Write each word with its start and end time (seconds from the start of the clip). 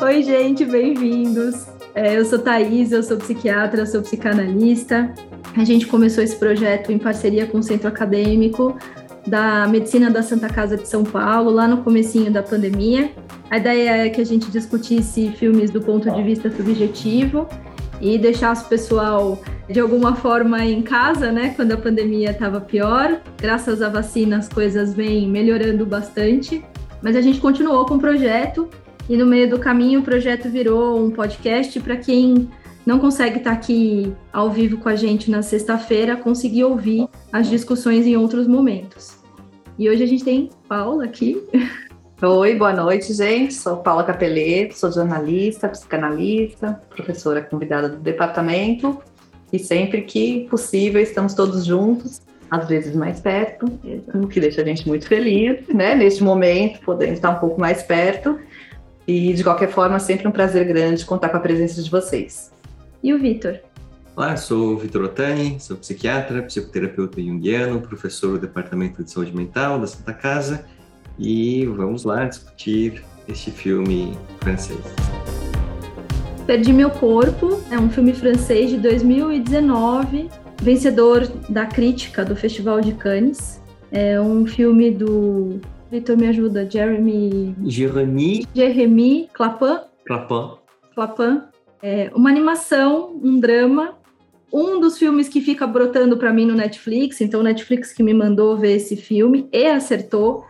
Oi, 0.00 0.22
gente, 0.22 0.64
bem-vindos. 0.64 1.66
É, 1.92 2.16
eu 2.16 2.24
sou 2.24 2.38
Thaís, 2.38 2.92
eu 2.92 3.02
sou 3.02 3.16
psiquiatra, 3.16 3.84
sou 3.84 4.00
psicanalista. 4.00 5.12
A 5.56 5.64
gente 5.64 5.88
começou 5.88 6.22
esse 6.22 6.36
projeto 6.36 6.92
em 6.92 6.98
parceria 6.98 7.46
com 7.46 7.58
o 7.58 7.62
Centro 7.64 7.88
Acadêmico 7.88 8.78
da 9.26 9.66
Medicina 9.66 10.08
da 10.08 10.22
Santa 10.22 10.48
Casa 10.48 10.76
de 10.76 10.86
São 10.86 11.02
Paulo, 11.02 11.50
lá 11.50 11.66
no 11.66 11.78
comecinho 11.78 12.30
da 12.32 12.44
pandemia. 12.44 13.10
A 13.50 13.58
ideia 13.58 14.06
é 14.06 14.08
que 14.08 14.20
a 14.20 14.24
gente 14.24 14.48
discutisse 14.52 15.32
filmes 15.32 15.68
do 15.68 15.80
ponto 15.80 16.08
de 16.08 16.22
vista 16.22 16.48
subjetivo 16.48 17.48
e 18.00 18.16
deixasse 18.18 18.66
o 18.66 18.68
pessoal 18.68 19.42
de 19.68 19.80
alguma 19.80 20.14
forma 20.14 20.64
em 20.64 20.80
casa, 20.80 21.32
né, 21.32 21.54
quando 21.56 21.72
a 21.72 21.76
pandemia 21.76 22.30
estava 22.30 22.60
pior. 22.60 23.20
Graças 23.36 23.82
à 23.82 23.88
vacina 23.88 24.38
as 24.38 24.48
coisas 24.48 24.94
vêm 24.94 25.28
melhorando 25.28 25.84
bastante, 25.84 26.64
mas 27.02 27.16
a 27.16 27.20
gente 27.20 27.40
continuou 27.40 27.84
com 27.84 27.96
o 27.96 27.98
projeto 27.98 28.68
e 29.08 29.16
no 29.16 29.26
meio 29.26 29.48
do 29.48 29.58
caminho 29.58 30.00
o 30.00 30.02
projeto 30.02 30.48
virou 30.48 30.98
um 30.98 31.10
podcast 31.10 31.80
para 31.80 31.96
quem 31.96 32.48
não 32.84 32.98
consegue 32.98 33.38
estar 33.38 33.50
tá 33.50 33.56
aqui 33.56 34.12
ao 34.32 34.50
vivo 34.50 34.78
com 34.78 34.88
a 34.88 34.96
gente 34.96 35.30
na 35.30 35.42
sexta-feira, 35.42 36.16
conseguir 36.16 36.64
ouvir 36.64 37.06
as 37.32 37.48
discussões 37.48 38.06
em 38.06 38.16
outros 38.16 38.46
momentos. 38.46 39.18
E 39.78 39.88
hoje 39.88 40.02
a 40.02 40.06
gente 40.06 40.24
tem 40.24 40.50
Paula 40.66 41.04
aqui. 41.04 41.42
Oi, 42.20 42.54
boa 42.56 42.72
noite, 42.72 43.12
gente. 43.12 43.54
Sou 43.54 43.76
Paula 43.76 44.02
Capeleto, 44.02 44.76
sou 44.76 44.90
jornalista, 44.90 45.68
psicanalista, 45.68 46.80
professora 46.90 47.40
convidada 47.42 47.88
do 47.88 47.98
departamento 47.98 48.98
e 49.52 49.58
sempre 49.58 50.02
que 50.02 50.46
possível 50.50 51.00
estamos 51.00 51.32
todos 51.34 51.64
juntos, 51.64 52.20
às 52.50 52.66
vezes 52.68 52.96
mais 52.96 53.20
perto, 53.20 53.66
o 54.14 54.26
que 54.26 54.40
deixa 54.40 54.62
a 54.62 54.64
gente 54.64 54.88
muito 54.88 55.06
feliz, 55.06 55.66
né? 55.68 55.94
Neste 55.94 56.24
momento, 56.24 56.80
podendo 56.80 57.12
estar 57.12 57.30
um 57.30 57.38
pouco 57.38 57.60
mais 57.60 57.82
perto. 57.82 58.38
E 59.08 59.32
de 59.32 59.42
qualquer 59.42 59.70
forma, 59.70 59.98
sempre 59.98 60.28
um 60.28 60.30
prazer 60.30 60.66
grande 60.66 61.06
contar 61.06 61.30
com 61.30 61.38
a 61.38 61.40
presença 61.40 61.82
de 61.82 61.88
vocês. 61.88 62.52
E 63.02 63.14
o 63.14 63.18
Vitor? 63.18 63.58
Olá, 64.14 64.36
sou 64.36 64.74
o 64.74 64.76
Vitor 64.76 65.02
Otani, 65.04 65.58
sou 65.58 65.78
psiquiatra, 65.78 66.42
psicoterapeuta 66.42 67.18
junguiano, 67.18 67.80
professor 67.80 68.32
do 68.32 68.40
Departamento 68.40 69.02
de 69.02 69.10
Saúde 69.10 69.34
Mental 69.34 69.80
da 69.80 69.86
Santa 69.86 70.12
Casa 70.12 70.66
e 71.18 71.64
vamos 71.64 72.04
lá 72.04 72.26
discutir 72.26 73.02
este 73.26 73.50
filme 73.50 74.14
francês. 74.40 74.78
Perdi 76.46 76.74
Meu 76.74 76.90
Corpo 76.90 77.62
é 77.70 77.78
um 77.78 77.88
filme 77.88 78.12
francês 78.12 78.68
de 78.68 78.76
2019, 78.76 80.28
vencedor 80.60 81.26
da 81.48 81.64
crítica 81.64 82.26
do 82.26 82.36
Festival 82.36 82.82
de 82.82 82.92
Cannes. 82.92 83.58
É 83.90 84.20
um 84.20 84.44
filme 84.44 84.90
do. 84.90 85.62
Vitor, 85.90 86.16
me 86.16 86.26
ajuda. 86.26 86.68
Jeremy. 86.68 87.54
Jeremy. 87.64 88.46
Jeremy 88.54 89.28
Clapin. 89.32 89.80
Clapin. 90.06 90.58
Clapin. 90.94 91.42
É 91.82 92.10
uma 92.14 92.28
animação, 92.28 93.18
um 93.22 93.38
drama. 93.40 93.96
Um 94.52 94.80
dos 94.80 94.98
filmes 94.98 95.28
que 95.28 95.40
fica 95.40 95.66
brotando 95.66 96.16
para 96.16 96.32
mim 96.32 96.46
no 96.46 96.54
Netflix, 96.54 97.20
então 97.20 97.40
o 97.40 97.42
Netflix 97.42 97.92
que 97.92 98.02
me 98.02 98.14
mandou 98.14 98.56
ver 98.56 98.76
esse 98.76 98.96
filme 98.96 99.46
e 99.52 99.66
acertou, 99.66 100.46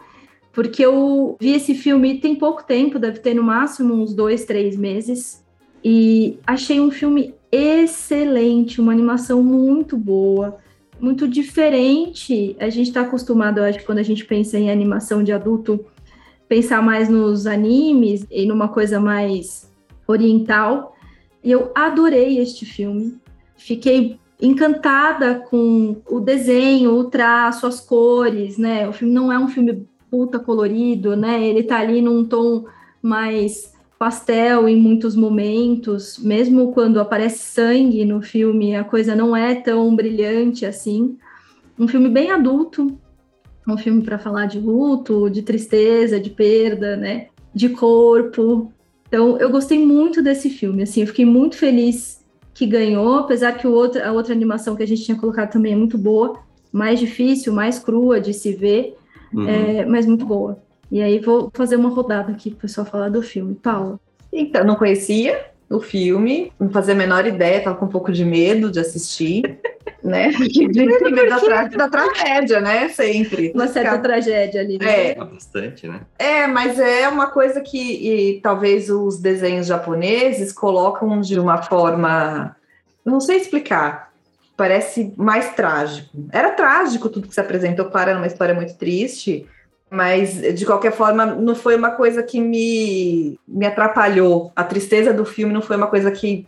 porque 0.53 0.85
eu 0.85 1.37
vi 1.41 1.55
esse 1.55 1.75
filme 1.75 2.21
tem 2.21 2.37
pouco 2.37 2.63
tempo, 2.63 2.97
deve 2.97 3.19
ter 3.19 3.35
no 3.35 3.43
máximo 3.43 3.95
uns 3.95 4.15
dois, 4.15 4.45
três 4.45 4.77
meses. 4.77 5.45
E 5.83 6.39
achei 6.47 6.79
um 6.79 6.93
filme 6.93 7.35
excelente, 7.51 8.81
uma 8.81 8.93
animação 8.93 9.43
muito 9.43 9.97
boa, 9.97 10.59
muito 11.01 11.29
diferente. 11.29 12.57
A 12.59 12.69
gente 12.69 12.89
está 12.89 13.03
acostumado, 13.03 13.61
acho, 13.61 13.85
quando 13.85 13.99
a 13.99 14.03
gente 14.03 14.25
pensa 14.25 14.59
em 14.59 14.71
animação 14.71 15.23
de 15.23 15.33
adulto, 15.33 15.85
pensar 16.49 16.83
mais 16.83 17.09
nos 17.09 17.47
animes 17.47 18.27
e 18.31 18.47
numa 18.47 18.69
coisa 18.69 18.99
mais 18.99 19.71
oriental. 20.07 20.97
E 21.43 21.51
eu 21.51 21.71
adorei 21.75 22.39
este 22.39 22.65
filme. 22.65 23.19
Fiquei 23.57 24.19
encantada 24.41 25.35
com 25.51 25.97
o 26.09 26.21
desenho, 26.21 26.95
o 26.95 27.05
traço, 27.05 27.67
as 27.67 27.81
cores, 27.81 28.57
né? 28.57 28.89
O 28.89 28.93
filme 28.93 29.13
não 29.13 29.33
é 29.33 29.39
um 29.39 29.49
filme 29.49 29.87
puta 30.11 30.39
colorido, 30.39 31.17
né? 31.17 31.45
Ele 31.45 31.63
tá 31.63 31.79
ali 31.79 32.01
num 32.01 32.25
tom 32.25 32.65
mais 33.03 33.73
pastel 33.99 34.69
em 34.69 34.77
muitos 34.77 35.17
momentos, 35.17 36.19
mesmo 36.19 36.73
quando 36.73 37.01
aparece 37.01 37.39
sangue 37.39 38.05
no 38.05 38.23
filme, 38.23 38.77
a 38.77 38.85
coisa 38.85 39.17
não 39.17 39.37
é 39.37 39.57
tão 39.57 39.95
brilhante 39.95 40.65
assim. 40.65 41.19
Um 41.79 41.89
filme 41.89 42.09
bem 42.09 42.31
adulto, 42.31 42.97
um 43.67 43.77
filme 43.77 44.03
para 44.03 44.19
falar 44.19 44.47
de 44.47 44.61
luto, 44.61 45.29
de 45.29 45.43
tristeza, 45.43 46.21
de 46.21 46.31
perda, 46.31 46.97
né? 46.97 47.27
De 47.53 47.69
corpo. 47.71 48.73
Então, 49.09 49.37
eu 49.39 49.51
gostei 49.51 49.85
muito 49.85 50.23
desse 50.23 50.49
filme, 50.49 50.83
assim, 50.83 51.01
eu 51.01 51.07
fiquei 51.07 51.25
muito 51.25 51.57
feliz 51.57 52.25
que 52.55 52.67
ganhou, 52.67 53.15
apesar 53.19 53.53
que 53.53 53.67
o 53.67 53.73
outro, 53.73 54.03
a 54.05 54.13
outra 54.13 54.35
animação 54.35 54.77
que 54.77 54.83
a 54.83 54.87
gente 54.87 55.05
tinha 55.05 55.17
colocado 55.17 55.51
também 55.51 55.73
é 55.73 55.77
muito 55.77 55.97
boa, 55.97 56.41
mais 56.73 57.01
difícil, 57.01 57.53
mais 57.53 57.79
crua 57.79 58.21
de 58.21 58.35
se 58.35 58.53
ver, 58.53 58.97
uhum. 59.33 59.49
é, 59.49 59.87
mas 59.87 60.07
muito 60.07 60.27
boa. 60.27 60.61
E 60.91 61.03
aí 61.03 61.19
vou 61.19 61.51
fazer 61.55 61.77
uma 61.77 61.91
rodada 61.91 62.33
aqui 62.33 62.51
para 62.51 62.59
o 62.59 62.61
pessoal 62.63 62.87
falar 62.87 63.11
do 63.11 63.23
filme. 63.23 63.55
Paula. 63.55 64.01
Então, 64.33 64.65
não 64.65 64.77
conhecia 64.77 65.47
o 65.71 65.81
filme, 65.81 66.51
não 66.59 66.71
fazia 66.71 66.95
a 66.95 66.97
menor 66.97 67.27
ideia, 67.27 67.59
estava 67.59 67.77
com 67.77 67.85
um 67.85 67.91
pouco 67.91 68.11
de 68.11 68.25
medo 68.25 68.71
de 68.71 68.81
assistir, 68.81 69.59
né? 70.03 70.31
De, 70.41 71.29
da, 71.29 71.41
tra 71.41 71.65
da, 71.67 71.89
tragédia, 71.89 72.61
né? 72.61 72.89
Sempre. 72.89 73.53
Uma 73.55 73.67
certa 73.69 73.91
Ficar... 73.91 74.03
tragédia 74.03 74.61
ali, 74.61 74.79
né? 74.79 75.11
É. 75.11 75.15
Bastante, 75.15 75.87
né? 75.87 76.01
É, 76.19 76.47
mas 76.47 76.79
é 76.79 77.09
uma 77.09 77.27
coisa 77.31 77.61
que 77.61 77.79
e, 77.79 78.41
talvez 78.41 78.89
os 78.89 79.19
desenhos 79.21 79.67
japoneses 79.67 80.53
colocam 80.53 81.21
de 81.21 81.39
uma 81.39 81.63
forma. 81.63 82.57
Não 83.05 83.21
sei 83.21 83.37
explicar. 83.37 84.09
Parece 84.57 85.13
mais 85.17 85.55
trágico. 85.55 86.09
Era 86.33 86.51
trágico 86.51 87.09
tudo 87.09 87.29
que 87.29 87.35
se 87.35 87.41
apresentou, 87.41 87.87
claro, 87.87 88.11
era 88.11 88.19
uma 88.19 88.27
história 88.27 88.55
muito 88.55 88.75
triste 88.75 89.47
mas, 89.91 90.35
de 90.55 90.67
qualquer 90.67 90.93
forma, 90.93 91.25
não 91.25 91.55
foi 91.55 91.75
uma 91.75 91.93
coisa 91.93 92.23
que 92.23 92.41
me, 92.41 93.39
me 93.49 93.67
atrapalhou. 93.67 94.53
A 94.55 94.63
tristeza 94.63 95.13
do 95.13 95.25
filme 95.25 95.53
não 95.53 95.63
foi 95.63 95.77
uma 95.77 95.87
coisa 95.87 96.11
que 96.11 96.47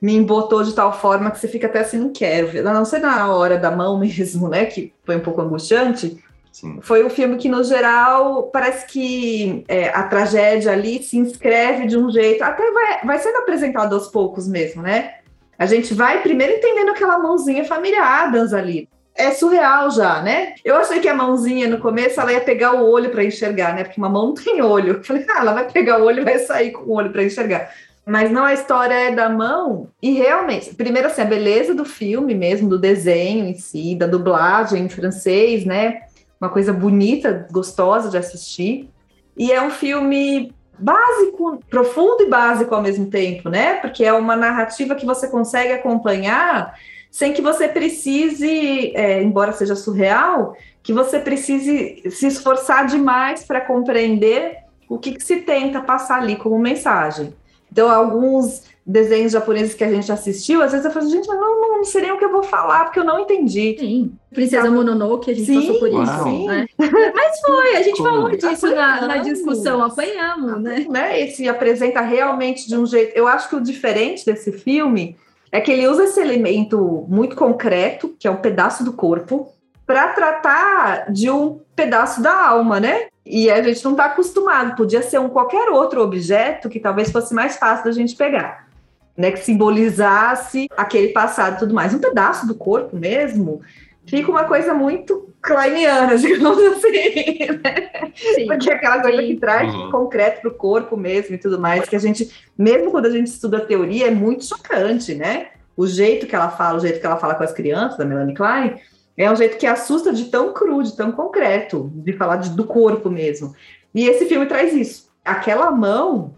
me 0.00 0.14
embotou 0.14 0.64
de 0.64 0.74
tal 0.74 0.92
forma 0.92 1.30
que 1.30 1.38
você 1.38 1.46
fica 1.46 1.66
até 1.66 1.80
assim, 1.80 1.98
não 1.98 2.12
quero. 2.12 2.66
A 2.66 2.72
não 2.72 2.84
ser 2.84 2.98
na 2.98 3.32
hora 3.32 3.58
da 3.58 3.70
mão 3.70 3.98
mesmo, 4.00 4.48
né? 4.48 4.64
Que 4.64 4.92
foi 5.04 5.16
um 5.16 5.20
pouco 5.20 5.42
angustiante. 5.42 6.18
Sim. 6.50 6.78
Foi 6.82 7.04
um 7.04 7.10
filme 7.10 7.36
que, 7.36 7.48
no 7.48 7.62
geral, 7.62 8.44
parece 8.44 8.86
que 8.86 9.64
é, 9.68 9.88
a 9.88 10.02
tragédia 10.04 10.72
ali 10.72 11.02
se 11.02 11.16
inscreve 11.16 11.86
de 11.86 11.96
um 11.96 12.10
jeito, 12.10 12.42
até 12.42 12.70
vai, 12.70 13.04
vai 13.04 13.18
sendo 13.18 13.36
apresentado 13.36 13.94
aos 13.94 14.08
poucos 14.08 14.46
mesmo, 14.46 14.82
né? 14.82 15.14
A 15.58 15.64
gente 15.64 15.94
vai 15.94 16.22
primeiro 16.22 16.54
entendendo 16.54 16.90
aquela 16.90 17.18
mãozinha 17.18 17.64
familiar 17.64 18.26
Adams 18.26 18.52
ali 18.52 18.88
é 19.14 19.30
surreal 19.30 19.90
já, 19.90 20.22
né? 20.22 20.54
Eu 20.64 20.76
achei 20.76 21.00
que 21.00 21.08
a 21.08 21.14
mãozinha 21.14 21.68
no 21.68 21.78
começo 21.78 22.20
ela 22.20 22.32
ia 22.32 22.40
pegar 22.40 22.74
o 22.74 22.90
olho 22.90 23.10
para 23.10 23.24
enxergar, 23.24 23.74
né? 23.74 23.84
Porque 23.84 24.00
uma 24.00 24.08
mão 24.08 24.28
não 24.28 24.34
tem 24.42 24.62
olho. 24.62 24.94
Eu 24.94 25.04
falei, 25.04 25.26
ah, 25.30 25.40
ela 25.40 25.52
vai 25.52 25.70
pegar 25.70 26.00
o 26.00 26.04
olho 26.04 26.20
e 26.20 26.24
vai 26.24 26.38
sair 26.38 26.70
com 26.70 26.84
o 26.84 26.94
olho 26.94 27.10
para 27.10 27.24
enxergar. 27.24 27.70
Mas 28.04 28.30
não, 28.30 28.44
a 28.44 28.54
história 28.54 28.94
é 28.94 29.14
da 29.14 29.28
mão. 29.28 29.88
E 30.02 30.12
realmente, 30.12 30.74
primeiro 30.74 31.08
assim, 31.08 31.22
a 31.22 31.26
beleza 31.26 31.74
do 31.74 31.84
filme 31.84 32.34
mesmo, 32.34 32.68
do 32.68 32.78
desenho 32.78 33.46
em 33.46 33.54
si, 33.54 33.94
da 33.94 34.06
dublagem 34.06 34.84
em 34.84 34.88
francês, 34.88 35.64
né? 35.64 36.00
Uma 36.40 36.50
coisa 36.50 36.72
bonita, 36.72 37.46
gostosa 37.52 38.10
de 38.10 38.16
assistir. 38.16 38.90
E 39.36 39.52
é 39.52 39.62
um 39.62 39.70
filme 39.70 40.52
básico, 40.76 41.60
profundo 41.70 42.24
e 42.24 42.28
básico 42.28 42.74
ao 42.74 42.82
mesmo 42.82 43.06
tempo, 43.06 43.48
né? 43.48 43.74
Porque 43.74 44.04
é 44.04 44.12
uma 44.12 44.34
narrativa 44.34 44.96
que 44.96 45.06
você 45.06 45.28
consegue 45.28 45.72
acompanhar 45.72 46.74
sem 47.12 47.34
que 47.34 47.42
você 47.42 47.68
precise, 47.68 48.90
é, 48.96 49.22
embora 49.22 49.52
seja 49.52 49.76
surreal, 49.76 50.56
que 50.82 50.94
você 50.94 51.18
precise 51.18 52.02
se 52.10 52.26
esforçar 52.26 52.86
demais 52.86 53.44
para 53.44 53.60
compreender 53.60 54.56
o 54.88 54.98
que, 54.98 55.12
que, 55.12 55.22
se 55.22 55.36
tenta 55.42 55.82
passar 55.82 56.22
ali 56.22 56.36
como 56.36 56.58
mensagem. 56.58 57.34
Então, 57.70 57.90
alguns 57.90 58.62
desenhos 58.84 59.32
japoneses 59.32 59.74
que 59.74 59.84
a 59.84 59.90
gente 59.90 60.10
assistiu, 60.10 60.62
às 60.62 60.72
vezes 60.72 60.86
eu 60.86 60.90
falo, 60.90 61.08
gente, 61.08 61.28
mas 61.28 61.38
não, 61.38 61.60
não, 61.60 61.76
não 61.76 61.84
sei 61.84 62.00
nem 62.00 62.12
o 62.12 62.18
que 62.18 62.24
eu 62.24 62.32
vou 62.32 62.42
falar, 62.42 62.84
porque 62.84 62.98
eu 62.98 63.04
não 63.04 63.20
entendi. 63.20 63.76
Sim. 63.78 64.12
Princesa 64.32 64.66
então, 64.66 64.74
Mononoke, 64.74 65.30
a 65.30 65.34
gente 65.34 65.46
sim, 65.46 65.60
passou 65.60 65.78
por 65.78 65.88
isso. 65.88 66.22
Sim. 66.24 66.46
Né? 66.46 66.66
Mas 67.14 67.40
foi, 67.40 67.76
a 67.76 67.82
gente 67.82 67.98
como? 67.98 68.08
falou 68.08 68.30
disso 68.30 68.74
na, 68.74 69.06
na, 69.06 69.16
discussão, 69.18 69.84
apanhamos, 69.84 70.62
né? 70.62 70.86
né? 70.88 71.20
Esse 71.20 71.46
apresenta 71.46 72.00
realmente 72.00 72.66
de 72.66 72.76
um 72.76 72.86
jeito. 72.86 73.14
Eu 73.14 73.28
acho 73.28 73.50
que 73.50 73.56
o 73.56 73.60
diferente 73.60 74.24
desse 74.24 74.50
filme 74.50 75.16
é 75.52 75.60
que 75.60 75.70
ele 75.70 75.86
usa 75.86 76.04
esse 76.04 76.18
elemento 76.18 77.04
muito 77.06 77.36
concreto, 77.36 78.16
que 78.18 78.26
é 78.26 78.30
um 78.30 78.36
pedaço 78.36 78.82
do 78.82 78.94
corpo, 78.94 79.52
para 79.86 80.08
tratar 80.08 81.12
de 81.12 81.30
um 81.30 81.60
pedaço 81.76 82.22
da 82.22 82.48
alma, 82.48 82.80
né? 82.80 83.08
E 83.24 83.50
a 83.50 83.62
gente 83.62 83.84
não 83.84 83.92
está 83.92 84.06
acostumado. 84.06 84.74
Podia 84.74 85.02
ser 85.02 85.20
um 85.20 85.28
qualquer 85.28 85.68
outro 85.68 86.00
objeto 86.00 86.70
que 86.70 86.80
talvez 86.80 87.12
fosse 87.12 87.34
mais 87.34 87.56
fácil 87.56 87.84
da 87.84 87.92
gente 87.92 88.16
pegar, 88.16 88.66
né? 89.14 89.30
Que 89.30 89.40
simbolizasse 89.40 90.68
aquele 90.74 91.08
passado 91.08 91.56
e 91.56 91.58
tudo 91.58 91.74
mais. 91.74 91.92
Um 91.92 91.98
pedaço 91.98 92.46
do 92.46 92.54
corpo 92.54 92.96
mesmo 92.96 93.60
fica 94.06 94.30
uma 94.30 94.44
coisa 94.44 94.74
muito 94.74 95.28
kleiniana, 95.42 96.16
digamos 96.18 96.58
assim, 96.58 97.46
né? 97.62 98.12
Sim, 98.14 98.46
Porque 98.46 98.70
é 98.70 98.74
aquela 98.74 99.02
coisa 99.02 99.20
sim. 99.20 99.28
que 99.28 99.36
traz 99.40 99.74
uhum. 99.74 99.90
concreto 99.90 100.40
para 100.40 100.50
o 100.50 100.54
corpo 100.54 100.96
mesmo 100.96 101.34
e 101.34 101.38
tudo 101.38 101.58
mais, 101.58 101.88
que 101.88 101.96
a 101.96 101.98
gente, 101.98 102.30
mesmo 102.56 102.90
quando 102.90 103.06
a 103.06 103.10
gente 103.10 103.26
estuda 103.26 103.60
teoria, 103.60 104.08
é 104.08 104.10
muito 104.10 104.44
chocante, 104.44 105.14
né? 105.14 105.48
O 105.76 105.86
jeito 105.86 106.26
que 106.26 106.34
ela 106.34 106.50
fala, 106.50 106.78
o 106.78 106.80
jeito 106.80 107.00
que 107.00 107.06
ela 107.06 107.16
fala 107.16 107.34
com 107.34 107.42
as 107.42 107.52
crianças, 107.52 107.98
da 107.98 108.04
Melanie 108.04 108.34
Klein, 108.34 108.76
é 109.16 109.30
um 109.30 109.36
jeito 109.36 109.58
que 109.58 109.66
assusta 109.66 110.12
de 110.12 110.26
tão 110.26 110.52
cru, 110.52 110.82
de 110.82 110.96
tão 110.96 111.12
concreto, 111.12 111.90
de 111.94 112.12
falar 112.12 112.36
de, 112.36 112.50
do 112.50 112.64
corpo 112.64 113.10
mesmo. 113.10 113.54
E 113.94 114.06
esse 114.06 114.26
filme 114.26 114.46
traz 114.46 114.72
isso. 114.72 115.10
Aquela 115.24 115.70
mão, 115.70 116.34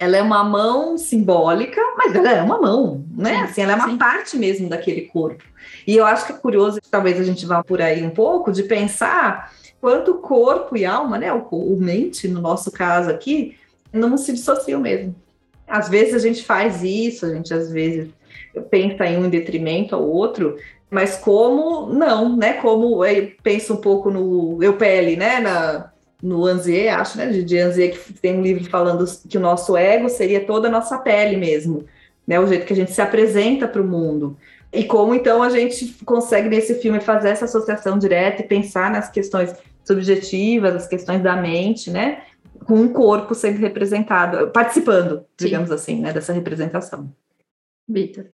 ela 0.00 0.16
é 0.16 0.22
uma 0.22 0.42
mão 0.42 0.96
simbólica, 0.96 1.78
mas 1.98 2.14
ela 2.14 2.32
é 2.32 2.42
uma 2.42 2.58
mão, 2.58 3.04
né? 3.14 3.42
Assim, 3.42 3.60
ela 3.60 3.72
é 3.72 3.76
uma 3.76 3.90
sim. 3.90 3.98
parte 3.98 4.38
mesmo 4.38 4.66
daquele 4.66 5.02
corpo. 5.02 5.44
E 5.86 5.94
eu 5.94 6.06
acho 6.06 6.26
que 6.26 6.32
é 6.32 6.36
curioso, 6.36 6.80
talvez 6.90 7.20
a 7.20 7.22
gente 7.22 7.44
vá 7.44 7.62
por 7.62 7.82
aí 7.82 8.02
um 8.02 8.08
pouco, 8.08 8.50
de 8.50 8.62
pensar 8.62 9.52
quanto 9.78 10.14
corpo 10.14 10.74
e 10.74 10.86
alma, 10.86 11.18
né? 11.18 11.30
O, 11.30 11.44
o 11.50 11.76
mente, 11.78 12.26
no 12.26 12.40
nosso 12.40 12.72
caso 12.72 13.10
aqui, 13.10 13.58
não 13.92 14.16
se 14.16 14.32
dissociam 14.32 14.80
mesmo. 14.80 15.14
Às 15.68 15.90
vezes 15.90 16.14
a 16.14 16.18
gente 16.18 16.42
faz 16.44 16.82
isso, 16.82 17.26
a 17.26 17.34
gente 17.34 17.52
às 17.52 17.70
vezes 17.70 18.08
pensa 18.70 19.04
em 19.04 19.18
um 19.18 19.26
em 19.26 19.30
detrimento 19.30 19.94
ao 19.94 20.02
outro, 20.02 20.56
mas 20.88 21.18
como 21.18 21.92
não, 21.92 22.38
né? 22.38 22.54
Como 22.54 23.04
eu 23.04 23.32
penso 23.42 23.74
um 23.74 23.76
pouco 23.76 24.10
no 24.10 24.62
eu 24.62 24.78
pele, 24.78 25.14
né? 25.14 25.40
Na, 25.40 25.92
no 26.22 26.46
Anzier, 26.46 26.98
acho, 26.98 27.16
né? 27.16 27.26
De, 27.28 27.58
Anzier, 27.58 27.92
que 27.92 28.12
tem 28.14 28.38
um 28.38 28.42
livro 28.42 28.64
falando 28.68 29.04
que 29.28 29.38
o 29.38 29.40
nosso 29.40 29.76
ego 29.76 30.08
seria 30.08 30.44
toda 30.44 30.68
a 30.68 30.70
nossa 30.70 30.98
pele 30.98 31.36
mesmo, 31.36 31.84
né? 32.26 32.38
O 32.38 32.46
jeito 32.46 32.66
que 32.66 32.72
a 32.72 32.76
gente 32.76 32.92
se 32.92 33.00
apresenta 33.00 33.66
para 33.66 33.80
o 33.80 33.86
mundo. 33.86 34.36
E 34.72 34.84
como 34.84 35.14
então 35.14 35.42
a 35.42 35.50
gente 35.50 35.96
consegue 36.04 36.48
nesse 36.48 36.76
filme 36.76 37.00
fazer 37.00 37.30
essa 37.30 37.44
associação 37.44 37.98
direta 37.98 38.42
e 38.42 38.46
pensar 38.46 38.90
nas 38.90 39.10
questões 39.10 39.54
subjetivas, 39.84 40.74
as 40.74 40.86
questões 40.86 41.22
da 41.22 41.36
mente, 41.36 41.90
né? 41.90 42.22
Com 42.66 42.74
um 42.74 42.92
corpo 42.92 43.34
sendo 43.34 43.58
representado, 43.58 44.50
participando, 44.50 45.24
digamos 45.36 45.68
Sim. 45.68 45.74
assim, 45.74 46.00
né? 46.00 46.12
Dessa 46.12 46.32
representação. 46.32 47.12
Vitor. 47.88 48.26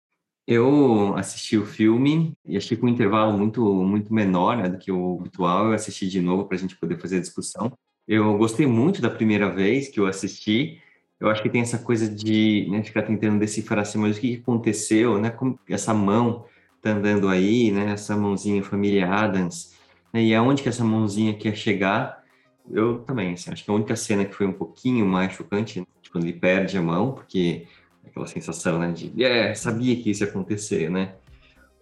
Eu 0.48 1.16
assisti 1.16 1.58
o 1.58 1.66
filme 1.66 2.38
e 2.46 2.56
achei 2.56 2.78
com 2.78 2.86
um 2.86 2.90
intervalo 2.90 3.36
muito, 3.36 3.64
muito 3.84 4.14
menor 4.14 4.58
né, 4.58 4.70
do 4.70 4.78
que 4.78 4.92
o 4.92 5.18
habitual. 5.20 5.68
Eu 5.68 5.74
assisti 5.74 6.08
de 6.08 6.22
novo 6.22 6.46
para 6.46 6.56
a 6.56 6.60
gente 6.60 6.76
poder 6.76 7.00
fazer 7.00 7.18
a 7.18 7.22
discussão. 7.22 7.76
Eu 8.08 8.38
gostei 8.38 8.68
muito 8.68 9.02
da 9.02 9.10
primeira 9.10 9.50
vez 9.50 9.88
que 9.88 10.00
eu 10.00 10.06
assisti. 10.06 10.80
Eu 11.20 11.30
acho 11.30 11.42
que 11.42 11.50
tem 11.50 11.62
essa 11.62 11.80
coisa 11.80 12.08
de 12.08 12.68
né, 12.70 12.84
ficar 12.84 13.02
tentando 13.02 13.40
decifrar 13.40 13.80
assim, 13.80 13.98
mas 13.98 14.18
o 14.18 14.22
que 14.22 14.36
aconteceu, 14.36 15.20
né? 15.20 15.32
Como 15.32 15.58
essa 15.68 15.94
mão 15.94 16.46
tá 16.82 16.92
andando 16.92 17.28
aí, 17.28 17.72
né? 17.72 17.94
Essa 17.94 18.16
mãozinha 18.16 18.62
família 18.62 19.12
Adams, 19.12 19.74
né, 20.14 20.24
e 20.24 20.36
aonde 20.36 20.62
que 20.62 20.70
essa 20.70 20.84
mãozinha 20.84 21.34
quer 21.34 21.56
chegar? 21.56 22.24
Eu 22.70 23.00
também, 23.00 23.34
assim, 23.34 23.52
acho 23.52 23.64
que 23.64 23.72
a 23.72 23.74
única 23.74 23.96
cena 23.96 24.26
que 24.26 24.34
foi 24.34 24.46
um 24.46 24.54
pouquinho 24.54 25.06
mais 25.06 25.34
chocante, 25.34 25.86
tipo, 26.02 26.14
quando 26.14 26.26
ele 26.26 26.40
perde 26.40 26.78
a 26.78 26.82
mão, 26.82 27.14
porque 27.14 27.68
aquela 28.16 28.28
sensação, 28.28 28.80
né, 28.80 28.94
de, 28.94 29.12
é, 29.22 29.54
sabia 29.54 29.94
que 29.98 30.10
isso 30.10 30.24
ia 30.24 30.30
acontecer, 30.30 30.90
né? 30.90 31.16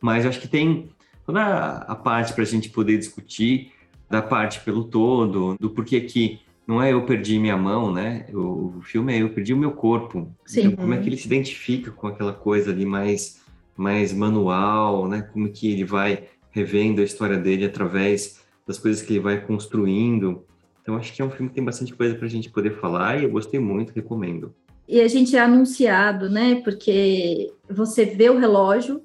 Mas 0.01 0.23
eu 0.23 0.31
acho 0.31 0.39
que 0.39 0.47
tem 0.47 0.89
toda 1.25 1.41
a 1.41 1.95
parte 1.95 2.33
para 2.33 2.41
a 2.41 2.47
gente 2.47 2.69
poder 2.69 2.97
discutir 2.97 3.71
da 4.09 4.21
parte 4.21 4.59
pelo 4.61 4.83
todo, 4.83 5.55
do 5.59 5.69
porquê 5.69 6.01
que 6.01 6.41
não 6.65 6.81
é 6.81 6.91
eu 6.91 7.05
perdi 7.05 7.37
minha 7.37 7.55
mão, 7.55 7.93
né? 7.93 8.25
O, 8.33 8.77
o 8.77 8.81
filme 8.81 9.13
é 9.13 9.21
eu 9.21 9.29
perdi 9.29 9.53
o 9.53 9.57
meu 9.57 9.71
corpo. 9.71 10.33
Sim. 10.45 10.67
Então, 10.67 10.77
como 10.77 10.93
é 10.93 10.97
que 10.97 11.07
ele 11.07 11.17
se 11.17 11.27
identifica 11.27 11.91
com 11.91 12.07
aquela 12.07 12.33
coisa 12.33 12.71
ali 12.71 12.85
mais, 12.85 13.41
mais 13.77 14.11
manual, 14.11 15.07
né? 15.07 15.21
Como 15.21 15.49
que 15.49 15.71
ele 15.71 15.85
vai 15.85 16.27
revendo 16.51 17.01
a 17.01 17.03
história 17.03 17.37
dele 17.37 17.65
através 17.65 18.41
das 18.65 18.77
coisas 18.77 19.01
que 19.01 19.13
ele 19.13 19.19
vai 19.19 19.39
construindo. 19.41 20.45
Então, 20.81 20.95
acho 20.95 21.13
que 21.13 21.21
é 21.21 21.25
um 21.25 21.31
filme 21.31 21.49
que 21.49 21.55
tem 21.55 21.63
bastante 21.63 21.93
coisa 21.93 22.15
para 22.15 22.25
a 22.25 22.29
gente 22.29 22.49
poder 22.49 22.79
falar 22.79 23.19
e 23.19 23.23
eu 23.23 23.29
gostei 23.29 23.59
muito, 23.59 23.93
recomendo. 23.93 24.53
E 24.87 25.01
a 25.01 25.07
gente 25.07 25.35
é 25.35 25.39
anunciado, 25.39 26.29
né? 26.29 26.61
Porque 26.63 27.51
você 27.69 28.05
vê 28.05 28.29
o 28.29 28.37
relógio, 28.37 29.01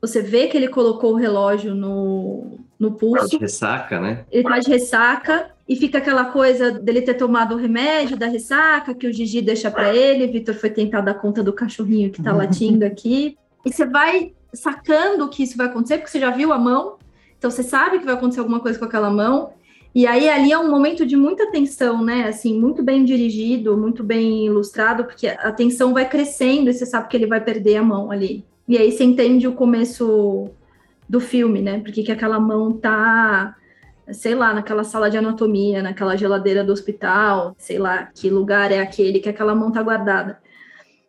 você 0.00 0.22
vê 0.22 0.46
que 0.46 0.56
ele 0.56 0.68
colocou 0.68 1.12
o 1.12 1.16
relógio 1.16 1.74
no, 1.74 2.58
no 2.78 2.92
pulso. 2.92 3.24
Ele 3.24 3.30
tá 3.30 3.36
de 3.36 3.38
ressaca, 3.38 4.00
né? 4.00 4.24
Ele 4.30 4.42
tá 4.44 4.58
de 4.58 4.68
ressaca 4.68 5.50
e 5.68 5.76
fica 5.76 5.98
aquela 5.98 6.26
coisa 6.26 6.70
dele 6.72 7.02
ter 7.02 7.14
tomado 7.14 7.54
o 7.54 7.58
remédio 7.58 8.16
da 8.16 8.26
ressaca 8.26 8.94
que 8.94 9.06
o 9.06 9.12
Gigi 9.12 9.42
deixa 9.42 9.70
para 9.70 9.94
ele. 9.94 10.26
Vitor 10.26 10.54
foi 10.54 10.70
tentar 10.70 11.02
dar 11.02 11.14
conta 11.14 11.42
do 11.42 11.52
cachorrinho 11.52 12.10
que 12.10 12.22
tá 12.22 12.32
latindo 12.32 12.84
aqui. 12.84 13.36
E 13.64 13.72
você 13.72 13.84
vai 13.84 14.32
sacando 14.52 15.28
que 15.28 15.42
isso 15.42 15.56
vai 15.56 15.66
acontecer, 15.66 15.98
porque 15.98 16.10
você 16.10 16.20
já 16.20 16.30
viu 16.30 16.52
a 16.52 16.58
mão, 16.58 16.96
então 17.38 17.50
você 17.50 17.62
sabe 17.62 17.98
que 17.98 18.04
vai 18.04 18.14
acontecer 18.14 18.40
alguma 18.40 18.60
coisa 18.60 18.78
com 18.78 18.84
aquela 18.84 19.10
mão. 19.10 19.52
E 19.94 20.06
aí 20.06 20.28
ali 20.28 20.52
é 20.52 20.58
um 20.58 20.70
momento 20.70 21.04
de 21.04 21.16
muita 21.16 21.50
tensão, 21.50 22.04
né? 22.04 22.28
Assim, 22.28 22.58
muito 22.58 22.82
bem 22.82 23.04
dirigido, 23.04 23.76
muito 23.76 24.04
bem 24.04 24.46
ilustrado, 24.46 25.04
porque 25.04 25.26
a 25.26 25.50
tensão 25.50 25.92
vai 25.92 26.08
crescendo 26.08 26.70
e 26.70 26.74
você 26.74 26.86
sabe 26.86 27.08
que 27.08 27.16
ele 27.16 27.26
vai 27.26 27.40
perder 27.40 27.76
a 27.76 27.82
mão 27.82 28.10
ali. 28.10 28.44
E 28.68 28.76
aí 28.76 28.92
você 28.92 29.02
entende 29.02 29.48
o 29.48 29.54
começo 29.54 30.50
do 31.08 31.20
filme, 31.20 31.62
né? 31.62 31.80
Porque 31.80 32.02
que 32.02 32.12
aquela 32.12 32.38
mão 32.38 32.72
tá, 32.72 33.56
sei 34.12 34.34
lá, 34.34 34.52
naquela 34.52 34.84
sala 34.84 35.08
de 35.08 35.16
anatomia, 35.16 35.82
naquela 35.82 36.16
geladeira 36.16 36.62
do 36.62 36.72
hospital, 36.72 37.54
sei 37.58 37.78
lá, 37.78 38.10
que 38.14 38.28
lugar 38.28 38.70
é 38.70 38.80
aquele 38.80 39.20
que 39.20 39.28
aquela 39.28 39.54
mão 39.54 39.72
tá 39.72 39.82
guardada. 39.82 40.38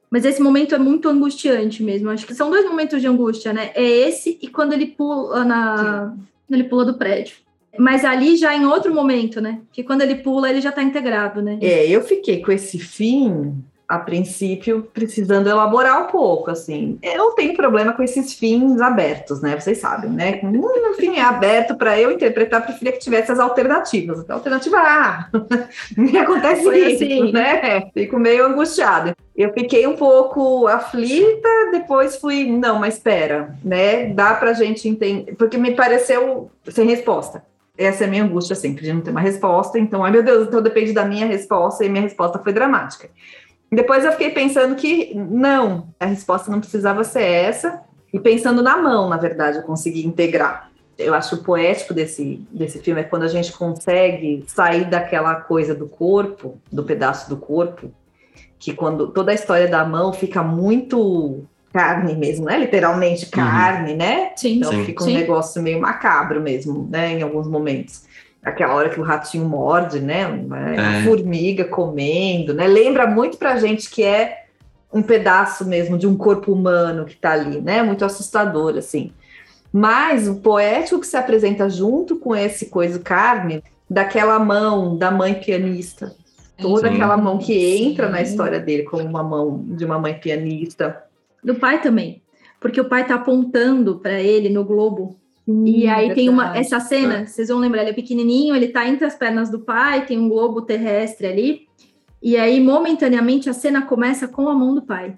Mas 0.09 0.25
esse 0.25 0.41
momento 0.41 0.73
é 0.73 0.79
muito 0.79 1.07
angustiante 1.07 1.83
mesmo. 1.83 2.09
Acho 2.09 2.25
que 2.25 2.33
são 2.33 2.49
dois 2.49 2.65
momentos 2.65 3.01
de 3.01 3.07
angústia, 3.07 3.53
né? 3.53 3.71
É 3.75 3.83
esse 3.83 4.39
e 4.41 4.47
quando 4.47 4.73
ele 4.73 4.87
pula 4.87 5.43
na, 5.43 6.15
ele 6.49 6.63
pula 6.63 6.85
do 6.85 6.97
prédio. 6.97 7.35
Mas 7.77 8.04
ali 8.04 8.36
já 8.36 8.56
em 8.56 8.66
outro 8.66 8.94
momento, 8.94 9.39
né? 9.39 9.62
Que 9.71 9.83
quando 9.83 10.01
ele 10.01 10.16
pula, 10.16 10.50
ele 10.50 10.62
já 10.62 10.69
está 10.69 10.81
integrado, 10.81 11.42
né? 11.42 11.60
É, 11.62 11.88
eu 11.88 12.01
fiquei 12.01 12.42
com 12.42 12.51
esse 12.51 12.80
fim, 12.80 13.63
a 13.89 13.98
princípio, 13.98 14.88
precisando 14.94 15.50
elaborar 15.50 16.04
um 16.04 16.12
pouco, 16.12 16.51
assim. 16.51 17.00
Eu 17.01 17.18
não 17.18 17.33
tenho 17.33 17.56
problema 17.56 17.92
com 17.92 18.04
esses 18.04 18.33
fins 18.33 18.80
abertos, 18.80 19.42
né? 19.42 19.60
Vocês 19.60 19.80
sabem, 19.80 20.12
né? 20.12 20.39
Um 20.44 20.94
fim 20.94 21.16
é 21.16 21.21
aberto 21.21 21.75
para 21.75 22.00
eu 22.00 22.12
interpretar, 22.12 22.63
preferia 22.63 22.92
que 22.92 23.00
tivesse 23.00 23.31
as 23.31 23.39
alternativas. 23.39 24.30
Alternativa 24.30 24.77
A, 24.77 25.30
me 25.98 26.15
acontece 26.19 26.63
Foi 26.63 26.77
isso, 26.77 27.04
assim. 27.04 27.31
né? 27.31 27.89
Fico 27.92 28.19
meio 28.19 28.45
angustiada. 28.45 29.15
Eu 29.36 29.51
fiquei 29.54 29.88
um 29.88 29.95
pouco 29.95 30.68
aflita, 30.68 31.50
depois 31.72 32.18
fui, 32.18 32.45
não, 32.45 32.77
mas 32.77 32.95
espera, 32.95 33.56
né? 33.63 34.07
Dá 34.13 34.36
pra 34.36 34.54
gente 34.54 34.88
entender, 34.88 35.33
porque 35.36 35.57
me 35.57 35.74
pareceu 35.74 36.51
sem 36.67 36.86
resposta 36.86 37.41
essa 37.79 38.03
é 38.03 38.07
a 38.07 38.09
minha 38.09 38.24
angústia 38.25 38.55
sempre, 38.55 38.83
de 38.83 38.91
não 38.91 39.00
ter 39.00 39.12
uma 39.12 39.21
resposta. 39.21 39.79
Então, 39.79 40.03
ai 40.03 40.12
meu 40.12 40.21
Deus, 40.21 40.48
então 40.48 40.62
depende 40.62 40.91
da 40.91 41.05
minha 41.05 41.25
resposta, 41.25 41.86
e 41.86 41.89
minha 41.89 42.03
resposta 42.03 42.38
foi 42.38 42.51
dramática. 42.51 43.09
Depois 43.71 44.03
eu 44.03 44.12
fiquei 44.12 44.31
pensando 44.31 44.75
que 44.75 45.13
não, 45.15 45.88
a 46.00 46.05
resposta 46.05 46.51
não 46.51 46.59
precisava 46.59 47.03
ser 47.03 47.24
essa, 47.24 47.81
e 48.12 48.19
pensando 48.19 48.62
na 48.62 48.77
mão, 48.77 49.07
na 49.07 49.17
verdade, 49.17 49.57
eu 49.57 49.63
consegui 49.63 50.05
integrar. 50.05 50.69
Eu 50.98 51.13
acho 51.13 51.36
o 51.36 51.43
poético 51.43 51.93
desse, 51.93 52.45
desse 52.51 52.79
filme 52.79 53.00
é 53.00 53.03
quando 53.05 53.24
a 53.24 53.27
gente 53.27 53.53
consegue 53.53 54.43
sair 54.48 54.89
daquela 54.89 55.36
coisa 55.36 55.74
do 55.74 55.88
corpo, 55.88 56.59
do 56.69 56.83
pedaço 56.83 57.29
do 57.29 57.38
corpo, 57.38 57.91
que 58.57 58.74
quando 58.74 59.07
toda 59.07 59.31
a 59.31 59.36
história 59.36 59.69
da 59.69 59.86
mão 59.86 60.12
fica 60.12 60.43
muito 60.43 61.45
carne 61.73 62.15
mesmo, 62.15 62.45
né? 62.45 62.57
Literalmente 62.57 63.25
uhum. 63.25 63.31
carne, 63.31 63.91
uhum. 63.91 63.97
né? 63.97 64.31
Sim. 64.35 64.57
Então 64.57 64.71
Sim. 64.71 64.85
fica 64.85 65.03
um 65.03 65.07
Sim. 65.07 65.13
negócio 65.13 65.61
meio 65.61 65.79
macabro 65.79 66.41
mesmo, 66.41 66.88
né? 66.89 67.13
Em 67.13 67.21
alguns 67.21 67.47
momentos. 67.47 68.07
Aquela 68.43 68.73
hora 68.73 68.89
que 68.89 68.99
o 68.99 69.03
ratinho 69.03 69.45
morde, 69.45 69.99
né? 69.99 70.25
Uma, 70.25 70.75
é. 70.75 71.03
formiga 71.03 71.65
comendo, 71.65 72.53
né? 72.53 72.67
Lembra 72.67 73.05
muito 73.05 73.38
pra 73.38 73.57
gente 73.57 73.89
que 73.89 74.03
é 74.03 74.45
um 74.91 75.01
pedaço 75.01 75.65
mesmo 75.65 75.97
de 75.97 76.07
um 76.07 76.17
corpo 76.17 76.51
humano 76.51 77.05
que 77.05 77.15
tá 77.15 77.33
ali, 77.33 77.61
né? 77.61 77.83
Muito 77.83 78.03
assustador, 78.03 78.77
assim. 78.77 79.11
Mas 79.71 80.27
o 80.27 80.35
poético 80.35 80.99
que 80.99 81.05
se 81.05 81.17
apresenta 81.17 81.69
junto 81.69 82.15
com 82.15 82.35
esse 82.35 82.67
coisa 82.67 82.97
carne, 82.97 83.63
daquela 83.88 84.39
mão 84.39 84.97
da 84.97 85.11
mãe 85.11 85.35
pianista, 85.35 86.15
toda 86.59 86.88
Sim. 86.88 86.95
aquela 86.95 87.17
mão 87.17 87.38
que 87.38 87.53
entra 87.83 88.07
Sim. 88.07 88.11
na 88.11 88.21
história 88.21 88.59
dele 88.59 88.83
como 88.83 89.03
uma 89.03 89.21
mão 89.21 89.63
de 89.67 89.85
uma 89.85 89.99
mãe 89.99 90.15
pianista, 90.15 91.03
do 91.43 91.55
pai 91.55 91.81
também. 91.81 92.22
Porque 92.60 92.79
o 92.79 92.89
pai 92.89 93.05
tá 93.05 93.15
apontando 93.15 94.00
para 94.00 94.19
ele 94.19 94.50
no 94.50 94.63
globo. 94.63 95.17
Hum, 95.48 95.65
e 95.65 95.88
aí 95.88 96.08
verdade. 96.08 96.15
tem 96.15 96.29
uma 96.29 96.55
essa 96.55 96.79
cena, 96.79 97.19
é. 97.19 97.25
vocês 97.25 97.48
vão 97.48 97.58
lembrar, 97.58 97.81
ele 97.81 97.91
é 97.91 97.93
pequenininho, 97.93 98.55
ele 98.55 98.67
tá 98.67 98.88
entre 98.88 99.05
as 99.05 99.15
pernas 99.15 99.50
do 99.50 99.60
pai, 99.60 100.05
tem 100.05 100.19
um 100.19 100.29
globo 100.29 100.62
terrestre 100.62 101.25
ali. 101.25 101.62
E 102.22 102.38
aí 102.38 102.60
momentaneamente 102.60 103.50
a 103.50 103.53
cena 103.53 103.81
começa 103.81 104.27
com 104.27 104.50
a 104.50 104.53
mão 104.53 104.75
do 104.75 104.81
pai. 104.81 105.15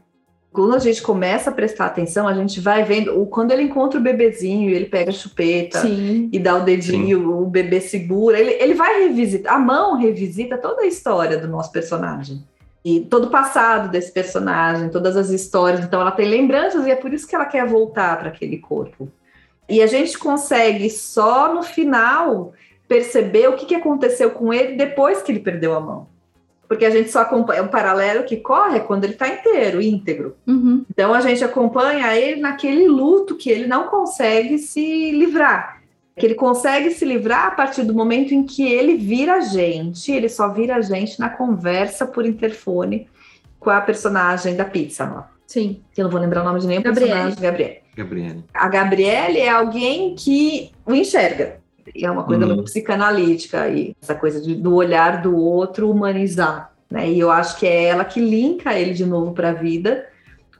Quando 0.53 0.75
a 0.75 0.79
gente 0.79 1.01
começa 1.01 1.49
a 1.49 1.53
prestar 1.53 1.85
atenção, 1.85 2.27
a 2.27 2.33
gente 2.33 2.59
vai 2.59 2.83
vendo 2.83 3.25
quando 3.27 3.51
ele 3.51 3.63
encontra 3.63 3.97
o 3.97 4.03
bebezinho, 4.03 4.69
ele 4.69 4.85
pega 4.85 5.09
a 5.09 5.13
chupeta 5.13 5.79
Sim. 5.79 6.29
e 6.31 6.37
dá 6.37 6.57
o 6.57 6.65
dedinho, 6.65 7.19
Sim. 7.19 7.25
o 7.25 7.45
bebê 7.45 7.79
segura, 7.79 8.37
ele, 8.37 8.51
ele 8.51 8.73
vai 8.73 9.03
revisitar, 9.03 9.55
a 9.55 9.59
mão 9.59 9.97
revisita 9.97 10.57
toda 10.57 10.81
a 10.81 10.85
história 10.85 11.37
do 11.37 11.47
nosso 11.47 11.71
personagem 11.71 12.43
e 12.83 13.01
todo 13.01 13.25
o 13.25 13.29
passado 13.29 13.89
desse 13.89 14.11
personagem, 14.11 14.89
todas 14.89 15.15
as 15.15 15.29
histórias. 15.29 15.83
Então, 15.83 16.01
ela 16.01 16.11
tem 16.11 16.27
lembranças 16.27 16.85
e 16.85 16.91
é 16.91 16.95
por 16.95 17.13
isso 17.13 17.27
que 17.27 17.35
ela 17.35 17.45
quer 17.45 17.65
voltar 17.67 18.17
para 18.17 18.29
aquele 18.29 18.57
corpo. 18.57 19.07
E 19.69 19.81
a 19.81 19.87
gente 19.87 20.17
consegue 20.17 20.89
só 20.89 21.53
no 21.53 21.63
final 21.63 22.53
perceber 22.87 23.47
o 23.47 23.53
que, 23.53 23.65
que 23.65 23.75
aconteceu 23.75 24.31
com 24.31 24.53
ele 24.53 24.75
depois 24.75 25.21
que 25.21 25.31
ele 25.31 25.39
perdeu 25.39 25.73
a 25.73 25.79
mão. 25.79 26.07
Porque 26.67 26.85
a 26.85 26.89
gente 26.89 27.11
só 27.11 27.19
acompanha 27.19 27.63
o 27.63 27.69
paralelo 27.69 28.23
que 28.23 28.37
corre 28.37 28.79
quando 28.81 29.03
ele 29.03 29.13
está 29.13 29.27
inteiro, 29.27 29.81
íntegro. 29.81 30.35
Uhum. 30.47 30.85
Então 30.89 31.13
a 31.13 31.21
gente 31.21 31.43
acompanha 31.43 32.15
ele 32.15 32.41
naquele 32.41 32.87
luto 32.87 33.35
que 33.35 33.49
ele 33.49 33.67
não 33.67 33.87
consegue 33.87 34.57
se 34.57 35.11
livrar. 35.11 35.80
Que 36.17 36.25
ele 36.25 36.35
consegue 36.35 36.91
se 36.91 37.05
livrar 37.05 37.47
a 37.47 37.51
partir 37.51 37.83
do 37.83 37.93
momento 37.93 38.33
em 38.33 38.43
que 38.43 38.63
ele 38.67 38.95
vira 38.97 39.35
a 39.35 39.39
gente, 39.41 40.11
ele 40.11 40.27
só 40.29 40.49
vira 40.49 40.75
a 40.75 40.81
gente 40.81 41.19
na 41.19 41.29
conversa 41.29 42.05
por 42.05 42.25
interfone 42.25 43.07
com 43.59 43.69
a 43.69 43.79
personagem 43.81 44.55
da 44.55 44.65
pizza 44.65 45.05
lá. 45.05 45.31
Sim. 45.47 45.81
Que 45.93 46.01
eu 46.01 46.05
não 46.05 46.11
vou 46.11 46.19
lembrar 46.19 46.41
o 46.41 46.45
nome 46.45 46.59
de 46.59 46.67
nenhum 46.67 46.81
Gabriele. 46.81 47.11
personagem, 47.11 47.41
Gabriele. 47.41 47.77
Gabriele. 47.95 48.43
A 48.53 48.67
Gabriele 48.67 49.39
é 49.39 49.49
alguém 49.49 50.15
que 50.15 50.71
o 50.85 50.93
enxerga. 50.93 51.59
E 51.95 52.05
é 52.05 52.11
uma 52.11 52.23
coisa 52.23 52.43
Uhum. 52.45 52.55
muito 52.55 52.63
psicanalítica 52.65 53.61
aí, 53.63 53.95
essa 54.01 54.15
coisa 54.15 54.39
de- 54.41 54.55
do 54.55 54.75
olhar 54.75 55.21
do 55.21 55.35
outro 55.35 55.89
humanizar, 55.89 56.71
né? 56.89 57.09
E 57.09 57.19
eu 57.19 57.29
acho 57.31 57.57
que 57.59 57.65
é 57.67 57.85
ela 57.85 58.05
que 58.05 58.19
linka 58.19 58.73
ele 58.77 58.93
de 58.93 59.05
novo 59.05 59.33
para 59.33 59.49
a 59.49 59.53
vida, 59.53 60.05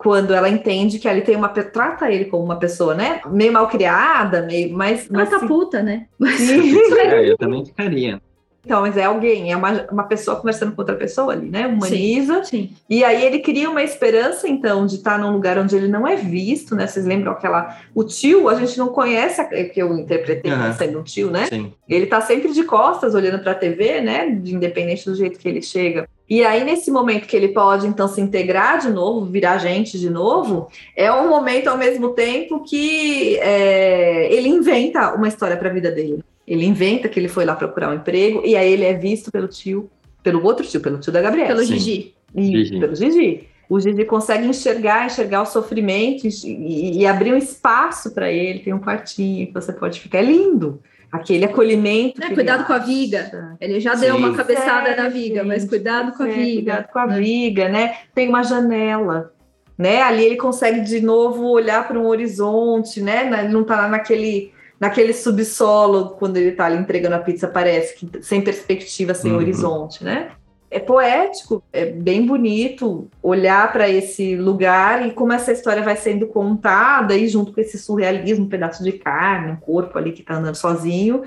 quando 0.02 0.34
ela 0.34 0.50
entende 0.50 0.98
que 0.98 1.08
ali 1.08 1.22
tem 1.22 1.36
uma 1.36 1.50
trata 1.50 2.10
ele 2.12 2.26
como 2.26 2.44
uma 2.44 2.58
pessoa, 2.58 2.96
né? 2.96 3.22
Meio 3.28 3.54
mal 3.54 3.68
criada, 3.68 4.42
meio 4.42 4.74
mas, 4.76 5.08
Ela 5.10 5.20
mas 5.20 5.30
tá 5.30 5.40
se- 5.40 5.48
puta, 5.48 5.84
né? 5.84 6.08
Sim. 6.38 6.76
É, 6.98 7.30
eu 7.30 7.38
também 7.38 7.64
ficaria. 7.66 8.20
Então, 8.64 8.82
mas 8.82 8.96
é 8.96 9.06
alguém, 9.06 9.52
é 9.52 9.58
uma, 9.58 9.88
uma 9.92 10.04
pessoa 10.04 10.38
conversando 10.38 10.74
com 10.74 10.82
outra 10.82 10.96
pessoa 10.96 11.34
ali, 11.34 11.50
né? 11.50 11.66
Humaniza. 11.66 12.44
Sim. 12.44 12.70
E 12.88 13.04
aí 13.04 13.26
ele 13.26 13.40
cria 13.40 13.68
uma 13.70 13.82
esperança, 13.82 14.48
então, 14.48 14.86
de 14.86 14.96
estar 14.98 15.18
num 15.18 15.32
lugar 15.32 15.58
onde 15.58 15.76
ele 15.76 15.88
não 15.88 16.08
é 16.08 16.16
visto, 16.16 16.76
né? 16.76 16.86
Vocês 16.86 17.06
lembram 17.06 17.32
aquela. 17.32 17.76
O 17.96 18.04
tio, 18.04 18.48
a 18.48 18.56
gente 18.56 18.78
não 18.78 18.90
conhece, 18.90 19.42
a- 19.42 19.46
que 19.46 19.82
eu 19.82 19.92
interpretei 19.98 20.52
como 20.52 20.64
Aham. 20.64 20.74
sendo 20.74 21.00
um 21.00 21.04
tio, 21.04 21.32
né? 21.32 21.48
Sim. 21.48 21.74
Ele 21.90 22.06
tá 22.06 22.22
sempre 22.22 22.54
de 22.54 22.64
costas, 22.64 23.16
olhando 23.16 23.40
para 23.42 23.54
a 23.54 23.56
TV, 23.56 24.00
né? 24.00 24.30
De 24.30 24.54
independente 24.54 25.06
do 25.06 25.16
jeito 25.16 25.40
que 25.40 25.50
ele 25.50 25.62
chega. 25.64 26.08
E 26.30 26.46
aí, 26.46 26.64
nesse 26.64 26.90
momento 26.92 27.28
que 27.28 27.36
ele 27.36 27.50
pode, 27.50 27.88
então, 27.88 28.08
se 28.08 28.22
integrar 28.22 28.78
de 28.80 28.90
novo, 28.90 29.26
virar 29.26 29.58
gente 29.58 30.00
de 30.00 30.10
novo, 30.10 30.70
é 30.96 31.12
um 31.12 31.28
momento, 31.28 31.68
ao 31.68 31.78
mesmo 31.78 32.10
tempo, 32.10 32.64
que 32.64 33.38
é, 33.40 34.32
ele 34.32 34.48
inventa 34.48 35.14
uma 35.14 35.28
história 35.28 35.58
para 35.58 35.70
a 35.70 35.74
vida 35.74 35.92
dele. 35.92 36.24
Ele 36.48 36.66
inventa 36.66 37.08
que 37.08 37.20
ele 37.20 37.28
foi 37.28 37.46
lá 37.46 37.56
procurar 37.56 37.90
um 37.90 37.94
emprego, 37.96 38.42
e 38.46 38.56
aí 38.56 38.72
ele 38.72 38.84
é 38.84 38.94
visto 38.94 39.32
pelo 39.32 39.48
tio, 39.48 39.90
pelo 40.24 40.44
outro 40.44 40.66
tio, 40.66 40.82
pelo 40.82 41.00
tio 41.00 41.12
da 41.12 41.22
Gabriela. 41.22 41.50
Pelo 41.50 41.62
Sim. 41.66 41.74
Gigi. 41.78 42.14
E 42.36 42.46
Gigi. 42.46 42.80
pelo 42.80 42.96
Gigi. 42.96 43.48
O 43.70 43.80
Gigi 43.80 44.04
consegue 44.04 44.46
enxergar, 44.46 45.06
enxergar 45.06 45.44
o 45.44 45.46
sofrimento 45.46 46.28
e, 46.28 47.00
e- 47.00 47.06
abrir 47.08 47.34
um 47.34 47.38
espaço 47.38 48.14
para 48.14 48.30
ele. 48.30 48.60
Tem 48.60 48.74
um 48.74 48.80
quartinho 48.80 49.48
que 49.48 49.54
você 49.54 49.72
pode 49.72 50.00
ficar. 50.00 50.20
É 50.20 50.24
lindo. 50.24 50.82
Aquele 51.10 51.46
acolhimento. 51.46 52.22
É, 52.22 52.28
que 52.28 52.36
cuidado 52.36 52.66
com 52.66 52.74
a 52.74 52.78
viga. 52.80 53.56
Ele 53.60 53.80
já 53.80 53.96
Sim. 53.96 54.06
deu 54.06 54.16
uma 54.18 54.34
cabeçada 54.34 54.90
É, 54.90 54.96
na 54.96 55.10
viga, 55.10 55.44
mas 55.44 55.64
cuidado 55.66 56.16
com 56.18 56.24
a 56.24 56.30
É, 56.30 56.32
viga. 56.32 56.54
Cuidado 56.56 56.88
com 56.92 57.00
a 57.00 57.08
né? 57.08 57.20
viga, 57.20 57.70
né? 57.70 57.96
Tem 58.14 58.28
uma 58.30 58.44
janela. 58.44 59.32
Né? 59.78 60.02
Ali 60.02 60.26
ele 60.26 60.38
consegue 60.38 60.82
de 60.82 61.02
novo 61.02 61.48
olhar 61.48 61.88
para 61.88 61.98
um 62.00 62.06
horizonte, 62.08 63.02
né? 63.02 63.28
Ele 63.40 63.50
não 63.54 63.62
está 63.62 63.88
naquele, 63.88 64.52
naquele 64.82 65.14
subsolo 65.14 66.10
quando 66.18 66.38
ele 66.38 66.50
está 66.50 66.66
ali 66.66 66.78
entregando 66.78 67.16
a 67.16 67.20
pizza, 67.20 67.48
parece 67.48 67.96
que 67.96 68.24
sem 68.24 68.42
perspectiva, 68.42 69.14
sem 69.14 69.32
Uhum. 69.32 69.38
horizonte, 69.38 70.04
né? 70.04 70.32
É 70.72 70.80
poético, 70.80 71.62
é 71.72 71.86
bem 71.86 72.26
bonito 72.26 73.08
olhar 73.22 73.72
para 73.72 73.88
esse 73.88 74.36
lugar 74.36 75.06
e 75.06 75.12
como 75.12 75.34
essa 75.34 75.52
história 75.52 75.84
vai 75.84 75.96
sendo 75.98 76.26
contada 76.26 77.16
e 77.16 77.28
junto 77.28 77.54
com 77.54 77.62
esse 77.62 77.78
surrealismo, 77.78 78.46
um 78.46 78.50
pedaço 78.50 78.84
de 78.84 78.94
carne, 78.94 79.52
um 79.52 79.56
corpo 79.58 79.98
ali 80.00 80.14
que 80.14 80.22
está 80.22 80.36
andando 80.36 80.56
sozinho, 80.56 81.24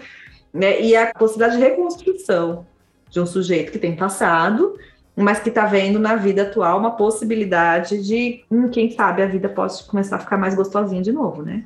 né? 0.53 0.81
E 0.81 0.97
a 0.97 1.13
possibilidade 1.15 1.57
de 1.59 1.63
reconstrução 1.63 2.67
de 3.09 3.21
um 3.21 3.27
sujeito 3.27 3.71
que 3.71 3.79
tem 3.79 3.95
passado, 3.95 4.77
mas 5.15 5.39
que 5.39 5.51
está 5.51 5.67
vendo 5.67 6.01
na 6.01 6.17
vida 6.17 6.43
atual 6.43 6.79
uma 6.79 6.93
possibilidade 6.97 8.03
de, 8.03 8.43
hum, 8.51 8.69
quem 8.69 8.91
sabe, 8.91 9.23
a 9.23 9.27
vida 9.27 9.49
pode 9.49 9.85
começar 9.85 10.17
a 10.17 10.21
ficar 10.21 10.39
mais 10.39 10.57
gostosinha 10.57 11.03
de 11.03 11.13
novo, 11.13 11.43
né? 11.43 11.65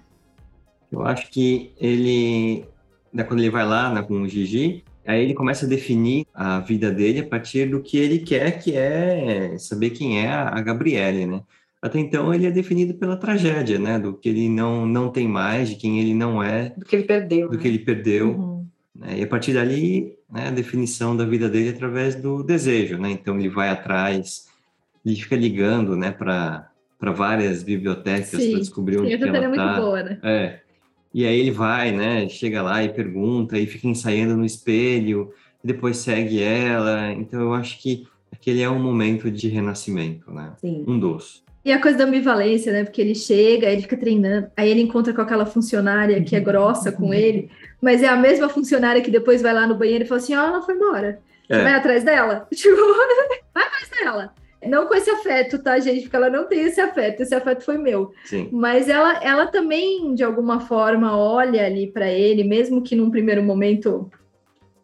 Eu 0.90 1.02
acho 1.02 1.30
que 1.30 1.73
ele, 1.78 2.64
né, 3.12 3.23
quando 3.23 3.40
ele 3.40 3.50
vai 3.50 3.66
lá 3.66 3.92
né, 3.92 4.02
com 4.02 4.23
o 4.23 4.28
Gigi, 4.28 4.85
aí 5.07 5.23
ele 5.23 5.35
começa 5.35 5.66
a 5.66 5.68
definir 5.68 6.26
a 6.35 6.61
vida 6.61 6.90
dele 6.90 7.21
a 7.21 7.26
partir 7.26 7.66
do 7.66 7.80
que 7.80 7.97
ele 7.97 8.18
quer, 8.18 8.59
que 8.59 8.75
é 8.76 9.57
saber 9.59 9.90
quem 9.90 10.21
é 10.21 10.30
a 10.30 10.61
Gabriele, 10.61 11.26
né? 11.26 11.42
Até 11.80 12.00
então 12.00 12.35
ele 12.35 12.47
é 12.47 12.50
definido 12.50 12.95
pela 12.95 13.16
tragédia, 13.16 13.78
né? 13.78 13.99
Do 13.99 14.12
que 14.14 14.28
ele 14.28 14.49
não, 14.49 14.85
não 14.85 15.11
tem 15.11 15.28
mais, 15.28 15.71
de 15.71 15.76
quem 15.76 16.00
ele 16.00 16.12
não 16.12 16.42
é, 16.42 16.71
Do 16.76 16.85
que 16.85 16.97
ele 16.97 17.04
perdeu. 17.04 17.49
do 17.49 17.57
né? 17.57 17.62
que 17.62 17.68
ele 17.68 17.78
perdeu. 17.78 18.30
Uhum. 18.30 18.66
né? 18.95 19.18
E 19.18 19.23
a 19.23 19.26
partir 19.26 19.54
dali, 19.54 20.16
né, 20.30 20.49
a 20.49 20.50
definição 20.50 21.16
da 21.16 21.25
vida 21.25 21.49
dele 21.49 21.68
é 21.68 21.73
através 21.73 22.16
do 22.16 22.42
desejo, 22.42 22.99
né? 22.99 23.11
Então 23.11 23.38
ele 23.38 23.49
vai 23.49 23.68
atrás, 23.71 24.49
ele 25.07 25.16
fica 25.16 25.37
ligando, 25.37 25.97
né, 25.97 26.11
para 26.11 26.68
para 26.99 27.12
várias 27.12 27.62
bibliotecas 27.62 28.28
Sim, 28.30 28.50
para 28.50 28.59
descobrir 28.59 28.97
Sim, 28.97 29.02
onde 29.02 29.14
essa 29.14 29.25
ela 29.26 29.35
cena 29.35 29.45
é 29.45 29.49
muito 29.49 29.62
tá. 29.62 29.80
boa, 29.80 30.02
né? 30.02 30.18
É. 30.21 30.61
E 31.18 31.26
aí 31.26 31.40
ele 31.40 31.50
vai, 31.50 31.90
né? 31.90 32.28
Chega 32.28 32.62
lá 32.62 32.84
e 32.84 32.90
pergunta, 32.90 33.58
e 33.58 33.66
fica 33.66 33.88
ensaiando 33.88 34.37
no 34.37 34.44
espelho, 34.44 35.34
depois 35.64 35.96
segue 35.96 36.40
ela. 36.40 37.10
Então 37.10 37.40
eu 37.40 37.54
acho 37.54 37.76
que 37.82 38.06
aquele 38.32 38.62
é 38.62 38.70
um 38.70 38.78
momento 38.78 39.28
de 39.28 39.48
renascimento, 39.48 40.30
né? 40.30 40.52
Sim. 40.60 40.84
Um 40.87 40.96
dos. 40.96 41.42
E 41.64 41.72
a 41.72 41.82
coisa 41.82 41.98
da 41.98 42.04
ambivalência, 42.04 42.72
né? 42.72 42.84
Porque 42.84 43.00
ele 43.00 43.16
chega, 43.16 43.66
ele 43.68 43.82
fica 43.82 43.96
treinando, 43.96 44.46
aí 44.56 44.70
ele 44.70 44.80
encontra 44.80 45.12
com 45.12 45.20
aquela 45.20 45.44
funcionária 45.44 46.22
que 46.22 46.37
é 46.37 46.40
grossa 46.40 46.92
com 46.92 47.12
ele, 47.12 47.50
mas 47.82 48.00
é 48.00 48.06
a 48.06 48.14
mesma 48.14 48.48
funcionária 48.48 49.02
que 49.02 49.10
depois 49.10 49.42
vai 49.42 49.52
lá 49.52 49.66
no 49.66 49.75
banheiro 49.75 50.04
e 50.04 50.06
fala 50.06 50.20
assim: 50.20 50.37
ó, 50.37 50.46
ela 50.46 50.62
foi 50.62 50.76
embora. 50.76 51.18
Você 51.48 51.58
É. 51.58 51.62
vai 51.64 51.75
atrás 51.75 52.04
dela? 52.04 52.46
Tipo, 52.54 52.76
vai 53.52 53.64
atrás 53.64 53.90
dela. 53.90 54.32
Não 54.66 54.86
com 54.88 54.94
esse 54.94 55.08
afeto, 55.08 55.62
tá, 55.62 55.78
gente? 55.78 56.02
Porque 56.02 56.16
ela 56.16 56.28
não 56.28 56.46
tem 56.48 56.60
esse 56.60 56.80
afeto, 56.80 57.20
esse 57.22 57.34
afeto 57.34 57.64
foi 57.64 57.78
meu. 57.78 58.12
Sim. 58.24 58.48
Mas 58.50 58.88
ela, 58.88 59.22
ela 59.22 59.46
também, 59.46 60.14
de 60.14 60.24
alguma 60.24 60.58
forma, 60.60 61.16
olha 61.16 61.64
ali 61.64 61.86
para 61.86 62.08
ele, 62.08 62.42
mesmo 62.42 62.82
que 62.82 62.96
num 62.96 63.10
primeiro 63.10 63.42
momento 63.42 64.10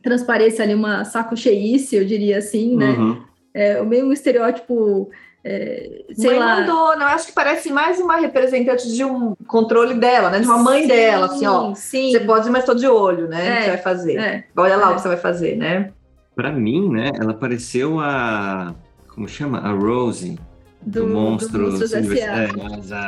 transpareça 0.02 0.62
ali 0.62 0.74
uma 0.74 1.04
saco 1.04 1.36
cheice, 1.36 1.96
eu 1.96 2.04
diria 2.04 2.38
assim, 2.38 2.76
né? 2.76 2.90
Uhum. 2.90 3.22
É, 3.52 3.80
o 3.80 3.86
mesmo 3.86 4.12
estereótipo, 4.12 5.10
é, 5.42 6.04
sei 6.12 6.30
mãe 6.30 6.38
lá. 6.38 6.56
mandou, 6.60 6.96
não, 6.96 7.02
eu 7.02 7.14
acho 7.14 7.26
que 7.28 7.32
parece 7.32 7.72
mais 7.72 7.98
uma 8.00 8.16
representante 8.16 8.92
de 8.92 9.04
um 9.04 9.34
controle 9.46 9.94
dela, 9.94 10.30
né? 10.30 10.40
De 10.40 10.46
uma 10.46 10.58
mãe 10.58 10.82
Sim, 10.82 10.88
dela, 10.88 11.26
assim, 11.26 11.46
ó. 11.46 11.74
Sim, 11.74 12.10
Você 12.12 12.20
pode, 12.20 12.50
mas 12.50 12.64
tô 12.64 12.74
de 12.74 12.86
olho, 12.86 13.28
né? 13.28 13.38
O 13.38 13.40
É, 13.52 13.56
que 13.56 13.62
você 13.64 13.68
vai 13.70 13.78
fazer. 13.78 14.16
é. 14.18 14.44
Olha 14.56 14.76
lá 14.76 14.88
É. 14.88 14.92
o 14.92 14.94
que 14.96 15.00
você 15.02 15.08
vai 15.08 15.16
fazer, 15.16 15.56
né? 15.56 15.90
Para 16.36 16.52
mim, 16.52 16.88
né? 16.90 17.10
Ela 17.20 17.32
pareceu 17.34 17.98
a 18.00 18.74
como 19.14 19.28
chama? 19.28 19.58
A 19.60 19.70
Rose 19.72 20.38
do, 20.82 21.06
do, 21.06 21.14
monstro 21.14 21.58
do 21.64 21.70
Monstros 21.70 21.90
Silvestre- 21.90 22.20
S.A. 22.20 22.42
É, 22.42 22.48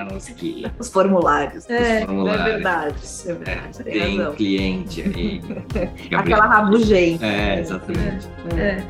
Wazowski. 0.01 0.67
Os 0.79 0.89
formulários. 0.89 1.69
É, 1.69 2.03
É 2.03 2.07
verdade, 2.07 2.97
é 3.27 3.31
É, 3.31 3.35
verdade, 3.35 3.85
tem 3.85 3.93
tem 3.93 4.19
razão. 4.19 4.35
cliente 4.35 5.03
aí. 5.03 5.43
Aquela 6.17 6.47
rabugenta. 6.47 7.27
É, 7.27 7.61
exatamente. 7.61 8.27
É. 8.57 8.83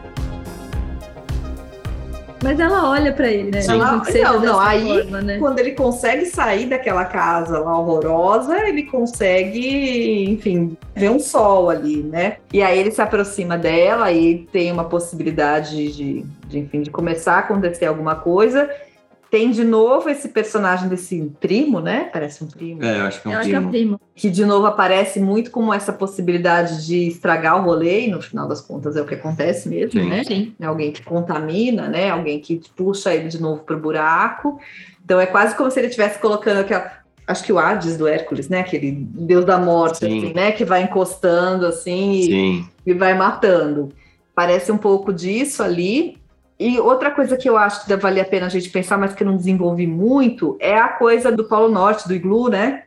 Mas 2.44 2.60
ela 2.60 2.90
olha 2.90 3.12
para 3.14 3.28
ele, 3.32 3.50
né? 3.50 3.62
Sim. 3.62 3.80
Seja 4.04 4.32
Não, 4.34 4.40
não, 4.40 4.60
aí- 4.60 4.86
forma, 5.02 5.22
né? 5.22 5.38
Quando 5.38 5.58
ele 5.58 5.72
consegue 5.72 6.26
sair 6.26 6.66
daquela 6.66 7.04
casa 7.06 7.58
lá 7.58 7.76
horrorosa, 7.78 8.56
ele 8.68 8.84
consegue, 8.84 10.30
enfim, 10.30 10.76
ver 10.94 11.10
um 11.10 11.18
sol 11.18 11.70
ali, 11.70 12.02
né? 12.02 12.36
E 12.52 12.62
aí 12.62 12.78
ele 12.78 12.90
se 12.92 13.00
aproxima 13.00 13.56
dela 13.56 14.12
e 14.12 14.46
tem 14.52 14.70
uma 14.70 14.84
possibilidade 14.84 15.90
de, 15.96 16.26
de, 16.46 16.58
enfim, 16.58 16.82
de 16.82 16.90
começar 16.90 17.34
a 17.34 17.38
acontecer 17.38 17.86
alguma 17.86 18.14
coisa. 18.16 18.70
Tem 19.28 19.50
de 19.50 19.64
novo 19.64 20.08
esse 20.08 20.28
personagem 20.28 20.88
desse 20.88 21.20
primo, 21.40 21.80
né? 21.80 22.08
Parece 22.12 22.44
um 22.44 22.46
primo. 22.46 22.82
É, 22.84 23.00
eu 23.00 23.04
acho 23.06 23.20
que 23.20 23.26
é 23.26 23.30
um 23.30 23.32
Eu 23.34 23.38
acho 23.40 23.48
que 23.48 23.54
é 23.56 23.58
primo. 23.58 23.70
primo. 23.70 24.00
que 24.14 24.30
de 24.30 24.44
novo 24.44 24.66
aparece 24.66 25.18
muito 25.20 25.50
como 25.50 25.74
essa 25.74 25.92
possibilidade 25.92 26.86
de 26.86 27.08
estragar 27.08 27.60
o 27.60 27.64
rolê, 27.64 28.06
e 28.06 28.10
no 28.10 28.22
final 28.22 28.46
das 28.46 28.60
contas 28.60 28.96
é 28.96 29.02
o 29.02 29.04
que 29.04 29.16
acontece 29.16 29.68
mesmo, 29.68 30.00
Sim. 30.00 30.08
né? 30.08 30.22
Sim. 30.22 30.54
É 30.60 30.66
alguém 30.66 30.92
que 30.92 31.02
contamina, 31.02 31.88
né? 31.88 32.08
Alguém 32.08 32.38
que 32.40 32.60
puxa 32.76 33.12
ele 33.12 33.28
de 33.28 33.40
novo 33.42 33.62
para 33.64 33.76
o 33.76 33.80
buraco. 33.80 34.60
Então 35.04 35.20
é 35.20 35.26
quase 35.26 35.56
como 35.56 35.70
se 35.72 35.80
ele 35.80 35.88
estivesse 35.88 36.20
colocando 36.20 36.60
aquela. 36.60 36.92
Acho 37.26 37.42
que 37.42 37.52
o 37.52 37.58
Hades 37.58 37.96
do 37.96 38.06
Hércules, 38.06 38.48
né? 38.48 38.60
Aquele 38.60 38.92
deus 38.92 39.44
da 39.44 39.58
morte, 39.58 39.98
Sim. 39.98 40.18
assim, 40.18 40.32
né? 40.34 40.52
Que 40.52 40.64
vai 40.64 40.84
encostando 40.84 41.66
assim 41.66 42.12
e, 42.12 42.64
e 42.86 42.94
vai 42.94 43.14
matando. 43.14 43.88
Parece 44.36 44.70
um 44.70 44.78
pouco 44.78 45.12
disso 45.12 45.64
ali. 45.64 46.16
E 46.58 46.80
outra 46.80 47.10
coisa 47.10 47.36
que 47.36 47.48
eu 47.48 47.56
acho 47.56 47.84
que 47.84 47.96
valia 47.96 48.22
a 48.22 48.26
pena 48.26 48.46
a 48.46 48.48
gente 48.48 48.70
pensar, 48.70 48.96
mas 48.96 49.14
que 49.14 49.22
eu 49.22 49.26
não 49.26 49.36
desenvolvi 49.36 49.86
muito, 49.86 50.56
é 50.58 50.76
a 50.76 50.88
coisa 50.88 51.30
do 51.30 51.44
Polo 51.44 51.70
Norte, 51.70 52.08
do 52.08 52.14
iglu, 52.14 52.48
né? 52.48 52.84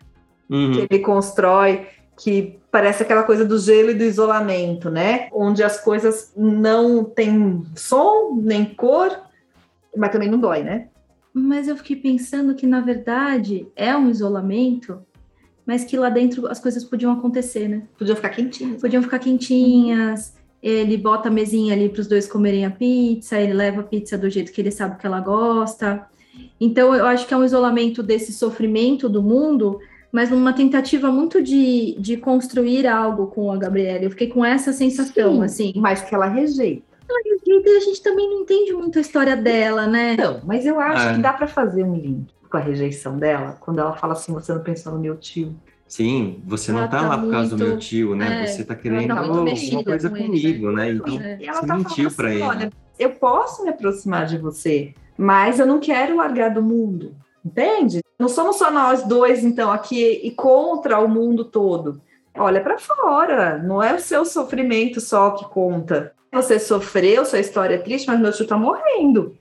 Uhum. 0.49 0.71
que 0.71 0.87
ele 0.89 1.03
constrói, 1.03 1.85
que 2.19 2.57
parece 2.71 3.03
aquela 3.03 3.21
coisa 3.21 3.45
do 3.45 3.59
gelo 3.59 3.91
e 3.91 3.93
do 3.93 4.03
isolamento, 4.03 4.89
né? 4.89 5.29
Onde 5.31 5.63
as 5.63 5.79
coisas 5.79 6.33
não 6.35 7.03
têm 7.03 7.63
som 7.75 8.39
nem 8.41 8.65
cor, 8.65 9.15
mas 9.95 10.11
também 10.11 10.29
não 10.29 10.39
dói, 10.39 10.63
né? 10.63 10.87
Mas 11.31 11.67
eu 11.67 11.77
fiquei 11.77 11.95
pensando 11.95 12.55
que, 12.55 12.65
na 12.65 12.81
verdade, 12.81 13.67
é 13.75 13.95
um 13.95 14.09
isolamento, 14.09 14.99
mas 15.65 15.83
que 15.83 15.95
lá 15.95 16.09
dentro 16.09 16.47
as 16.47 16.59
coisas 16.59 16.83
podiam 16.83 17.11
acontecer, 17.11 17.67
né? 17.67 17.83
Podiam 17.97 18.15
ficar 18.15 18.29
quentinhas. 18.29 18.81
Podiam 18.81 19.03
ficar 19.03 19.19
quentinhas. 19.19 20.33
Ele 20.61 20.97
bota 20.97 21.29
a 21.29 21.31
mesinha 21.31 21.73
ali 21.73 21.87
para 21.89 22.01
os 22.01 22.07
dois 22.07 22.27
comerem 22.27 22.65
a 22.65 22.71
pizza, 22.71 23.39
ele 23.39 23.53
leva 23.53 23.81
a 23.81 23.83
pizza 23.83 24.17
do 24.17 24.29
jeito 24.29 24.51
que 24.51 24.59
ele 24.59 24.71
sabe 24.71 24.97
que 24.97 25.05
ela 25.05 25.21
gosta. 25.21 26.05
Então, 26.59 26.93
eu 26.93 27.05
acho 27.05 27.25
que 27.25 27.33
é 27.33 27.37
um 27.37 27.43
isolamento 27.45 28.03
desse 28.03 28.33
sofrimento 28.33 29.07
do 29.07 29.23
mundo, 29.23 29.79
mas 30.11 30.29
numa 30.29 30.51
tentativa 30.53 31.09
muito 31.11 31.41
de, 31.41 31.95
de 31.99 32.17
construir 32.17 32.87
algo 32.87 33.27
com 33.27 33.51
a 33.51 33.57
Gabriela. 33.57 34.03
Eu 34.03 34.11
fiquei 34.11 34.27
com 34.27 34.43
essa 34.43 34.73
sensação, 34.73 35.35
Sim, 35.35 35.43
assim. 35.43 35.73
Mas 35.77 36.01
que 36.01 36.13
ela 36.13 36.27
rejeita. 36.27 36.83
E 37.45 37.77
a 37.77 37.79
gente 37.79 38.03
também 38.03 38.29
não 38.29 38.41
entende 38.41 38.73
muito 38.73 38.97
a 38.99 39.01
história 39.01 39.35
dela, 39.35 39.87
né? 39.87 40.13
Então, 40.13 40.41
mas 40.43 40.65
eu 40.65 40.79
acho 40.79 41.07
É. 41.07 41.13
que 41.15 41.21
dá 41.21 41.33
para 41.33 41.47
fazer 41.47 41.83
um 41.83 41.95
link 41.95 42.27
com 42.49 42.57
a 42.57 42.59
rejeição 42.59 43.17
dela, 43.17 43.57
quando 43.59 43.79
ela 43.79 43.95
fala 43.95 44.13
assim, 44.13 44.33
você 44.33 44.53
não 44.53 44.61
pensou 44.61 44.93
no 44.93 44.99
meu 44.99 45.15
tio. 45.15 45.55
Sim, 45.89 46.43
você 46.45 46.71
não 46.71 46.81
Ela 46.81 46.87
tá, 46.87 46.99
tá 47.01 47.07
lá 47.07 47.17
por 47.17 47.31
causa 47.31 47.57
do 47.57 47.65
meu 47.65 47.79
tio, 47.79 48.15
né? 48.15 48.43
é, 48.43 48.45
você 48.45 48.63
tá 48.63 48.75
querendo 48.75 49.07
tá 49.07 49.21
alguma 49.21 49.43
coisa 49.83 50.09
com 50.09 50.17
ele, 50.17 50.27
comigo, 50.27 50.71
né? 50.71 50.91
Então, 50.91 51.19
É. 51.19 51.37
Você 51.37 51.65
tá 51.65 51.75
mentiu 51.75 52.11
pra 52.11 52.27
assim, 52.27 52.35
ele. 52.35 52.43
olha, 52.45 52.71
eu 52.99 53.09
posso 53.09 53.63
me 53.63 53.69
aproximar 53.71 54.27
de 54.27 54.37
você, 54.37 54.93
mas 55.17 55.59
eu 55.59 55.65
não 55.65 55.79
quero 55.79 56.15
largar 56.15 56.53
do 56.53 56.61
mundo, 56.61 57.15
entende? 57.43 58.01
Não 58.19 58.29
somos 58.29 58.57
só 58.57 58.69
nós 58.69 59.01
dois, 59.03 59.43
então, 59.43 59.71
aqui 59.71 60.21
e 60.23 60.29
contra 60.29 60.99
o 60.99 61.07
mundo 61.07 61.43
todo. 61.43 61.99
Olha 62.37 62.61
para 62.61 62.77
fora, 62.77 63.57
não 63.57 63.81
é 63.81 63.91
o 63.95 63.99
seu 63.99 64.23
sofrimento 64.25 65.01
só 65.01 65.31
que 65.31 65.45
conta. 65.45 66.13
Você 66.31 66.59
sofreu, 66.59 67.25
sua 67.25 67.39
história 67.39 67.73
é 67.73 67.79
triste, 67.79 68.05
mas 68.05 68.19
meu 68.19 68.31
tio 68.31 68.45
tá 68.45 68.55
morrendo. 68.55 69.35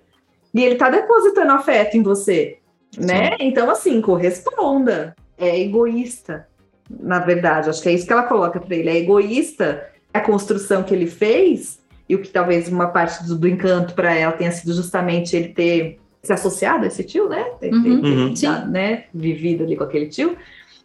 E 0.55 0.65
ele 0.65 0.77
tá 0.77 0.89
depositando 0.89 1.53
afeto 1.53 1.99
em 1.99 2.03
você, 2.03 2.57
né? 2.97 3.37
Então, 3.39 3.71
assim, 3.71 4.01
corresponda. 4.01 5.15
É 5.39 5.59
egoísta, 5.61 6.49
na 6.91 7.19
verdade. 7.21 7.71
Acho 7.71 7.83
que 7.83 7.89
é 7.89 7.93
isso 7.93 8.07
que 8.07 8.13
ela 8.13 8.25
coloca 8.25 8.59
para 8.61 8.75
ele. 8.77 8.89
É 8.89 8.97
egoísta 8.97 9.87
a 10.13 10.21
construção 10.21 10.83
que 10.83 10.95
ele 10.95 11.07
fez 11.07 11.79
e 12.09 12.15
o 12.15 12.23
que 12.23 12.29
talvez 12.29 12.69
uma 12.69 12.89
parte 12.89 13.25
do, 13.27 13.37
do 13.37 13.47
encanto 13.49 13.95
para 13.95 14.13
ela 14.15 14.33
tenha 14.33 14.51
sido 14.51 14.73
justamente 14.75 15.37
ele 15.37 15.49
ter 15.49 16.01
se 16.23 16.33
associado 16.33 16.85
a 16.85 16.89
esse 16.89 17.05
tio, 17.05 17.29
né? 17.29 17.45
Ter, 17.61 17.71
ter- 17.71 17.77
Uhum. 17.77 18.35
ter 18.35 18.49
Uhum. 18.49 18.67
né? 18.71 19.05
Vivido 19.15 19.63
ali 19.65 19.77
com 19.77 19.85
aquele 19.85 20.07
tio. 20.09 20.37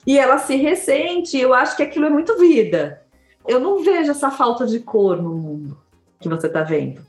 E 0.06 0.20
ela 0.20 0.38
se 0.38 0.56
ressente. 0.56 1.38
Eu 1.38 1.54
acho 1.54 1.76
que 1.78 1.84
aquilo 1.84 2.06
é 2.06 2.10
muito 2.10 2.38
vida. 2.38 3.02
Eu 3.48 3.60
não 3.60 3.84
vejo 3.84 4.12
essa 4.12 4.30
falta 4.30 4.66
de 4.68 4.80
cor 4.80 5.22
no 5.22 5.34
mundo 5.36 5.78
que 6.20 6.30
você 6.30 6.48
tá 6.48 6.62
vendo. 6.64 7.02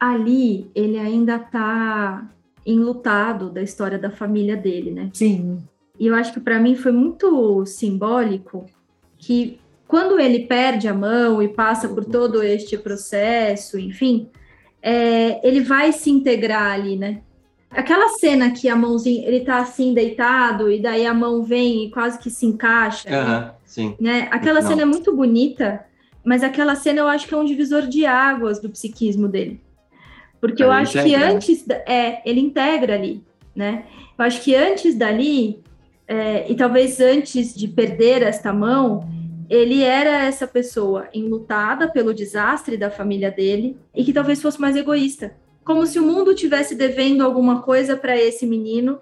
Ali, 0.00 0.70
ele 0.74 0.98
ainda 0.98 1.38
tá 1.38 2.26
enlutado 2.66 3.48
da 3.50 3.62
história 3.62 3.98
da 3.98 4.10
família 4.10 4.56
dele, 4.56 4.90
né? 4.90 5.10
Sim. 5.12 5.58
E 5.98 6.06
eu 6.06 6.14
acho 6.14 6.32
que 6.32 6.40
para 6.40 6.58
mim 6.60 6.76
foi 6.76 6.92
muito 6.92 7.64
simbólico 7.66 8.66
que 9.18 9.58
quando 9.86 10.20
ele 10.20 10.40
perde 10.46 10.86
a 10.86 10.94
mão 10.94 11.42
e 11.42 11.48
passa 11.48 11.88
por 11.88 12.04
todo 12.04 12.42
este 12.42 12.76
processo, 12.76 13.78
enfim, 13.78 14.28
é, 14.82 15.46
ele 15.46 15.60
vai 15.60 15.92
se 15.92 16.10
integrar 16.10 16.72
ali, 16.72 16.96
né? 16.96 17.22
Aquela 17.70 18.08
cena 18.10 18.50
que 18.50 18.68
a 18.68 18.76
mãozinha, 18.76 19.26
ele 19.26 19.40
tá 19.40 19.58
assim 19.58 19.92
deitado 19.92 20.70
e 20.70 20.80
daí 20.80 21.06
a 21.06 21.12
mão 21.12 21.42
vem 21.42 21.84
e 21.84 21.90
quase 21.90 22.18
que 22.18 22.30
se 22.30 22.46
encaixa, 22.46 23.08
Aham, 23.10 23.54
sim. 23.64 23.96
né? 24.00 24.28
Aquela 24.30 24.60
Não. 24.60 24.68
cena 24.68 24.82
é 24.82 24.84
muito 24.86 25.14
bonita, 25.14 25.84
mas 26.24 26.42
aquela 26.42 26.74
cena 26.76 27.00
eu 27.00 27.08
acho 27.08 27.26
que 27.26 27.34
é 27.34 27.36
um 27.36 27.44
divisor 27.44 27.82
de 27.86 28.06
águas 28.06 28.60
do 28.60 28.70
psiquismo 28.70 29.28
dele. 29.28 29.60
Porque 30.40 30.62
eu 30.62 30.68
Ele 30.72 30.82
acho 30.82 30.92
que 30.92 30.98
integra, 31.00 31.18
né? 31.26 31.34
antes, 31.34 31.64
é, 31.86 32.30
ele 32.30 32.40
integra 32.40 32.94
ali, 32.94 33.22
né? 33.54 33.84
Eu 34.18 34.24
acho 34.24 34.40
que 34.42 34.54
antes 34.54 34.94
dali, 34.94 35.62
é, 36.08 36.50
e 36.50 36.56
talvez 36.56 36.98
antes 37.00 37.54
de 37.54 37.68
perder 37.68 38.22
esta 38.22 38.50
mão, 38.50 39.06
ele 39.50 39.82
era 39.82 40.24
essa 40.24 40.46
pessoa 40.46 41.06
enlutada 41.12 41.86
pelo 41.86 42.14
desastre 42.14 42.78
da 42.78 42.90
família 42.90 43.30
dele 43.30 43.76
e 43.94 44.02
que 44.02 44.12
talvez 44.12 44.40
fosse 44.40 44.58
mais 44.58 44.74
egoísta. 44.74 45.36
Como 45.62 45.86
se 45.86 45.98
o 45.98 46.02
mundo 46.02 46.34
tivesse 46.34 46.74
devendo 46.74 47.22
alguma 47.22 47.60
coisa 47.60 47.94
para 47.94 48.16
esse 48.16 48.46
menino 48.46 48.98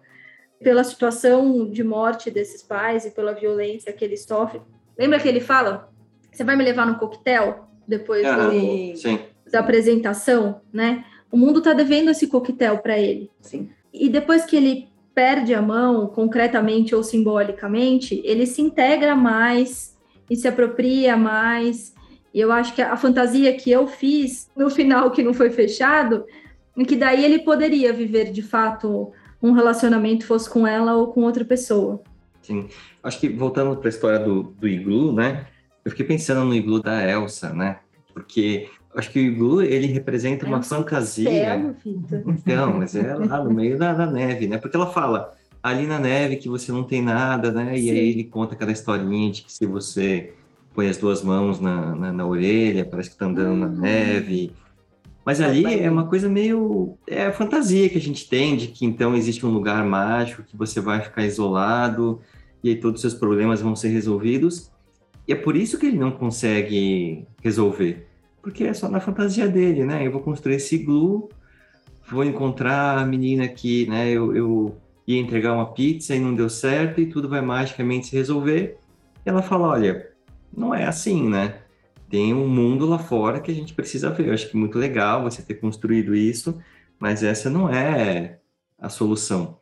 pela 0.60 0.82
situação 0.82 1.70
de 1.70 1.84
morte 1.84 2.28
desses 2.28 2.62
pais 2.62 3.06
e 3.06 3.10
pela 3.12 3.34
violência 3.34 3.92
que 3.92 4.04
ele 4.04 4.16
sofre. 4.16 4.60
Lembra 4.98 5.20
que 5.20 5.28
ele 5.28 5.40
fala? 5.40 5.92
Você 6.32 6.42
vai 6.42 6.56
me 6.56 6.64
levar 6.64 6.86
no 6.86 6.98
coquetel 6.98 7.68
depois 7.86 8.26
Aham, 8.26 8.50
do, 8.50 9.50
da 9.50 9.60
apresentação, 9.60 10.60
né? 10.72 11.04
O 11.30 11.36
mundo 11.36 11.58
está 11.58 11.72
devendo 11.72 12.10
esse 12.10 12.26
coquetel 12.26 12.78
para 12.78 12.98
ele. 12.98 13.30
Sim. 13.40 13.70
E 13.92 14.08
depois 14.08 14.44
que 14.44 14.56
ele 14.56 14.88
perde 15.16 15.54
a 15.54 15.62
mão, 15.62 16.06
concretamente 16.08 16.94
ou 16.94 17.02
simbolicamente, 17.02 18.20
ele 18.22 18.46
se 18.46 18.60
integra 18.60 19.16
mais 19.16 19.96
e 20.28 20.36
se 20.36 20.46
apropria 20.46 21.16
mais. 21.16 21.94
E 22.34 22.38
eu 22.38 22.52
acho 22.52 22.74
que 22.74 22.82
a 22.82 22.94
fantasia 22.98 23.56
que 23.56 23.70
eu 23.70 23.88
fiz 23.88 24.50
no 24.54 24.68
final, 24.68 25.10
que 25.10 25.22
não 25.22 25.32
foi 25.32 25.48
fechado, 25.48 26.26
é 26.76 26.84
que 26.84 26.94
daí 26.94 27.24
ele 27.24 27.38
poderia 27.38 27.94
viver 27.94 28.30
de 28.30 28.42
fato 28.42 29.10
um 29.42 29.52
relacionamento, 29.52 30.26
fosse 30.26 30.50
com 30.50 30.66
ela 30.66 30.94
ou 30.94 31.06
com 31.06 31.22
outra 31.22 31.46
pessoa. 31.46 32.02
Sim. 32.42 32.68
Acho 33.02 33.18
que 33.18 33.30
voltando 33.30 33.74
para 33.74 33.88
a 33.88 33.90
história 33.90 34.18
do, 34.18 34.42
do 34.42 34.68
iglu, 34.68 35.14
né? 35.14 35.46
Eu 35.82 35.92
fiquei 35.92 36.04
pensando 36.04 36.44
no 36.44 36.54
iglu 36.54 36.82
da 36.82 37.02
Elsa, 37.08 37.54
né? 37.54 37.78
Porque 38.12 38.68
acho 38.96 39.10
que 39.10 39.18
o 39.18 39.22
iglu 39.22 39.62
ele 39.62 39.86
representa 39.86 40.46
uma 40.46 40.56
Elsa 40.56 40.76
fantasia. 40.76 41.74
Vitor. 41.84 42.22
Então, 42.26 42.78
mas 42.78 42.96
é 42.96 43.14
lá 43.14 43.44
no 43.44 43.52
meio 43.52 43.78
da, 43.78 43.92
da 43.92 44.06
neve, 44.06 44.48
né? 44.48 44.58
Porque 44.58 44.76
ela 44.76 44.86
fala 44.86 45.32
ali 45.62 45.86
na 45.86 45.98
neve 45.98 46.36
que 46.36 46.48
você 46.48 46.72
não 46.72 46.82
tem 46.82 47.02
nada, 47.02 47.52
né? 47.52 47.76
E 47.76 47.82
Sim. 47.82 47.90
aí 47.90 48.10
ele 48.10 48.24
conta 48.24 48.54
aquela 48.54 48.72
historinha 48.72 49.30
de 49.30 49.42
que 49.42 49.52
se 49.52 49.66
você 49.66 50.32
põe 50.74 50.88
as 50.88 50.96
duas 50.96 51.22
mãos 51.22 51.60
na, 51.60 51.94
na, 51.94 52.12
na 52.12 52.26
orelha, 52.26 52.84
parece 52.84 53.10
que 53.10 53.16
tá 53.16 53.26
andando 53.26 53.56
na 53.56 53.66
Hum. 53.66 53.80
neve. 53.80 54.52
Mas 55.24 55.40
ali 55.40 55.64
é 55.80 55.90
uma 55.90 56.06
coisa 56.06 56.28
meio. 56.28 56.96
É 57.06 57.26
a 57.26 57.32
fantasia 57.32 57.88
que 57.88 57.98
a 57.98 58.00
gente 58.00 58.28
tem 58.28 58.56
de 58.56 58.68
que 58.68 58.86
então 58.86 59.14
existe 59.16 59.44
um 59.44 59.50
lugar 59.50 59.84
mágico 59.84 60.42
que 60.42 60.56
você 60.56 60.80
vai 60.80 61.00
ficar 61.00 61.24
isolado 61.24 62.20
e 62.62 62.70
aí 62.70 62.76
todos 62.76 62.98
os 62.98 63.10
seus 63.10 63.14
problemas 63.14 63.60
vão 63.60 63.74
ser 63.74 63.88
resolvidos. 63.88 64.70
E 65.26 65.32
é 65.32 65.36
por 65.36 65.56
isso 65.56 65.78
que 65.78 65.86
ele 65.86 65.98
não 65.98 66.12
consegue 66.12 67.26
resolver. 67.42 68.06
Porque 68.46 68.62
é 68.62 68.72
só 68.72 68.88
na 68.88 69.00
fantasia 69.00 69.48
dele, 69.48 69.84
né? 69.84 70.06
Eu 70.06 70.12
vou 70.12 70.20
construir 70.20 70.54
esse 70.54 70.76
iglu, 70.76 71.28
vou 72.08 72.22
encontrar 72.22 72.96
a 72.96 73.04
menina 73.04 73.48
que, 73.48 73.86
né, 73.88 74.08
eu, 74.08 74.36
eu 74.36 74.76
ia 75.04 75.18
entregar 75.18 75.52
uma 75.52 75.72
pizza 75.72 76.14
e 76.14 76.20
não 76.20 76.32
deu 76.32 76.48
certo 76.48 77.00
e 77.00 77.06
tudo 77.06 77.28
vai 77.28 77.40
magicamente 77.40 78.06
se 78.06 78.14
resolver. 78.14 78.78
E 79.24 79.28
ela 79.28 79.42
fala, 79.42 79.66
olha, 79.66 80.12
não 80.56 80.72
é 80.72 80.84
assim, 80.84 81.28
né? 81.28 81.56
Tem 82.08 82.32
um 82.32 82.46
mundo 82.46 82.86
lá 82.86 83.00
fora 83.00 83.40
que 83.40 83.50
a 83.50 83.54
gente 83.54 83.74
precisa 83.74 84.10
ver. 84.10 84.28
Eu 84.28 84.32
acho 84.34 84.48
que 84.48 84.56
é 84.56 84.60
muito 84.60 84.78
legal 84.78 85.24
você 85.24 85.42
ter 85.42 85.54
construído 85.54 86.14
isso, 86.14 86.56
mas 87.00 87.24
essa 87.24 87.50
não 87.50 87.68
é 87.68 88.38
a 88.78 88.88
solução. 88.88 89.58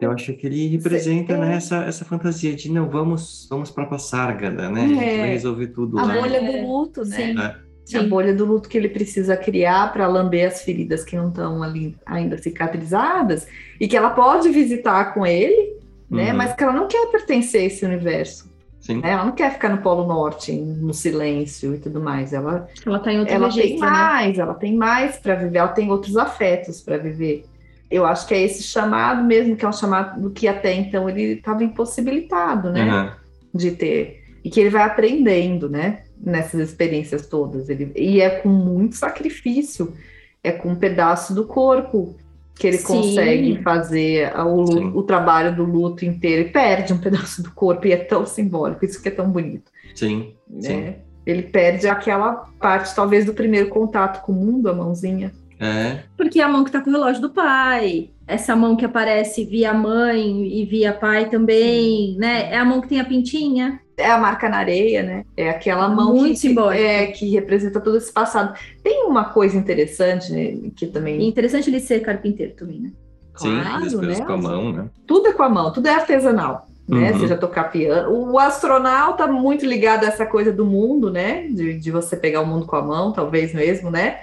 Eu 0.00 0.12
acho 0.12 0.32
que 0.34 0.46
ele 0.46 0.68
representa 0.68 1.32
é. 1.32 1.38
né, 1.38 1.56
essa, 1.56 1.78
essa 1.82 2.04
fantasia 2.04 2.54
de 2.54 2.70
não, 2.70 2.88
vamos, 2.88 3.48
vamos 3.50 3.68
para 3.68 3.84
Passárgada, 3.84 4.70
né? 4.70 4.84
A 4.84 4.86
gente 4.86 5.02
É. 5.04 5.18
vai 5.18 5.30
resolver 5.30 5.66
tudo 5.66 5.98
A 5.98 6.04
lá. 6.04 6.14
bolha 6.20 6.36
É, 6.36 6.62
do 6.62 6.68
luto, 6.68 7.04
né? 7.04 7.16
sim. 7.16 7.36
É. 7.36 7.67
A 7.96 8.00
Sim. 8.00 8.08
bolha 8.08 8.34
do 8.34 8.44
luto 8.44 8.68
que 8.68 8.76
ele 8.76 8.88
precisa 8.88 9.36
criar 9.36 9.92
para 9.92 10.06
lamber 10.06 10.46
as 10.46 10.62
feridas 10.62 11.04
que 11.04 11.16
não 11.16 11.28
estão 11.28 11.62
ali 11.62 11.96
ainda 12.04 12.36
cicatrizadas 12.36 13.46
e 13.80 13.88
que 13.88 13.96
ela 13.96 14.10
pode 14.10 14.48
visitar 14.50 15.14
com 15.14 15.24
ele, 15.26 15.76
né? 16.10 16.30
Uhum. 16.30 16.36
Mas 16.36 16.52
que 16.54 16.62
ela 16.62 16.72
não 16.72 16.86
quer 16.86 17.06
pertencer 17.10 17.62
a 17.62 17.64
esse 17.64 17.84
universo. 17.84 18.48
Sim. 18.80 19.00
né? 19.00 19.10
Ela 19.12 19.24
não 19.24 19.32
quer 19.32 19.52
ficar 19.52 19.68
no 19.68 19.78
Polo 19.78 20.06
Norte, 20.06 20.52
no 20.52 20.94
silêncio 20.94 21.74
e 21.74 21.78
tudo 21.78 22.00
mais. 22.00 22.32
Ela, 22.32 22.68
Ela 22.86 22.98
tá 22.98 23.12
em 23.12 23.20
outro 23.20 23.34
ela 23.34 23.48
tem 23.48 23.56
registro, 23.56 23.84
né? 23.84 23.90
mais, 23.90 24.38
ela 24.38 24.54
tem 24.54 24.76
mais 24.76 25.16
para 25.16 25.34
viver, 25.34 25.58
ela 25.58 25.68
tem 25.68 25.90
outros 25.90 26.16
afetos 26.16 26.80
para 26.80 26.96
viver. 26.96 27.44
Eu 27.90 28.04
acho 28.04 28.26
que 28.26 28.34
é 28.34 28.42
esse 28.42 28.62
chamado 28.62 29.24
mesmo, 29.24 29.56
que 29.56 29.64
é 29.64 29.68
um 29.68 29.72
chamado 29.72 30.30
que 30.30 30.46
até 30.46 30.74
então 30.74 31.08
ele 31.08 31.34
estava 31.34 31.64
impossibilitado, 31.64 32.70
né? 32.70 32.82
Aham. 32.82 33.12
de 33.54 33.70
ter 33.72 34.24
e 34.44 34.50
que 34.50 34.60
ele 34.60 34.70
vai 34.70 34.82
aprendendo, 34.82 35.68
né? 35.68 36.02
Nessas 36.20 36.68
experiências 36.68 37.26
todas. 37.26 37.68
Ele, 37.68 37.92
e 37.94 38.20
é 38.20 38.30
com 38.30 38.48
muito 38.48 38.96
sacrifício, 38.96 39.94
é 40.42 40.52
com 40.52 40.70
um 40.70 40.76
pedaço 40.76 41.34
do 41.34 41.46
corpo 41.46 42.16
que 42.58 42.66
ele 42.66 42.78
Sim. 42.78 42.86
consegue 42.86 43.62
fazer 43.62 44.36
o, 44.36 44.66
Sim. 44.66 44.92
o 44.94 45.02
trabalho 45.02 45.54
do 45.54 45.64
luto 45.64 46.04
inteiro 46.04 46.48
e 46.48 46.52
perde 46.52 46.92
um 46.92 46.98
pedaço 46.98 47.42
do 47.42 47.52
corpo 47.52 47.86
e 47.86 47.92
é 47.92 47.96
tão 47.96 48.26
simbólico, 48.26 48.84
isso 48.84 49.00
que 49.00 49.08
é 49.08 49.12
tão 49.12 49.30
bonito, 49.30 49.70
Sim. 49.94 50.34
Sim. 50.60 50.80
né? 50.80 50.96
Ele 51.24 51.42
perde 51.42 51.86
aquela 51.86 52.48
parte, 52.58 52.94
talvez, 52.94 53.24
do 53.24 53.34
primeiro 53.34 53.68
contato 53.68 54.24
com 54.24 54.32
o 54.32 54.34
mundo, 54.34 54.68
a 54.68 54.74
mãozinha. 54.74 55.30
É. 55.60 55.98
Porque 56.16 56.40
é 56.40 56.44
a 56.44 56.48
mão 56.48 56.64
que 56.64 56.70
tá 56.70 56.80
com 56.80 56.90
o 56.90 56.92
relógio 56.92 57.20
do 57.20 57.30
pai, 57.30 58.10
essa 58.26 58.54
mão 58.54 58.76
que 58.76 58.84
aparece 58.84 59.44
via 59.44 59.72
mãe 59.74 60.46
e 60.46 60.64
via 60.64 60.92
pai 60.92 61.28
também, 61.28 62.16
né? 62.18 62.52
É 62.52 62.58
a 62.58 62.64
mão 62.64 62.80
que 62.80 62.88
tem 62.88 63.00
a 63.00 63.04
pintinha. 63.04 63.80
É 63.96 64.08
a 64.08 64.18
marca 64.18 64.48
na 64.48 64.58
areia, 64.58 65.02
né? 65.02 65.24
É 65.36 65.50
aquela 65.50 65.88
mão 65.88 66.14
Muito 66.14 66.34
que, 66.34 66.36
simbólica. 66.36 66.80
é, 66.80 67.06
que 67.08 67.28
representa 67.30 67.80
todo 67.80 67.96
esse 67.96 68.12
passado. 68.12 68.56
Tem 68.84 69.02
uma 69.04 69.24
coisa 69.24 69.56
interessante, 69.56 70.30
né, 70.32 70.70
que 70.76 70.86
também 70.86 71.20
E 71.20 71.26
interessante 71.26 71.68
ele 71.68 71.80
ser 71.80 71.98
carpinteiro 72.00 72.52
também, 72.54 72.78
né? 72.80 72.92
Sim, 73.36 73.60
Claro, 73.60 73.84
as 73.84 73.94
coisas 73.94 74.18
né? 74.20 74.24
com 74.24 74.32
a 74.32 74.36
mão, 74.36 74.72
né? 74.72 74.88
tudo 75.06 75.26
é 75.28 75.32
com 75.32 75.42
a 75.42 75.48
mão, 75.48 75.72
tudo 75.72 75.88
é 75.88 75.94
artesanal. 75.94 76.66
né? 76.88 77.10
Uhum. 77.12 77.18
Seja 77.20 77.36
tocar 77.36 77.64
piano. 77.72 78.30
O 78.30 78.38
astronauta 78.38 79.26
muito 79.26 79.66
ligado 79.66 80.04
a 80.04 80.08
essa 80.08 80.24
coisa 80.24 80.52
do 80.52 80.64
mundo, 80.64 81.10
né? 81.10 81.48
De, 81.48 81.76
de 81.78 81.90
você 81.90 82.16
pegar 82.16 82.40
o 82.40 82.46
mundo 82.46 82.66
com 82.66 82.76
a 82.76 82.82
mão, 82.82 83.12
talvez 83.12 83.52
mesmo, 83.52 83.90
né? 83.90 84.18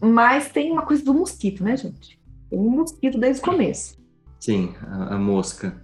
Mas 0.00 0.48
tem 0.50 0.70
uma 0.72 0.82
coisa 0.82 1.04
do 1.04 1.14
mosquito, 1.14 1.62
né, 1.64 1.76
gente? 1.76 2.18
Tem 2.50 2.58
um 2.58 2.70
mosquito 2.70 3.18
desde 3.18 3.40
o 3.40 3.44
começo. 3.44 3.96
Sim, 4.40 4.74
a, 4.82 5.14
a 5.14 5.18
mosca. 5.18 5.82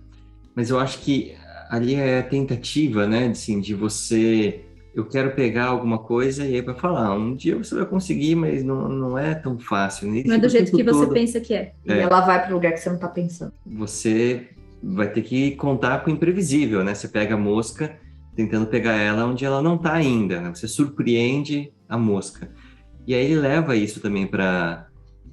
Mas 0.55 0.71
eu 0.71 0.79
acho 0.79 0.99
que 1.01 1.35
ali 1.71 1.95
é 1.95 2.19
a 2.19 2.23
tentativa, 2.23 3.07
né, 3.07 3.25
de, 3.27 3.31
assim, 3.33 3.61
de 3.61 3.75
você. 3.75 4.65
Eu 4.95 5.07
quero 5.07 5.35
pegar 5.35 5.67
alguma 5.67 5.99
coisa 5.99 6.45
e 6.47 6.57
aí 6.57 6.61
vai 6.61 6.75
falar, 6.75 7.17
um 7.17 7.35
dia 7.35 7.57
você 7.57 7.75
vai 7.75 7.87
conseguir, 7.87 8.35
mas 8.35 8.63
não, 8.63 8.89
não 8.91 9.17
é 9.19 9.35
tão 9.35 9.59
fácil. 9.59 10.11
né? 10.13 10.23
Não 10.27 10.35
é 10.35 10.39
do 10.39 10.49
jeito 10.51 10.71
que 10.71 10.83
você 10.85 11.07
todo- 11.07 11.15
pensa 11.15 11.41
que 11.41 11.55
é. 11.55 11.73
E 11.87 11.93
É. 11.93 12.01
ela 12.01 12.21
vai 12.21 12.43
para 12.43 12.51
o 12.51 12.55
lugar 12.55 12.73
que 12.73 12.79
você 12.81 12.91
não 12.91 12.97
está 12.97 13.09
pensando. 13.09 13.53
Você 13.65 14.49
vai 14.83 15.11
ter 15.11 15.23
que 15.23 15.53
contar 15.53 16.05
com 16.05 16.11
o 16.11 16.13
imprevisível, 16.13 16.85
né? 16.85 16.95
Você 16.95 17.09
pega 17.09 17.35
a 17.35 17.39
mosca 17.39 17.97
tentando 18.37 18.67
pegar 18.67 18.93
ela 18.97 19.25
onde 19.25 19.45
ela 19.45 19.63
não 19.63 19.79
tá 19.79 19.95
ainda, 19.95 20.41
né? 20.43 20.51
Você 20.55 20.69
surpreende 20.69 21.73
a 21.89 21.97
mosca. 21.97 22.51
E 23.07 23.15
aí 23.15 23.25
ele 23.25 23.41
leva 23.41 23.77
isso 23.77 24.01
também 24.01 24.27
para 24.27 24.87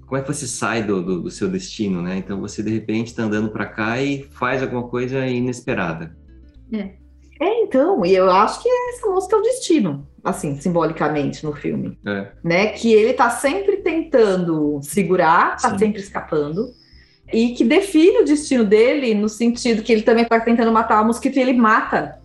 como 0.05 0.17
é 0.17 0.23
que 0.23 0.34
você 0.34 0.47
sai 0.47 0.82
do, 0.82 1.03
do, 1.03 1.21
do 1.21 1.32
seu 1.32 1.47
destino, 1.47 2.01
né? 2.01 2.17
Então 2.17 2.39
você 2.41 2.63
de 2.63 2.71
repente 2.71 3.08
está 3.08 3.23
andando 3.23 3.49
para 3.49 3.67
cá 3.67 4.01
e 4.01 4.23
faz 4.32 4.63
alguma 4.63 4.88
coisa 4.88 5.25
inesperada. 5.27 6.15
É, 7.39 7.63
então, 7.63 8.03
e 8.05 8.13
eu 8.13 8.29
acho 8.29 8.62
que 8.62 8.67
essa 8.67 9.08
música 9.08 9.36
é 9.36 9.39
o 9.39 9.41
destino, 9.43 10.08
assim, 10.23 10.60
simbolicamente 10.60 11.45
no 11.45 11.53
filme. 11.53 11.97
É. 12.05 12.27
né? 12.43 12.67
Que 12.69 12.91
ele 12.91 13.13
tá 13.13 13.29
sempre 13.29 13.77
tentando 13.77 14.79
segurar, 14.82 15.55
tá 15.58 15.69
Sim. 15.69 15.77
sempre 15.77 16.01
escapando. 16.01 16.73
E 17.32 17.49
que 17.49 17.63
define 17.63 18.21
o 18.21 18.25
destino 18.25 18.65
dele 18.65 19.13
no 19.13 19.29
sentido 19.29 19.84
que 19.84 19.91
ele 19.93 20.01
também 20.01 20.25
tá 20.25 20.39
tentando 20.39 20.71
matar 20.71 21.01
o 21.01 21.05
mosquito 21.05 21.38
e 21.38 21.39
ele 21.39 21.53
mata 21.53 22.19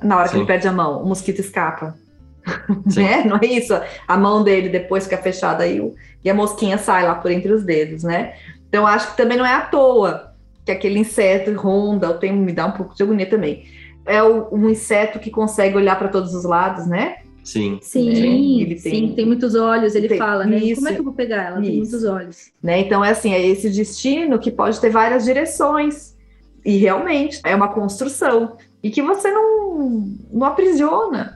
na 0.00 0.16
hora 0.16 0.28
que 0.28 0.34
Sim. 0.34 0.38
ele 0.38 0.46
perde 0.46 0.68
a 0.68 0.72
mão. 0.72 1.02
O 1.02 1.06
mosquito 1.06 1.40
escapa. 1.40 1.98
Sim. 2.88 3.02
Né? 3.02 3.24
Não 3.24 3.36
é 3.36 3.46
isso? 3.46 3.74
A 4.06 4.16
mão 4.16 4.42
dele 4.44 4.68
depois 4.68 5.04
fica 5.04 5.18
fechada 5.18 5.66
e, 5.66 5.80
e 6.24 6.30
a 6.30 6.34
mosquinha 6.34 6.78
sai 6.78 7.04
lá 7.06 7.14
por 7.16 7.30
entre 7.30 7.52
os 7.52 7.64
dedos, 7.64 8.02
né? 8.04 8.34
Então 8.68 8.86
acho 8.86 9.10
que 9.10 9.16
também 9.16 9.36
não 9.38 9.44
é 9.46 9.54
à 9.54 9.62
toa 9.62 10.32
que 10.64 10.70
aquele 10.72 10.98
inseto 10.98 11.52
ronda, 11.54 12.06
eu 12.08 12.18
tenho, 12.18 12.36
me 12.36 12.52
dá 12.52 12.66
um 12.66 12.72
pouco 12.72 12.94
de 12.94 13.02
agonia 13.02 13.26
também. 13.28 13.64
É 14.04 14.22
o- 14.22 14.48
um 14.52 14.68
inseto 14.68 15.18
que 15.18 15.30
consegue 15.30 15.76
olhar 15.76 15.96
para 15.98 16.08
todos 16.08 16.34
os 16.34 16.44
lados, 16.44 16.86
né? 16.86 17.16
Sim. 17.44 17.78
Sim, 17.80 18.60
Ele 18.62 18.74
tem- 18.74 18.78
sim, 18.78 19.12
tem 19.14 19.24
muitos 19.24 19.54
olhos, 19.54 19.94
ele 19.94 20.08
Tem- 20.08 20.18
fala, 20.18 20.44
né? 20.44 20.56
isso. 20.58 20.76
Como 20.76 20.88
é 20.88 20.92
que 20.94 20.98
eu 21.00 21.04
vou 21.04 21.12
pegar 21.12 21.44
ela? 21.44 21.60
Tem 21.60 21.70
Isso. 21.80 21.92
muitos 21.92 22.04
olhos. 22.04 22.50
né? 22.60 22.80
Então 22.80 23.04
é 23.04 23.10
assim, 23.10 23.32
é 23.32 23.40
esse 23.44 23.70
destino 23.70 24.38
que 24.40 24.50
pode 24.50 24.80
ter 24.80 24.90
várias 24.90 25.24
direções 25.24 26.16
e 26.64 26.76
realmente 26.76 27.40
é 27.44 27.54
uma 27.54 27.68
construção 27.68 28.56
e 28.82 28.90
que 28.90 29.00
você 29.00 29.30
não 29.30 30.08
não 30.32 30.44
aprisiona. 30.46 31.35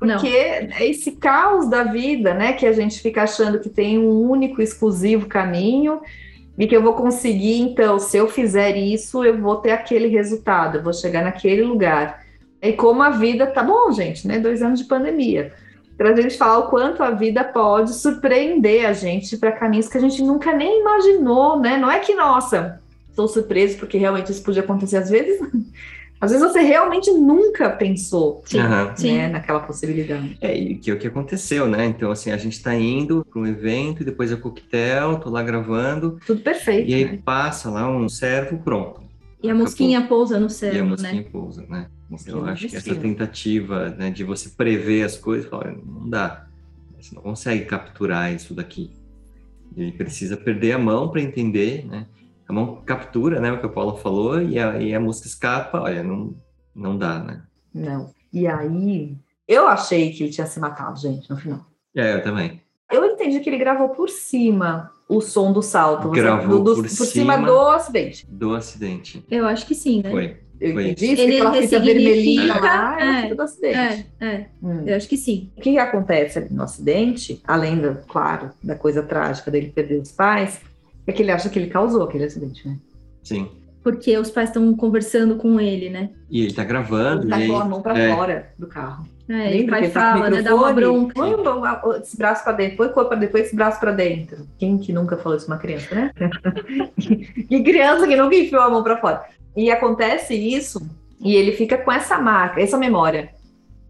Não. 0.00 0.14
Porque 0.14 0.28
é 0.28 0.86
esse 0.86 1.12
caos 1.12 1.68
da 1.68 1.84
vida, 1.84 2.34
né, 2.34 2.52
que 2.52 2.66
a 2.66 2.72
gente 2.72 3.00
fica 3.00 3.22
achando 3.22 3.58
que 3.58 3.68
tem 3.68 3.98
um 3.98 4.30
único 4.30 4.62
exclusivo 4.62 5.26
caminho 5.26 6.00
e 6.56 6.66
que 6.66 6.76
eu 6.76 6.82
vou 6.82 6.94
conseguir, 6.94 7.60
então, 7.60 7.98
se 7.98 8.16
eu 8.16 8.28
fizer 8.28 8.76
isso, 8.76 9.24
eu 9.24 9.38
vou 9.38 9.56
ter 9.56 9.70
aquele 9.70 10.08
resultado, 10.08 10.78
eu 10.78 10.82
vou 10.82 10.92
chegar 10.92 11.22
naquele 11.22 11.62
lugar. 11.62 12.24
E 12.60 12.72
como 12.72 13.02
a 13.02 13.10
vida 13.10 13.46
tá 13.46 13.62
bom, 13.62 13.92
gente, 13.92 14.26
né? 14.26 14.38
Dois 14.38 14.62
anos 14.62 14.80
de 14.80 14.86
pandemia 14.86 15.52
para 15.98 16.10
a 16.10 16.16
gente 16.16 16.38
falar 16.38 16.58
o 16.60 16.68
quanto 16.68 17.02
a 17.02 17.10
vida 17.10 17.42
pode 17.42 17.92
surpreender 17.92 18.86
a 18.86 18.92
gente 18.92 19.36
para 19.36 19.50
caminhos 19.50 19.88
que 19.88 19.98
a 19.98 20.00
gente 20.00 20.22
nunca 20.22 20.54
nem 20.54 20.80
imaginou, 20.80 21.58
né? 21.58 21.76
Não 21.76 21.90
é 21.90 21.98
que, 21.98 22.14
nossa, 22.14 22.80
estou 23.10 23.26
surpreso 23.26 23.76
porque 23.78 23.98
realmente 23.98 24.30
isso 24.30 24.44
podia 24.44 24.62
acontecer 24.62 24.96
às 24.96 25.10
vezes. 25.10 25.40
Às 26.20 26.32
vezes 26.32 26.46
você 26.46 26.60
realmente 26.60 27.10
nunca 27.12 27.70
pensou 27.70 28.42
Sim, 28.44 28.58
Aham. 28.58 28.92
sim. 28.96 29.12
né, 29.16 29.28
naquela 29.28 29.60
possibilidade. 29.60 30.36
É, 30.40 30.56
e 30.56 30.76
que 30.76 30.90
é 30.90 30.94
o 30.94 30.98
que 30.98 31.06
aconteceu, 31.06 31.68
né? 31.68 31.86
Então, 31.86 32.10
assim, 32.10 32.30
a 32.32 32.36
gente 32.36 32.60
tá 32.62 32.74
indo 32.74 33.24
para 33.24 33.40
um 33.40 33.46
evento 33.46 34.04
depois 34.04 34.32
é 34.32 34.36
coquetel, 34.36 35.20
tô 35.20 35.30
lá 35.30 35.42
gravando, 35.42 36.18
Tudo 36.26 36.40
perfeito. 36.40 36.90
e 36.90 36.94
aí 36.94 37.04
né? 37.04 37.18
passa 37.24 37.70
lá 37.70 37.88
um 37.88 38.08
servo, 38.08 38.58
pronto. 38.58 39.02
E 39.40 39.48
a 39.48 39.54
mosquinha 39.54 40.02
pousa 40.06 40.40
no 40.40 40.46
E 40.46 40.48
a 40.48 40.50
céu, 40.50 40.84
mosquinha 40.84 41.22
né? 41.22 41.28
pousa, 41.30 41.66
né? 41.68 41.86
Mosquinha 42.10 42.36
Eu 42.36 42.44
acho 42.46 42.68
que 42.68 42.76
essa 42.76 42.94
tentativa 42.96 43.90
né, 43.90 44.10
de 44.10 44.24
você 44.24 44.48
prever 44.48 45.04
as 45.04 45.16
coisas, 45.16 45.48
olha, 45.52 45.76
não 45.86 46.08
dá. 46.08 46.46
Você 47.00 47.14
não 47.14 47.22
consegue 47.22 47.64
capturar 47.64 48.34
isso 48.34 48.52
daqui. 48.54 48.90
Ele 49.76 49.92
precisa 49.92 50.36
perder 50.36 50.72
a 50.72 50.78
mão 50.78 51.08
para 51.08 51.20
entender, 51.20 51.86
né? 51.86 52.06
A 52.48 52.52
mão 52.52 52.82
captura, 52.86 53.40
né? 53.40 53.52
O 53.52 53.60
que 53.60 53.66
a 53.66 53.68
Paula 53.68 53.96
falou, 53.98 54.40
e 54.40 54.58
a, 54.58 54.78
e 54.80 54.94
a 54.94 55.00
mosca 55.00 55.26
escapa, 55.26 55.80
olha, 55.82 56.02
não, 56.02 56.34
não 56.74 56.96
dá, 56.96 57.18
né? 57.18 57.42
Não. 57.74 58.10
E 58.32 58.46
aí, 58.46 59.16
eu 59.46 59.68
achei 59.68 60.10
que 60.12 60.22
ele 60.24 60.32
tinha 60.32 60.46
se 60.46 60.58
matado, 60.58 60.98
gente, 60.98 61.28
no 61.28 61.36
final. 61.36 61.66
É, 61.94 62.14
eu 62.14 62.22
também. 62.22 62.62
Eu 62.90 63.04
entendi 63.04 63.40
que 63.40 63.50
ele 63.50 63.58
gravou 63.58 63.90
por 63.90 64.08
cima 64.08 64.90
o 65.08 65.20
som 65.20 65.52
do 65.52 65.60
salto. 65.62 66.08
você- 66.08 66.20
Gravou 66.22 66.62
do- 66.62 66.74
do- 66.76 66.82
por 66.82 66.88
cima 66.88 67.34
cima. 67.34 67.46
do 67.46 67.60
acidente. 67.68 68.26
Do 68.30 68.54
acidente. 68.54 69.24
Eu 69.30 69.46
acho 69.46 69.66
que 69.66 69.74
sim, 69.74 70.02
né? 70.02 70.10
Foi. 70.10 70.36
Eu 70.60 70.72
Foi 70.72 70.90
entendi 70.90 71.12
isso. 71.12 71.22
Ele 71.22 71.36
aquela 71.36 71.52
fita 71.54 71.78
vermelhinha 71.80 72.60
lá, 72.60 72.98
é, 72.98 73.02
a 73.02 73.18
é, 73.18 73.22
fita 73.22 73.34
do 73.36 73.42
acidente. 73.42 74.06
É, 74.20 74.26
é, 74.26 74.46
Hum. 74.62 74.82
eu 74.86 74.96
acho 74.96 75.08
que 75.08 75.16
sim. 75.16 75.52
O 75.56 75.60
que, 75.60 75.72
que 75.72 75.78
acontece 75.78 76.38
ali 76.38 76.52
no 76.52 76.62
acidente, 76.62 77.40
além, 77.46 77.78
da, 77.80 77.94
claro, 77.94 78.50
da 78.64 78.74
coisa 78.74 79.02
trágica 79.02 79.50
dele 79.50 79.70
perder 79.70 80.00
os 80.00 80.10
pais, 80.10 80.60
é 81.10 81.12
que 81.12 81.22
ele 81.22 81.30
acha 81.30 81.48
que 81.48 81.58
ele 81.58 81.68
causou 81.68 82.02
aquele 82.02 82.24
acidente, 82.24 82.66
né? 82.68 82.78
Sim. 83.22 83.48
Porque 83.82 84.16
os 84.18 84.30
pais 84.30 84.50
estão 84.50 84.74
conversando 84.74 85.36
com 85.36 85.58
ele, 85.58 85.88
né? 85.88 86.10
E 86.30 86.42
ele 86.42 86.52
tá 86.52 86.64
gravando, 86.64 87.22
Ele 87.22 87.30
tá 87.30 87.38
e 87.38 87.42
aí, 87.42 87.48
com 87.48 87.56
a 87.56 87.64
mão 87.64 87.80
pra 87.80 87.98
é. 87.98 88.14
fora 88.14 88.52
do 88.58 88.66
carro. 88.66 89.06
É, 89.28 89.54
ele 89.54 89.70
tá 89.70 89.78
com 89.78 89.86
o 89.86 89.90
fala, 89.90 90.30
né? 90.30 90.42
Dá 90.42 90.54
uma 90.54 90.72
bronca. 90.72 91.14
Põe 91.14 92.00
esse 92.00 92.16
braço 92.16 92.44
pra 92.44 92.52
dentro, 92.52 92.76
põe 92.76 92.86
o 92.88 92.92
corpo 92.92 93.10
pra 93.10 93.18
dentro, 93.18 93.32
põe 93.32 93.40
esse 93.42 93.56
braço 93.56 93.80
pra 93.80 93.92
dentro. 93.92 94.46
Quem 94.58 94.78
que 94.78 94.92
nunca 94.92 95.16
falou 95.16 95.38
isso 95.38 95.46
uma 95.46 95.58
criança, 95.58 95.94
né? 95.94 96.10
que 97.48 97.62
criança 97.62 98.06
que 98.06 98.16
nunca 98.16 98.36
enfiou 98.36 98.62
a 98.62 98.70
mão 98.70 98.82
pra 98.82 98.98
fora. 98.98 99.24
E 99.56 99.70
acontece 99.70 100.34
isso, 100.34 100.86
e 101.20 101.34
ele 101.34 101.52
fica 101.52 101.78
com 101.78 101.90
essa 101.90 102.18
marca, 102.18 102.60
essa 102.60 102.76
memória. 102.76 103.30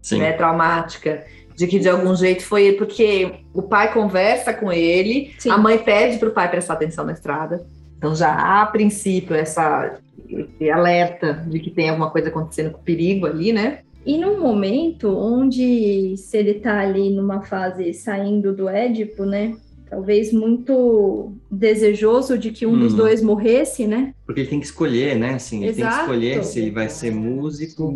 sim. 0.01 0.19
né, 0.19 0.33
traumática, 0.33 1.25
de 1.59 1.67
que 1.67 1.77
de 1.77 1.89
algum 1.89 2.15
jeito 2.15 2.41
foi 2.43 2.67
ele, 2.67 2.77
porque 2.77 3.33
o 3.53 3.61
pai 3.61 3.91
conversa 3.91 4.53
com 4.53 4.71
ele, 4.71 5.33
Sim. 5.37 5.49
a 5.49 5.57
mãe 5.57 5.77
pede 5.77 6.17
para 6.17 6.29
o 6.29 6.31
pai 6.31 6.49
prestar 6.49 6.75
atenção 6.75 7.03
na 7.05 7.11
estrada. 7.11 7.65
Então 7.97 8.15
já 8.15 8.29
há 8.31 8.61
a 8.61 8.65
princípio 8.65 9.35
essa 9.35 9.97
esse 10.29 10.69
alerta 10.69 11.33
de 11.49 11.59
que 11.59 11.69
tem 11.69 11.89
alguma 11.89 12.09
coisa 12.11 12.29
acontecendo 12.29 12.71
com 12.71 12.81
perigo 12.81 13.25
ali, 13.25 13.51
né? 13.51 13.79
E 14.05 14.17
num 14.17 14.39
momento 14.39 15.09
onde, 15.09 16.15
se 16.15 16.37
ele 16.37 16.53
tá 16.55 16.79
ali 16.79 17.09
numa 17.09 17.41
fase 17.41 17.93
saindo 17.93 18.53
do 18.55 18.69
Édipo, 18.69 19.25
né? 19.25 19.57
Talvez 19.89 20.31
muito 20.31 21.33
desejoso 21.51 22.37
de 22.37 22.51
que 22.51 22.65
um 22.65 22.77
dos 22.79 22.91
Uhum. 22.93 22.99
dois 22.99 23.21
morresse, 23.21 23.85
né? 23.85 24.13
Porque 24.25 24.41
ele 24.41 24.49
tem 24.49 24.59
que 24.59 24.67
escolher, 24.67 25.17
né? 25.17 25.33
Assim, 25.33 25.63
ele 25.65 25.73
tem 25.73 25.85
que 25.85 25.91
escolher 25.91 26.43
se 26.45 26.59
ele 26.59 26.71
vai 26.71 26.87
ser 26.87 27.11
músico 27.11 27.93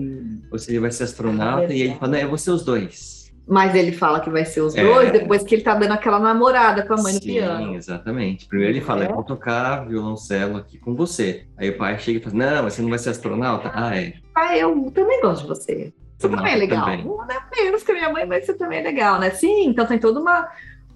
ou 0.52 0.60
se 0.60 0.72
ele 0.72 0.80
vai 0.80 0.92
ser 0.92 1.04
astronauta. 1.04 1.72
É 1.72 1.78
e 1.78 1.82
ele 1.84 1.94
fala, 1.96 2.12
não, 2.14 2.20
eu 2.20 2.28
vou 2.30 2.38
ser 2.38 2.52
os 2.52 2.66
dois. 2.66 3.23
Mas 3.46 3.76
ele 3.76 3.92
fala 3.92 4.22
que 4.22 4.30
vai 4.30 4.46
ser 4.46 4.62
os 4.62 4.74
É. 4.76 4.82
dois 4.84 5.12
depois 5.12 5.44
que 5.44 5.56
ele 5.56 5.64
tá 5.64 5.76
dando 5.76 5.92
aquela 5.92 6.18
namorada 6.18 6.82
com 6.86 6.94
a 6.94 6.98
mãe 6.98 7.14
no 7.14 7.20
Sim, 7.22 7.26
piano. 7.28 7.76
exatamente. 7.76 8.46
Primeiro 8.48 8.72
ele 8.74 8.82
fala, 8.82 9.04
É. 9.04 9.10
eu 9.10 9.16
vou 9.16 9.24
tocar 9.24 9.86
violoncelo 9.86 10.58
aqui 10.58 10.78
com 10.78 10.96
você. 10.96 11.44
Aí 11.58 11.70
o 11.70 11.78
pai 11.78 12.00
chega 12.00 12.20
e 12.20 12.22
fala, 12.22 12.36
não, 12.36 12.64
mas 12.64 12.74
você 12.74 12.82
não 12.82 12.90
vai 12.90 13.00
ser 13.00 13.10
astronauta? 13.10 13.70
Ah, 13.74 13.98
é. 13.98 14.14
Ah, 14.34 14.58
eu 14.58 14.90
também 14.96 15.20
gosto 15.22 15.42
de 15.42 15.48
você. 15.50 15.94
Você 16.18 16.30
também 16.30 16.54
é 16.54 16.56
legal. 16.56 16.86
Também. 16.86 17.04
Não 17.04 17.22
é 17.26 17.42
menos 17.64 17.84
que 17.84 17.92
a 17.92 17.96
minha 17.96 18.10
mãe, 18.10 18.26
mas 18.26 18.46
você 18.46 18.54
também 18.54 18.80
é 18.80 18.84
legal, 18.84 19.20
né? 19.20 19.30
Sim, 19.32 19.66
então 19.68 19.86
tem 19.86 20.00
toda 20.00 20.22
uma, 20.22 20.48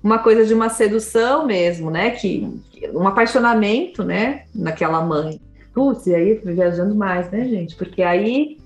uma 0.02 0.20
coisa 0.20 0.46
de 0.46 0.54
uma 0.54 0.70
sedução 0.70 1.46
mesmo, 1.46 1.92
né? 1.92 2.12
Que, 2.12 2.50
um 2.94 3.06
apaixonamento, 3.06 4.06
né? 4.06 4.44
Naquela 4.56 5.02
mãe. 5.02 5.42
Putz, 5.74 6.08
e 6.08 6.16
aí 6.16 6.36
viajando 6.44 6.96
mais, 6.96 7.30
né, 7.30 7.44
gente? 7.44 7.76
Porque 7.76 8.02
aí 8.02 8.58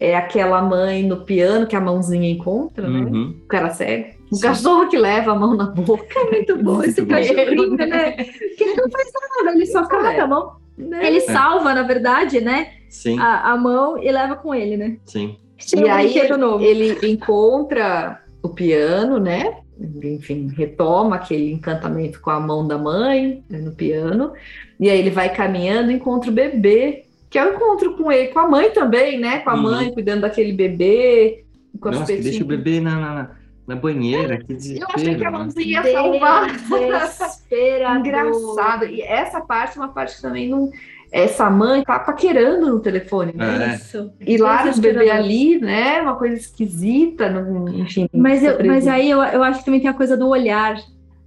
é 0.00 0.16
aquela 0.16 0.62
mãe 0.62 1.02
no 1.06 1.18
piano 1.18 1.66
que 1.66 1.76
a 1.76 1.80
mãozinha 1.80 2.28
encontra, 2.30 2.88
né? 2.88 3.00
Uhum. 3.00 3.38
O 3.44 3.46
cara 3.46 3.68
cego. 3.70 4.18
O 4.32 4.36
Sim. 4.36 4.42
cachorro 4.42 4.88
que 4.88 4.96
leva 4.96 5.32
a 5.32 5.34
mão 5.34 5.54
na 5.54 5.66
boca. 5.66 6.06
É 6.16 6.30
muito 6.30 6.56
bom 6.56 6.82
esse 6.82 7.04
cachorrinho, 7.04 7.76
né? 7.76 8.12
Porque 8.12 8.64
ele 8.64 8.76
não 8.76 8.90
faz 8.90 9.08
nada, 9.12 9.56
ele 9.56 9.66
só 9.66 9.84
cata 9.86 10.22
a 10.22 10.26
mão. 10.26 10.52
Né? 10.78 11.06
Ele 11.06 11.20
salva, 11.20 11.74
na 11.74 11.82
verdade, 11.82 12.40
né? 12.40 12.72
Sim, 12.88 13.18
A, 13.20 13.52
a 13.52 13.56
mão 13.56 14.02
e 14.02 14.10
leva 14.10 14.34
com 14.34 14.54
ele, 14.54 14.76
né? 14.76 14.96
sim. 15.04 15.36
Tinha 15.58 15.84
E 15.84 15.88
aí 15.90 16.18
ele 16.62 17.06
encontra 17.06 18.22
o 18.42 18.48
piano, 18.48 19.18
né? 19.18 19.58
Enfim, 20.02 20.50
retoma 20.56 21.16
aquele 21.16 21.52
encantamento 21.52 22.20
com 22.20 22.30
a 22.30 22.40
mão 22.40 22.66
da 22.66 22.78
mãe 22.78 23.44
né, 23.48 23.58
no 23.58 23.72
piano. 23.72 24.32
E 24.78 24.88
aí 24.88 24.98
ele 24.98 25.10
vai 25.10 25.28
caminhando 25.34 25.90
e 25.90 25.94
encontra 25.94 26.30
o 26.30 26.34
bebê, 26.34 27.04
que 27.30 27.38
é 27.38 27.46
o 27.48 27.54
encontro 27.54 27.96
com 27.96 28.10
ele, 28.10 28.28
com 28.28 28.40
a 28.40 28.48
mãe 28.48 28.70
também, 28.70 29.18
né? 29.18 29.38
Com 29.38 29.50
a 29.50 29.54
Uhum. 29.54 29.62
mãe 29.62 29.92
cuidando 29.94 30.22
daquele 30.22 30.52
bebê. 30.52 31.44
Com 31.80 31.90
Nossa, 31.90 32.12
que 32.12 32.20
deixa 32.20 32.42
o 32.42 32.46
bebê 32.46 32.80
na, 32.80 32.96
na, 32.98 33.30
na 33.68 33.76
banheira, 33.76 34.36
que 34.38 34.52
Eu 34.52 34.56
desespero. 34.56 34.90
achei 34.94 35.14
que 35.14 35.24
a 35.24 35.30
né? 35.30 35.38
mãozinha 35.38 35.82
ia 35.86 35.92
salvar. 35.92 36.48
Engraçado. 36.82 38.84
E 38.86 39.00
essa 39.02 39.40
parte 39.40 39.78
é 39.78 39.80
uma 39.80 39.88
parte 39.88 40.16
que 40.16 40.22
também 40.22 40.48
não. 40.48 40.70
essa 41.12 41.48
mãe 41.50 41.82
tá 41.82 41.98
paquerando 41.98 42.66
no 42.68 42.78
telefone, 42.80 43.32
né? 43.34 43.72
É. 43.72 43.74
Isso. 43.76 44.12
E 44.20 44.36
larga 44.36 44.70
o 44.76 44.80
bebê 44.80 45.10
ali, 45.10 45.58
né? 45.60 46.00
Uma 46.02 46.14
coisa 46.16 46.36
esquisita, 46.36 47.28
não- 47.30 47.68
enfim. 47.68 48.08
Mas, 48.12 48.42
eu- 48.44 48.58
mas 48.64 48.86
aí 48.86 49.10
eu, 49.10 49.20
eu 49.22 49.42
acho 49.42 49.58
que 49.60 49.64
também 49.64 49.80
tem 49.80 49.90
a 49.90 49.94
coisa 49.94 50.16
do 50.16 50.28
olhar, 50.28 50.76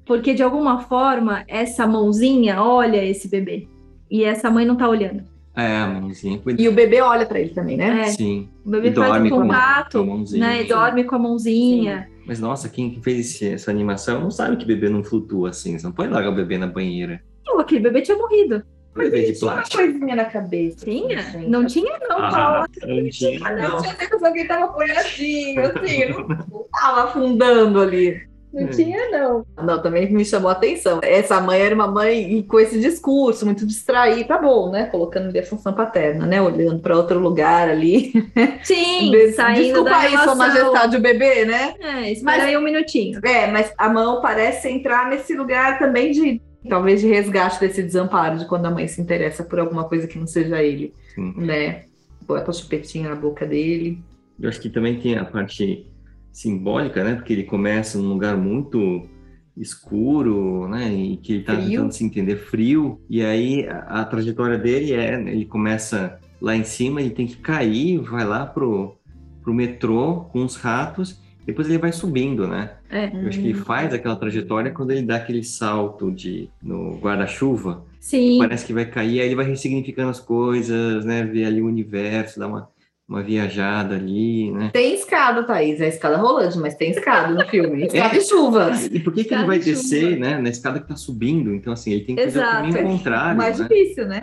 porque 0.06 0.34
de 0.34 0.42
alguma 0.44 0.80
forma 0.84 1.44
essa 1.50 1.86
mãozinha 1.88 2.62
olha 2.62 3.04
esse 3.04 3.28
bebê 3.28 3.68
e 4.10 4.24
essa 4.24 4.50
mãe 4.50 4.66
não 4.66 4.76
tá 4.78 4.88
olhando. 4.88 5.24
É, 5.56 5.78
a 5.78 5.88
mãozinha. 5.88 6.42
E 6.58 6.68
o 6.68 6.72
bebê 6.72 7.00
olha 7.02 7.26
pra 7.28 7.40
ele 7.40 7.50
também, 7.52 7.78
né? 7.78 8.02
É, 8.02 8.06
Sim. 8.06 8.50
o 8.66 8.70
bebê 8.72 8.90
E 8.90 8.94
faz 8.96 9.08
dorme 9.12 9.28
a- 9.28 9.32
contato, 9.32 9.92
com 9.92 10.00
a 10.12 10.16
mãozinha. 10.16 10.48
né? 10.48 10.62
E 10.64 10.68
dorme 10.68 11.04
com 11.04 11.16
a 11.16 11.20
mãozinha. 11.20 12.10
Mas 12.26 12.40
nossa, 12.40 12.68
quem 12.70 12.90
que 12.90 13.02
fez 13.02 13.20
esse- 13.20 13.50
essa 13.54 13.70
animação 13.70 14.20
não 14.22 14.32
sabe 14.32 14.58
que 14.58 14.66
bebê 14.66 14.90
não 14.90 15.04
flutua 15.04 15.50
assim. 15.50 15.78
Você 15.78 15.86
não 15.86 15.94
pode 15.94 16.10
largar 16.12 16.30
o 16.32 16.36
bebê 16.36 16.58
na 16.58 16.66
banheira. 16.68 17.22
Pô, 17.46 17.60
aquele 17.60 17.82
bebê 17.82 18.02
tinha 18.02 18.18
morrido. 18.18 18.64
Bebê 18.96 19.24
de 19.26 19.34
Tinha 19.34 19.48
uma 19.50 19.56
plástico. 19.58 19.84
coisinha 19.84 20.16
na 20.16 20.26
cabeça. 20.26 20.86
Tinha? 20.86 21.20
assim, 21.20 21.48
Não 21.50 21.66
tinha, 21.66 21.98
não, 22.08 22.18
Ah, 22.20 22.30
Paula. 22.32 22.68
não 22.88 23.10
tinha, 23.10 23.40
não, 23.40 23.70
não. 23.70 23.82
tinha 23.82 23.94
que 23.96 24.40
ele 24.40 24.48
tava 24.48 24.66
apoiadinho, 24.66 25.62
assim, 25.62 26.06
não, 26.10 26.28
não 26.52 26.66
tava 26.72 27.04
afundando 27.06 27.82
ali. 27.82 28.22
Não 28.54 28.62
É. 28.62 28.68
tinha, 28.68 29.10
não. 29.10 29.46
Não, 29.64 29.82
também 29.82 30.12
me 30.14 30.24
chamou 30.24 30.50
a 30.50 30.52
atenção. 30.54 31.00
Essa 31.02 31.42
mãe 31.42 31.60
era 31.60 31.74
uma 31.74 31.88
mãe 31.88 32.42
com 32.44 32.60
esse 32.60 32.80
discurso, 32.80 33.46
muito 33.46 33.66
distraída, 33.66 34.26
tá 34.26 34.38
bom, 34.38 34.70
né? 34.70 34.86
Colocando 34.86 35.30
ali 35.30 35.40
a 35.40 35.46
função 35.46 35.74
paterna, 35.74 36.26
né? 36.28 36.40
Olhando 36.40 36.80
para 36.80 36.96
outro 36.96 37.18
lugar 37.20 37.68
ali. 37.68 38.14
Sim, 38.64 39.10
Des- 39.12 39.36
saindo 39.36 39.64
Desculpa 39.64 39.90
da 39.90 39.98
aí, 39.98 40.18
sua 40.20 40.36
majestade, 40.36 40.98
o 40.98 41.02
bebê, 41.02 41.46
né? 41.46 41.74
É, 41.80 42.12
espera 42.12 42.38
Mas- 42.38 42.44
aí 42.46 42.56
um 42.58 42.62
minutinho. 42.62 43.20
É, 43.26 43.48
mas 43.48 43.74
a 43.78 43.90
mão 43.90 44.22
parece 44.22 44.70
entrar 44.70 45.10
nesse 45.10 45.36
lugar 45.36 45.80
também 45.80 46.12
de 46.12 46.40
talvez 46.70 47.02
de 47.02 47.08
resgate 47.08 47.60
desse 47.60 47.82
desamparo 47.82 48.38
de 48.38 48.46
quando 48.46 48.68
a 48.68 48.72
mãe 48.72 48.88
se 48.88 49.02
interessa 49.02 49.44
por 49.44 49.60
alguma 49.60 49.86
coisa 49.86 50.08
que 50.08 50.18
não 50.20 50.28
seja 50.28 50.62
ele, 50.62 50.94
Sim. 51.16 51.34
né? 51.38 51.86
Bota 52.28 52.52
o 52.52 52.54
chupetinho 52.54 53.10
na 53.10 53.16
boca 53.16 53.46
dele. 53.46 54.00
Eu 54.40 54.48
acho 54.48 54.62
que 54.62 54.70
também 54.70 55.00
tem 55.00 55.18
a 55.18 55.26
parte 55.26 55.86
simbólica, 56.34 57.04
né? 57.04 57.16
Porque 57.16 57.32
ele 57.32 57.44
começa 57.44 57.98
num 57.98 58.10
lugar 58.10 58.36
muito 58.36 59.08
escuro, 59.56 60.68
né? 60.68 60.92
E 60.92 61.18
que 61.18 61.34
ele 61.34 61.44
tá 61.44 61.56
Frio. 61.56 61.70
tentando 61.70 61.92
se 61.94 62.04
entender 62.04 62.36
frio. 62.38 63.00
E 63.10 63.24
aí 63.24 63.68
a, 63.68 64.02
a 64.02 64.06
trajetória 64.06 64.58
dele 64.58 64.94
é, 64.94 65.18
né, 65.18 65.32
ele 65.32 65.46
começa 65.46 66.20
lá 66.42 66.56
em 66.56 66.64
cima, 66.64 67.00
ele 67.00 67.12
tem 67.12 67.28
que 67.28 67.38
cair, 67.38 68.00
vai 68.00 68.26
lá 68.26 68.46
pro, 68.46 68.98
pro 69.42 69.54
metrô 69.54 70.26
com 70.32 70.44
os 70.44 70.56
ratos, 70.56 71.22
depois 71.46 71.70
ele 71.70 71.78
vai 71.78 71.92
subindo, 71.92 72.48
né? 72.48 72.72
É. 72.90 73.06
Eu 73.14 73.28
acho 73.28 73.40
que 73.40 73.48
ele 73.48 73.54
faz 73.54 73.94
aquela 73.94 74.16
trajetória 74.16 74.72
quando 74.72 74.92
ele 74.92 75.04
dá 75.04 75.18
aquele 75.18 75.44
salto 75.44 76.12
de 76.12 76.50
no 76.62 76.98
guarda-chuva, 76.98 77.86
Sim. 78.00 78.38
parece 78.40 78.66
que 78.66 78.74
vai 78.74 78.86
cair, 78.86 79.20
aí 79.20 79.28
ele 79.28 79.36
vai 79.36 79.46
ressignificando 79.46 80.10
as 80.10 80.20
coisas, 80.20 81.06
né? 81.06 81.24
Ver 81.24 81.46
ali 81.46 81.62
o 81.62 81.68
universo, 81.68 82.40
dar 82.40 82.48
uma, 82.48 82.70
uma 83.08 83.22
viajada 83.22 83.96
ali, 83.96 84.52
né? 84.52 84.70
Tem 84.74 84.94
escada, 84.94 85.44
Thaís, 85.44 85.82
é 85.82 85.88
escada 85.90 86.18
rolante, 86.18 86.58
mas 86.58 86.76
tem 86.76 86.92
escada 86.92 87.34
no 87.34 87.48
filme. 87.50 87.84
Escada 87.88 88.16
É. 88.16 88.18
e 88.18 88.22
chuva. 88.22 88.72
E 88.92 89.00
por 89.00 89.14
que, 89.14 89.24
que 89.26 89.34
ele 89.34 89.46
vai 89.46 89.60
de 89.60 89.66
chuva. 89.76 89.82
descer, 89.82 90.18
né? 90.20 90.38
Na 90.40 90.50
escada 90.50 90.80
que 90.80 90.88
tá 90.88 90.96
subindo, 90.96 91.54
então 91.54 91.74
assim, 91.74 91.92
ele 91.92 92.06
tem 92.06 92.16
que 92.16 92.24
fazer 92.24 92.40
Exato. 92.40 92.70
o 92.70 92.74
caminho 92.74 92.88
contrário, 92.98 93.38
Mais 93.38 93.60
né? 93.60 93.68
difícil, 93.68 94.08
né? 94.08 94.20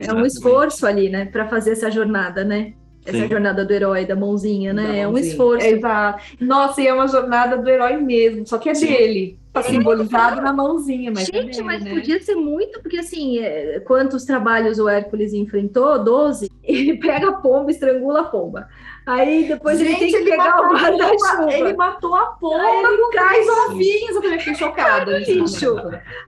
É, 0.00 0.06
É 0.08 0.12
um 0.12 0.24
esforço 0.26 0.86
ali, 0.86 1.08
né, 1.10 1.26
para 1.26 1.46
fazer 1.48 1.72
essa 1.72 1.90
jornada, 1.90 2.42
né? 2.44 2.72
Essa 3.06 3.18
Sim. 3.18 3.28
jornada 3.28 3.64
do 3.64 3.72
herói, 3.72 4.04
da 4.04 4.16
mãozinha, 4.16 4.72
né? 4.72 4.86
Da 4.88 4.94
é 4.96 5.06
um 5.06 5.12
mãozinha. 5.12 5.30
esforço. 5.32 5.66
Exato. 5.66 6.22
Nossa, 6.40 6.82
e 6.82 6.86
é 6.88 6.92
uma 6.92 7.06
jornada 7.06 7.56
do 7.56 7.68
herói 7.68 7.96
mesmo, 7.98 8.46
só 8.46 8.58
que 8.58 8.68
é 8.68 8.74
Sim. 8.74 8.86
dele. 8.88 9.38
Tá 9.52 9.62
simbolizado 9.62 10.42
na 10.42 10.52
mãozinha, 10.52 11.10
mas 11.10 11.30
é 11.30 11.32
Gente, 11.32 11.52
dele, 11.52 11.62
mas 11.62 11.82
né? 11.82 11.94
podia 11.94 12.20
ser 12.20 12.34
muito, 12.34 12.78
porque 12.82 12.98
assim, 12.98 13.38
é, 13.38 13.80
quantos 13.80 14.24
trabalhos 14.24 14.78
o 14.78 14.86
Hércules 14.86 15.32
enfrentou? 15.32 16.02
12. 16.04 16.50
Ele 16.62 16.98
pega 16.98 17.30
a 17.30 17.32
pomba, 17.32 17.70
estrangula 17.70 18.20
a 18.20 18.24
pomba. 18.24 18.68
Aí 19.06 19.46
depois 19.46 19.80
ele 19.80 19.94
tem 19.94 20.10
que 20.10 20.16
ele 20.16 20.30
pegar 20.30 20.60
o 20.60 20.72
matou 20.72 20.76
a 20.76 20.90
pomba, 20.90 20.98
guarda-chuva. 20.98 21.52
Ele 21.52 21.72
matou 21.74 22.14
a 22.16 22.26
pomba 22.26 22.60
Aí 22.60 22.82
com 22.82 23.10
cai 23.12 23.34
três 23.34 23.48
ovinhos. 23.48 24.16
Eu 24.16 24.22
também 24.22 24.38
fiquei 24.40 24.54
chocada. 24.56 25.22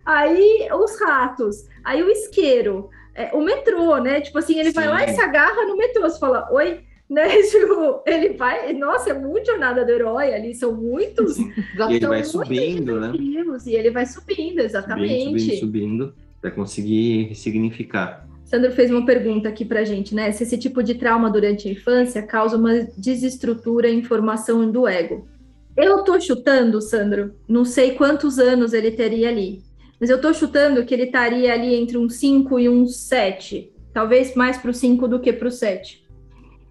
Aí 0.06 0.68
os 0.72 1.00
ratos, 1.00 1.66
aí 1.84 2.00
o 2.04 2.08
isqueiro, 2.08 2.88
é, 3.18 3.30
o 3.34 3.42
metrô, 3.42 3.96
né? 3.98 4.20
Tipo 4.20 4.38
assim, 4.38 4.60
ele 4.60 4.70
vai 4.70 4.84
Sim. 4.84 4.90
lá 4.90 5.04
e 5.04 5.12
se 5.12 5.20
agarra 5.20 5.66
no 5.66 5.76
metrô. 5.76 6.02
Você 6.02 6.20
fala, 6.20 6.48
oi? 6.52 6.80
Né? 7.10 7.26
Tipo, 7.50 8.02
ele 8.06 8.34
vai. 8.34 8.72
Nossa, 8.74 9.10
é 9.10 9.14
muito 9.14 9.46
jornada 9.46 9.84
do 9.84 9.90
herói 9.90 10.32
ali, 10.32 10.54
são 10.54 10.72
muitos 10.74 11.36
Já 11.76 11.90
E 11.90 11.96
ele 11.96 12.06
vai 12.06 12.22
subindo, 12.22 13.00
né? 13.00 13.12
e 13.16 13.74
ele 13.74 13.90
vai 13.90 14.06
subindo, 14.06 14.60
exatamente. 14.60 15.24
Subindo, 15.24 15.40
subindo, 15.40 15.58
subindo, 15.58 16.14
para 16.40 16.50
conseguir 16.50 17.24
ressignificar. 17.28 18.28
Sandro 18.44 18.72
fez 18.72 18.90
uma 18.90 19.04
pergunta 19.04 19.48
aqui 19.48 19.64
pra 19.64 19.84
gente, 19.84 20.14
né? 20.14 20.30
Se 20.32 20.42
esse 20.42 20.56
tipo 20.56 20.82
de 20.82 20.94
trauma 20.94 21.30
durante 21.30 21.68
a 21.68 21.72
infância 21.72 22.22
causa 22.22 22.56
uma 22.56 22.86
desestrutura 22.96 23.90
em 23.90 24.02
formação 24.02 24.70
do 24.70 24.86
ego. 24.86 25.26
Eu 25.76 26.02
tô 26.02 26.20
chutando, 26.20 26.80
Sandro, 26.80 27.34
não 27.48 27.64
sei 27.64 27.92
quantos 27.92 28.38
anos 28.38 28.72
ele 28.72 28.90
teria 28.90 29.28
ali, 29.28 29.62
mas 30.00 30.10
eu 30.10 30.20
tô 30.20 30.32
chutando 30.32 30.84
que 30.84 30.94
ele 30.94 31.04
estaria 31.04 31.52
ali 31.52 31.74
entre 31.74 31.96
um 31.98 32.08
5 32.08 32.58
e 32.58 32.68
um 32.68 32.86
7, 32.86 33.72
talvez 33.92 34.34
mais 34.34 34.56
pro 34.58 34.72
5 34.72 35.08
do 35.08 35.18
que 35.20 35.32
pro 35.32 35.50
7. 35.50 36.06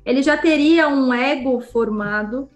Ele 0.06 0.24
já 0.24 0.38
teria 0.38 0.88
um 0.88 1.14
ego 1.14 1.60
formado, 1.60 2.50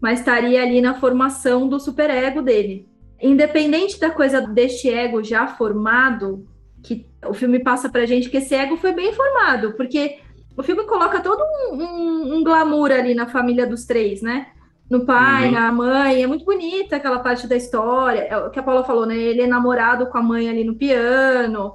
mas 0.00 0.18
estaria 0.18 0.60
ali 0.62 0.80
na 0.80 0.94
formação 0.94 1.68
do 1.68 1.78
superego 1.78 2.42
dele. 2.42 2.88
Independente 3.22 3.98
da 4.00 4.10
coisa 4.10 4.40
deste 4.40 4.88
ego 4.90 5.22
já 5.22 5.46
formado, 5.46 6.46
que 6.82 7.06
o 7.26 7.32
filme 7.32 7.60
passa 7.60 7.88
pra 7.88 8.04
gente 8.06 8.28
que 8.28 8.36
esse 8.38 8.54
ego 8.54 8.76
foi 8.76 8.92
bem 8.92 9.12
formado, 9.12 9.72
porque 9.74 10.18
o 10.56 10.62
filme 10.62 10.84
coloca 10.84 11.20
todo 11.20 11.40
um, 11.70 11.76
um- 11.82 12.34
um 12.36 12.44
glamour 12.44 12.90
ali 12.90 13.14
na 13.14 13.26
família 13.26 13.66
dos 13.66 13.84
três, 13.84 14.20
né? 14.22 14.48
No 14.90 15.04
pai, 15.04 15.46
Uhum. 15.46 15.52
na 15.52 15.72
mãe, 15.72 16.22
é 16.22 16.26
muito 16.26 16.44
bonita 16.44 16.96
aquela 16.96 17.18
parte 17.18 17.46
da 17.48 17.56
história. 17.56 18.20
É 18.20 18.36
o 18.36 18.50
que 18.50 18.58
a 18.58 18.62
Paula 18.62 18.84
falou, 18.84 19.04
né? 19.06 19.16
Ele 19.16 19.42
é 19.42 19.46
namorado 19.46 20.06
com 20.06 20.16
a 20.18 20.22
mãe 20.22 20.48
ali 20.48 20.62
no 20.64 20.76
piano, 20.76 21.74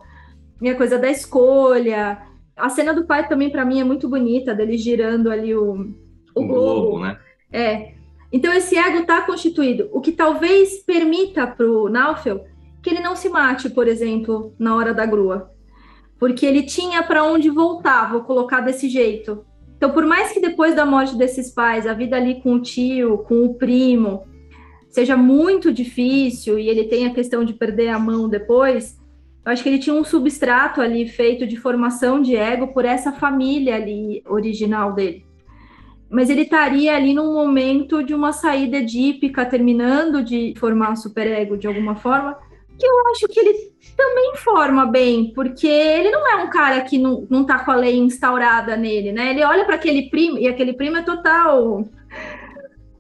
minha 0.62 0.76
coisa 0.76 0.98
da 0.98 1.10
escolha. 1.10 2.22
A 2.56 2.70
cena 2.70 2.94
do 2.94 3.06
pai 3.06 3.28
também, 3.28 3.50
pra 3.50 3.66
mim, 3.66 3.80
é 3.82 3.84
muito 3.84 4.08
bonita, 4.08 4.54
dele 4.54 4.78
girando 4.78 5.30
ali 5.32 5.54
o, 5.56 5.74
o 6.36 6.42
Um 6.44 6.48
globo. 6.48 6.82
globo, 6.92 7.00
né? 7.00 7.18
É. 7.52 7.94
Então 8.32 8.54
esse 8.54 8.78
ego 8.78 9.00
está 9.00 9.22
constituído, 9.24 9.90
o 9.92 10.00
que 10.00 10.14
talvez 10.14 10.82
permita 10.86 11.46
para 11.46 11.66
o 11.70 11.90
Naufel 11.90 12.46
que 12.82 12.90
ele 12.90 13.02
não 13.02 13.14
se 13.16 13.28
mate, 13.30 13.70
por 13.70 13.88
exemplo, 13.90 14.56
na 14.58 14.74
hora 14.76 14.94
da 14.94 15.06
grua, 15.06 15.52
porque 16.18 16.46
ele 16.46 16.64
tinha 16.64 17.04
para 17.04 17.24
onde 17.26 17.50
voltar, 17.50 18.10
vou 18.12 18.22
colocar 18.24 18.62
desse 18.62 18.88
jeito. 18.90 19.46
Então, 19.82 19.90
por 19.90 20.06
mais 20.06 20.32
que 20.32 20.40
depois 20.40 20.76
da 20.76 20.86
morte 20.86 21.18
desses 21.18 21.50
pais, 21.50 21.88
a 21.88 21.94
vida 21.96 22.16
ali 22.16 22.40
com 22.40 22.54
o 22.54 22.62
tio, 22.62 23.18
com 23.28 23.46
o 23.46 23.56
primo, 23.56 24.28
seja 24.88 25.18
muito 25.18 25.74
difícil 25.74 26.60
e 26.60 26.70
ele 26.70 26.84
tem 26.84 27.08
a 27.08 27.14
questão 27.16 27.44
de 27.44 27.52
perder 27.52 27.88
a 27.88 27.98
mão 27.98 28.30
depois, 28.30 28.96
eu 29.44 29.52
acho 29.52 29.64
que 29.64 29.70
ele 29.70 29.80
tinha 29.80 29.96
um 29.96 30.04
substrato 30.04 30.82
ali 30.82 31.08
feito 31.08 31.48
de 31.48 31.58
formação 31.58 32.22
de 32.22 32.36
ego 32.36 32.68
por 32.68 32.86
essa 32.86 33.12
família 33.12 33.74
ali 33.74 34.22
original 34.28 34.94
dele. 34.94 35.26
Mas 36.12 36.30
ele 36.30 36.42
estaria 36.42 36.96
ali 36.96 37.12
num 37.16 37.34
momento 37.34 38.04
de 38.04 38.14
uma 38.14 38.34
saída 38.34 38.78
edípica, 38.78 39.48
terminando 39.48 40.24
de 40.24 40.54
formar 40.60 40.96
superego 40.96 41.58
de 41.58 41.66
alguma 41.66 41.96
forma, 41.96 42.38
que 42.78 42.86
eu 42.86 42.94
acho 43.12 43.28
que 43.28 43.40
ele 43.40 43.72
também 43.96 44.36
forma 44.38 44.86
bem, 44.86 45.32
porque 45.34 45.68
ele 45.68 46.10
não 46.10 46.28
é 46.28 46.36
um 46.44 46.50
cara 46.50 46.82
que 46.82 46.98
não, 46.98 47.28
não 47.30 47.46
tá 47.46 47.60
com 47.60 47.72
a 47.72 47.76
lei 47.76 47.98
instaurada 47.98 48.76
nele, 48.76 49.12
né? 49.12 49.32
Ele 49.32 49.44
olha 49.44 49.66
para 49.66 49.76
aquele 49.76 50.10
primo, 50.10 50.38
e 50.38 50.48
aquele 50.48 50.74
primo 50.74 50.98
é 50.98 51.02
total 51.04 51.86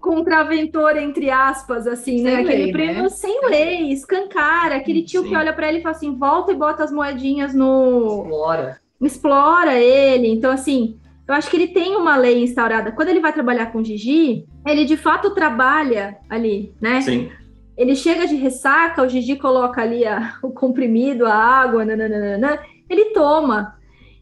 contraventor, 0.01 0.97
entre 0.97 1.29
aspas, 1.29 1.85
assim, 1.85 2.23
né? 2.23 2.31
Sem 2.31 2.39
Aquele 2.43 2.63
lei, 2.63 2.71
primo 2.71 3.03
né? 3.03 3.09
sem 3.09 3.47
lei, 3.47 3.91
escancara, 3.93 4.75
aquele 4.75 5.03
tio 5.03 5.21
Sim. 5.21 5.29
que 5.29 5.35
olha 5.35 5.53
para 5.53 5.69
ele 5.69 5.77
e 5.77 5.81
fala 5.81 5.95
assim, 5.95 6.17
volta 6.17 6.51
e 6.51 6.55
bota 6.55 6.83
as 6.83 6.91
moedinhas 6.91 7.53
no, 7.53 8.23
Explora. 8.23 8.81
explora 8.99 9.79
ele. 9.79 10.27
Então, 10.27 10.51
assim, 10.51 10.97
eu 11.27 11.35
acho 11.35 11.49
que 11.49 11.55
ele 11.55 11.67
tem 11.67 11.95
uma 11.95 12.17
lei 12.17 12.43
instaurada. 12.43 12.91
Quando 12.91 13.09
ele 13.09 13.19
vai 13.19 13.31
trabalhar 13.31 13.67
com 13.67 13.83
Gigi, 13.83 14.45
ele 14.65 14.85
de 14.85 14.97
fato 14.97 15.33
trabalha 15.35 16.17
ali, 16.27 16.73
né? 16.81 16.99
Sim. 17.01 17.29
Ele 17.77 17.95
chega 17.95 18.27
de 18.27 18.35
ressaca, 18.35 19.01
o 19.01 19.09
Gigi 19.09 19.37
coloca 19.37 19.81
ali 19.81 20.05
a- 20.05 20.37
o 20.43 20.51
comprimido, 20.51 21.25
a 21.25 21.33
água, 21.33 21.85
nananana, 21.85 22.59
ele 22.89 23.05
toma. 23.05 23.75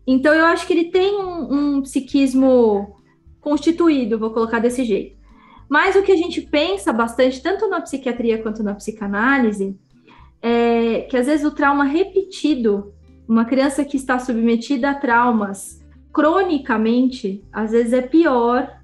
Então, 0.06 0.34
eu 0.34 0.46
acho 0.46 0.66
que 0.66 0.74
ele 0.74 0.86
tem 0.86 1.16
um, 1.16 1.78
um 1.78 1.82
psiquismo 1.82 2.96
constituído, 3.42 4.20
vou 4.20 4.32
colocar 4.32 4.60
desse 4.60 4.84
jeito. 4.84 5.18
Mas 5.70 5.96
o 5.96 6.02
que 6.02 6.12
a 6.12 6.16
gente 6.16 6.42
pensa 6.42 6.92
bastante, 6.92 7.42
tanto 7.44 7.68
na 7.70 7.82
psiquiatria 7.82 8.42
quanto 8.42 8.64
na 8.64 8.74
psicanálise, 8.74 9.78
é 10.42 11.02
que 11.02 11.18
às 11.18 11.28
vezes 11.28 11.46
o 11.46 11.52
trauma 11.52 11.84
repetido, 11.84 12.94
uma 13.28 13.46
criança 13.46 13.86
que 13.86 13.98
está 13.98 14.18
submetida 14.18 14.90
a 14.90 14.96
traumas 14.96 15.80
cronicamente, 16.12 17.44
às 17.54 17.72
vezes 17.72 17.94
é 17.94 18.02
pior, 18.02 18.79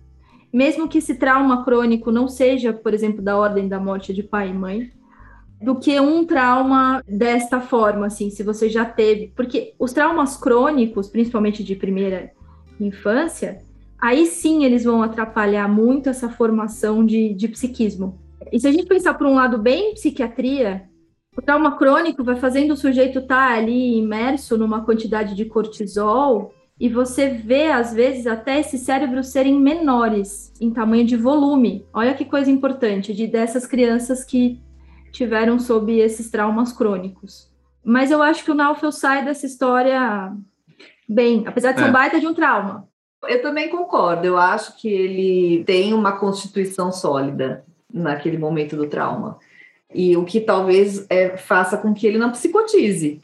mesmo 0.55 0.87
que 0.87 0.99
esse 0.99 1.15
trauma 1.15 1.65
crônico 1.65 2.13
não 2.13 2.29
seja, 2.29 2.71
por 2.71 2.93
exemplo, 2.93 3.21
da 3.21 3.37
ordem 3.37 3.67
da 3.67 3.77
morte 3.77 4.13
de 4.13 4.23
pai 4.23 4.51
e 4.51 4.53
mãe, 4.53 4.89
do 5.61 5.75
que 5.75 5.99
um 5.99 6.25
trauma 6.25 7.03
desta 7.05 7.59
forma, 7.59 8.05
assim, 8.05 8.29
se 8.29 8.41
você 8.41 8.69
já 8.69 8.85
teve. 8.85 9.33
Porque 9.35 9.73
os 9.77 9.91
traumas 9.91 10.37
crônicos, 10.37 11.09
principalmente 11.09 11.61
de 11.61 11.75
primeira 11.75 12.31
infância, 12.79 13.61
aí 13.99 14.25
sim 14.27 14.63
eles 14.63 14.85
vão 14.85 15.03
atrapalhar 15.03 15.67
muito 15.67 16.07
essa 16.07 16.29
formação 16.29 17.05
de, 17.05 17.33
de 17.33 17.49
psiquismo. 17.49 18.17
E 18.49 18.57
se 18.57 18.65
a 18.65 18.71
gente 18.71 18.87
pensar 18.87 19.15
por 19.15 19.27
um 19.27 19.35
lado 19.35 19.57
bem 19.57 19.93
psiquiatria, 19.93 20.83
o 21.37 21.41
trauma 21.41 21.77
crônico 21.77 22.23
vai 22.23 22.37
fazendo 22.37 22.71
o 22.71 22.77
sujeito 22.77 23.19
estar 23.19 23.49
tá 23.49 23.57
ali 23.57 23.97
imerso 23.97 24.57
numa 24.57 24.85
quantidade 24.85 25.35
de 25.35 25.43
cortisol 25.43 26.53
e 26.79 26.89
você 26.89 27.29
vê, 27.29 27.67
às 27.71 27.93
vezes, 27.93 28.27
até 28.27 28.59
esses 28.59 28.81
cérebros 28.81 29.27
serem 29.27 29.57
menores 29.59 30.51
em 30.59 30.71
tamanho 30.71 31.05
de 31.05 31.15
volume. 31.15 31.85
Olha 31.93 32.13
que 32.13 32.25
coisa 32.25 32.51
importante 32.51 33.13
de 33.13 33.27
dessas 33.27 33.65
crianças 33.65 34.25
que 34.25 34.61
tiveram 35.11 35.57
sob 35.57 35.97
esses 35.97 36.29
traumas 36.29 36.73
crônicos. 36.73 37.49
Mas 37.83 38.11
eu 38.11 38.21
acho 38.21 38.43
que 38.43 38.51
o 38.51 38.55
Naufel 38.55 38.91
sai 38.91 39.23
dessa 39.23 39.45
história 39.45 40.33
bem, 41.07 41.43
apesar 41.47 41.71
de 41.71 41.79
ser 41.79 41.85
é. 41.85 41.89
um 41.89 41.93
baita 41.93 42.19
de 42.19 42.27
um 42.27 42.33
trauma. 42.33 42.89
Eu 43.27 43.41
também 43.41 43.69
concordo. 43.69 44.25
Eu 44.27 44.37
acho 44.37 44.75
que 44.77 44.89
ele 44.89 45.63
tem 45.63 45.93
uma 45.93 46.17
constituição 46.17 46.91
sólida 46.91 47.63
naquele 47.91 48.37
momento 48.37 48.75
do 48.75 48.87
trauma. 48.87 49.39
E 49.93 50.17
o 50.17 50.25
que 50.25 50.41
talvez 50.41 51.05
é, 51.09 51.37
faça 51.37 51.77
com 51.77 51.93
que 51.93 52.05
ele 52.05 52.17
não 52.17 52.31
psicotize, 52.31 53.21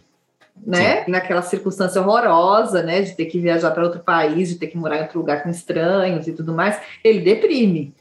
né? 0.66 1.04
Sim. 1.04 1.12
Naquela 1.12 1.42
circunstância 1.42 2.02
horrorosa, 2.02 2.84
né? 2.84 3.02
De 3.02 3.16
ter 3.16 3.26
que 3.26 3.40
viajar 3.40 3.72
para 3.72 3.84
outro 3.84 4.02
país, 4.02 4.50
de 4.50 4.56
ter 4.56 4.68
que 4.68 4.78
morar 4.78 4.98
em 4.98 5.02
outro 5.04 5.20
lugar 5.20 5.44
com 5.44 5.50
estranhos 5.50 6.28
e 6.28 6.34
tudo 6.34 6.54
mais, 6.54 6.80
ele 7.04 7.22
deprime. 7.22 7.94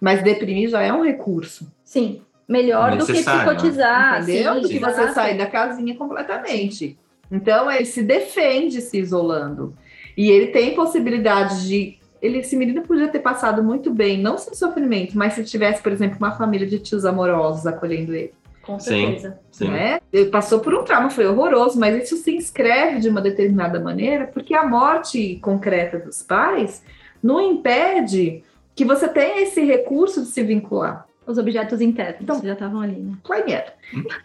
Mas 0.00 0.22
deprimir 0.22 0.68
já 0.68 0.82
é 0.82 0.92
um 0.92 1.04
recurso. 1.04 1.72
Sim, 1.84 2.22
melhor 2.48 2.96
do 2.96 3.06
que 3.06 3.12
psicotizar. 3.12 4.22
Entendeu? 4.22 4.54
Sim, 4.54 4.60
do 4.62 4.68
que 4.68 4.78
você 4.78 5.12
sair 5.12 5.38
da 5.38 5.46
casinha 5.46 5.94
completamente. 5.94 6.98
Então, 7.30 7.70
ele 7.70 7.84
se 7.84 8.02
defende 8.02 8.80
se 8.80 8.98
isolando. 8.98 9.74
E 10.16 10.30
ele 10.30 10.48
tem 10.48 10.74
possibilidade 10.74 11.66
de 11.66 11.98
ele, 12.22 12.38
esse 12.38 12.54
menino 12.54 12.82
podia 12.82 13.08
ter 13.08 13.18
passado 13.18 13.64
muito 13.64 13.92
bem, 13.92 14.22
não 14.22 14.38
sem 14.38 14.54
sofrimento, 14.54 15.18
mas 15.18 15.32
se 15.32 15.42
tivesse, 15.42 15.82
por 15.82 15.90
exemplo, 15.90 16.16
uma 16.18 16.30
família 16.30 16.66
de 16.66 16.78
tios 16.78 17.04
amorosos 17.04 17.66
acolhendo 17.66 18.14
ele. 18.14 18.32
Com 18.62 18.78
certeza. 18.78 19.40
Sim, 19.50 19.66
sim. 19.66 19.70
Né? 19.70 20.00
Ele 20.12 20.30
passou 20.30 20.60
por 20.60 20.74
um 20.74 20.84
trauma, 20.84 21.10
foi 21.10 21.26
horroroso, 21.26 21.78
mas 21.78 22.04
isso 22.04 22.16
se 22.16 22.34
inscreve 22.34 23.00
de 23.00 23.08
uma 23.08 23.20
determinada 23.20 23.80
maneira, 23.80 24.26
porque 24.26 24.54
a 24.54 24.66
morte 24.66 25.36
concreta 25.42 25.98
dos 25.98 26.22
pais 26.22 26.82
não 27.22 27.40
impede 27.40 28.42
que 28.74 28.84
você 28.84 29.08
tenha 29.08 29.42
esse 29.42 29.62
recurso 29.64 30.22
de 30.22 30.28
se 30.28 30.42
vincular. 30.42 31.06
Os 31.24 31.38
objetos 31.38 31.80
internos 31.80 32.20
então, 32.20 32.42
já 32.42 32.52
estavam 32.52 32.80
ali, 32.80 32.96
né? 32.96 33.12
Claro. 33.22 33.44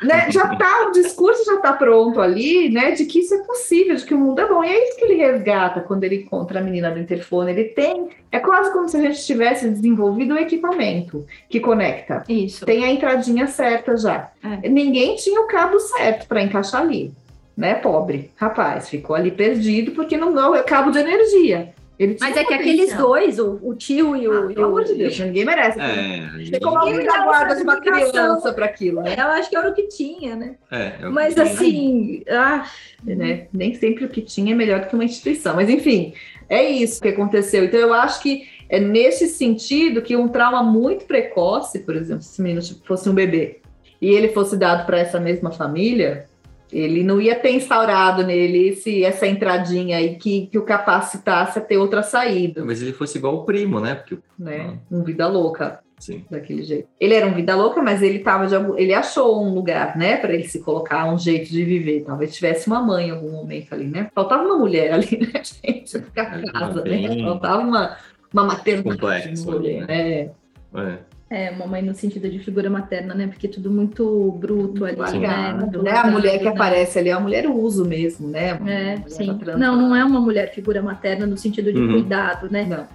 né? 0.01 0.31
Já 0.31 0.55
tá, 0.55 0.88
o 0.88 0.91
discurso 0.91 1.45
já 1.45 1.55
está 1.55 1.73
pronto 1.73 2.19
ali, 2.19 2.69
né? 2.69 2.91
De 2.91 3.05
que 3.05 3.19
isso 3.19 3.36
é 3.36 3.43
possível, 3.43 3.95
de 3.95 4.03
que 4.03 4.15
o 4.15 4.17
mundo 4.17 4.39
é 4.39 4.47
bom. 4.47 4.63
E 4.63 4.67
é 4.67 4.88
isso 4.88 4.97
que 4.97 5.05
ele 5.05 5.15
resgata 5.15 5.81
quando 5.81 6.03
ele 6.03 6.23
encontra 6.23 6.60
a 6.60 6.63
menina 6.63 6.89
do 6.89 6.99
interfone. 6.99 7.51
Ele 7.51 7.65
tem. 7.65 8.10
É 8.31 8.39
quase 8.39 8.73
como 8.73 8.89
se 8.89 8.97
a 8.97 9.01
gente 9.01 9.23
tivesse 9.23 9.69
desenvolvido 9.69 10.33
um 10.33 10.38
equipamento 10.38 11.25
que 11.47 11.60
conecta. 11.60 12.23
Isso. 12.27 12.65
Tem 12.65 12.83
a 12.83 12.91
entradinha 12.91 13.45
certa 13.45 13.95
já. 13.95 14.31
É. 14.43 14.67
Ninguém 14.67 15.15
tinha 15.15 15.39
o 15.41 15.47
cabo 15.47 15.79
certo 15.79 16.27
para 16.27 16.41
encaixar 16.41 16.81
ali. 16.81 17.13
Né, 17.55 17.73
pobre 17.73 18.29
rapaz, 18.36 18.88
ficou 18.88 19.15
ali 19.15 19.31
perdido 19.31 19.93
porque 19.93 20.15
não, 20.15 20.31
não 20.31 20.55
é 20.55 20.62
cabo 20.62 20.91
de 20.91 20.99
energia. 20.99 21.73
Mas 22.19 22.38
é 22.38 22.43
que 22.43 22.53
aqueles 22.53 22.93
dois, 22.95 23.39
o, 23.39 23.60
o 23.63 23.73
tio 23.73 24.15
e 24.15 24.27
o. 24.27 24.45
Ah, 24.45 24.47
pelo 24.53 24.67
amor 24.67 24.83
de 24.83 24.93
Deus, 24.93 25.17
ninguém 25.19 25.43
merece. 25.43 25.79
É, 25.79 26.49
Tem 26.51 26.60
como 26.60 26.77
alguém 26.77 27.03
da 27.03 27.23
guarda 27.23 27.55
de 27.55 27.63
uma 27.63 27.81
criança 27.81 28.53
para 28.53 28.65
aquilo, 28.65 29.01
né? 29.01 29.15
Eu 29.17 29.27
acho 29.27 29.49
que 29.49 29.57
era 29.57 29.69
o 29.69 29.73
que 29.73 29.88
tinha, 29.88 30.36
né? 30.36 30.55
É, 30.69 30.93
é 31.01 31.10
Mas 31.10 31.38
assim. 31.38 32.23
Ah, 32.29 32.69
né? 33.03 33.47
Nem 33.51 33.73
sempre 33.73 34.05
o 34.05 34.10
que 34.10 34.21
tinha 34.21 34.53
é 34.53 34.55
melhor 34.55 34.81
do 34.81 34.88
que 34.88 34.93
uma 34.93 35.05
instituição. 35.05 35.55
Mas 35.55 35.69
enfim, 35.69 36.13
é 36.47 36.63
isso 36.69 37.01
que 37.01 37.07
aconteceu. 37.07 37.63
Então 37.63 37.79
eu 37.79 37.93
acho 37.93 38.21
que 38.21 38.47
é 38.69 38.79
nesse 38.79 39.27
sentido 39.27 40.01
que 40.01 40.15
um 40.15 40.27
trauma 40.27 40.62
muito 40.62 41.05
precoce, 41.05 41.79
por 41.79 41.95
exemplo, 41.95 42.21
se 42.21 42.39
o 42.39 42.43
menino 42.43 42.62
fosse 42.86 43.10
um 43.10 43.13
bebê 43.13 43.60
e 43.99 44.10
ele 44.10 44.29
fosse 44.29 44.55
dado 44.55 44.86
para 44.86 44.99
essa 44.99 45.19
mesma 45.19 45.51
família, 45.51 46.25
ele 46.71 47.03
não 47.03 47.21
ia 47.21 47.36
ter 47.36 47.51
instaurado 47.51 48.23
nele 48.23 48.69
esse, 48.69 49.03
essa 49.03 49.25
entradinha 49.25 49.97
aí 49.97 50.15
que, 50.15 50.47
que 50.47 50.58
o 50.58 50.63
capacitasse 50.63 51.60
a 51.60 51.62
ter 51.62 51.77
outra 51.77 52.03
saída. 52.03 52.63
Mas 52.65 52.82
ele 52.82 52.93
fosse 52.93 53.17
igual 53.17 53.36
o 53.36 53.43
primo, 53.45 53.80
né? 53.80 53.95
Porque, 53.95 54.17
né? 54.38 54.77
Um 54.91 55.03
vida 55.03 55.27
louca. 55.27 55.80
Sim. 55.99 56.23
Daquele 56.30 56.63
jeito. 56.63 56.88
Ele 56.99 57.15
era 57.15 57.25
um 57.25 57.34
vida 57.34 57.56
louca, 57.56 57.82
mas 57.82 58.03
ele 58.03 58.19
tava 58.19 58.45
de, 58.45 58.56
ele 58.80 58.93
achou 58.93 59.43
um 59.43 59.53
lugar, 59.53 59.97
né, 59.97 60.17
para 60.17 60.32
ele 60.32 60.47
se 60.47 60.60
colocar, 60.60 61.12
um 61.12 61.17
jeito 61.17 61.49
de 61.49 61.63
viver. 61.63 62.03
Talvez 62.06 62.36
tivesse 62.36 62.67
uma 62.67 62.82
mãe 62.82 63.08
em 63.08 63.12
algum 63.12 63.32
momento 63.32 63.73
ali, 63.73 63.88
né? 63.88 64.10
Faltava 64.13 64.43
uma 64.43 64.58
mulher 64.58 64.93
ali, 64.93 65.17
né, 65.34 65.41
gente? 65.43 65.99
Ficar 65.99 66.39
é, 66.39 66.51
casa, 66.51 66.84
né? 66.84 67.23
Faltava 67.23 67.62
uma, 67.63 67.97
uma 68.32 68.43
maternidade. 68.43 68.99
Complexo. 68.99 69.51
Mulher, 69.51 69.88
né? 69.88 70.30
É. 70.75 70.99
É, 71.29 71.51
mamãe 71.51 71.81
no 71.81 71.93
sentido 71.93 72.29
de 72.29 72.39
figura 72.39 72.69
materna, 72.69 73.13
né? 73.13 73.27
Porque 73.27 73.49
tudo 73.49 73.69
muito 73.69 74.31
bruto 74.39 74.85
ali, 74.85 75.07
sim. 75.09 75.19
né? 75.19 75.53
Muito 75.53 75.83
né? 75.83 75.91
a 75.91 76.07
mulher 76.07 76.37
que 76.37 76.45
né? 76.45 76.51
aparece 76.51 76.99
ali 76.99 77.09
é 77.09 77.11
a 77.11 77.19
mulher 77.19 77.49
uso 77.49 77.83
mesmo, 77.83 78.29
né? 78.29 78.57
É, 78.65 79.09
sim. 79.09 79.37
Não, 79.57 79.75
não 79.75 79.95
é 79.95 80.05
uma 80.05 80.21
mulher 80.21 80.53
figura 80.53 80.81
materna 80.81 81.25
no 81.25 81.37
sentido 81.37 81.73
de 81.73 81.79
uhum. 81.79 81.91
cuidado, 81.91 82.49
né? 82.49 82.63
Não. 82.63 82.87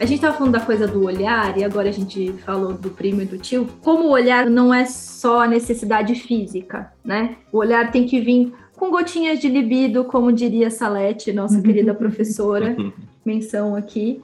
A 0.00 0.06
gente 0.06 0.16
estava 0.16 0.36
falando 0.36 0.52
da 0.52 0.60
coisa 0.60 0.86
do 0.86 1.04
olhar 1.04 1.56
e 1.56 1.64
agora 1.64 1.88
a 1.88 1.92
gente 1.92 2.32
falou 2.44 2.72
do 2.72 2.90
primo 2.90 3.22
e 3.22 3.24
do 3.24 3.38
tio. 3.38 3.68
Como 3.82 4.04
o 4.04 4.10
olhar 4.10 4.50
não 4.50 4.72
é 4.72 4.84
só 4.86 5.42
a 5.42 5.46
necessidade 5.46 6.14
física, 6.14 6.92
né? 7.04 7.36
O 7.52 7.58
olhar 7.58 7.90
tem 7.90 8.04
que 8.06 8.20
vir 8.20 8.52
com 8.76 8.90
gotinhas 8.90 9.38
de 9.38 9.48
libido, 9.48 10.04
como 10.04 10.32
diria 10.32 10.70
Salete, 10.70 11.32
nossa 11.32 11.60
querida 11.62 11.92
professora, 11.96 12.76
menção 13.24 13.74
aqui. 13.74 14.20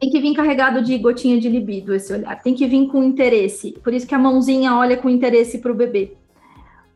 Tem 0.00 0.10
que 0.10 0.20
vir 0.20 0.34
carregado 0.34 0.82
de 0.82 0.96
gotinha 0.98 1.40
de 1.40 1.48
libido 1.48 1.94
esse 1.94 2.12
olhar. 2.12 2.42
Tem 2.42 2.54
que 2.54 2.66
vir 2.66 2.86
com 2.88 3.02
interesse. 3.02 3.72
Por 3.82 3.94
isso 3.94 4.06
que 4.06 4.14
a 4.14 4.18
mãozinha 4.18 4.74
olha 4.74 4.96
com 4.96 5.08
interesse 5.08 5.58
para 5.58 5.72
o 5.72 5.74
bebê. 5.74 6.12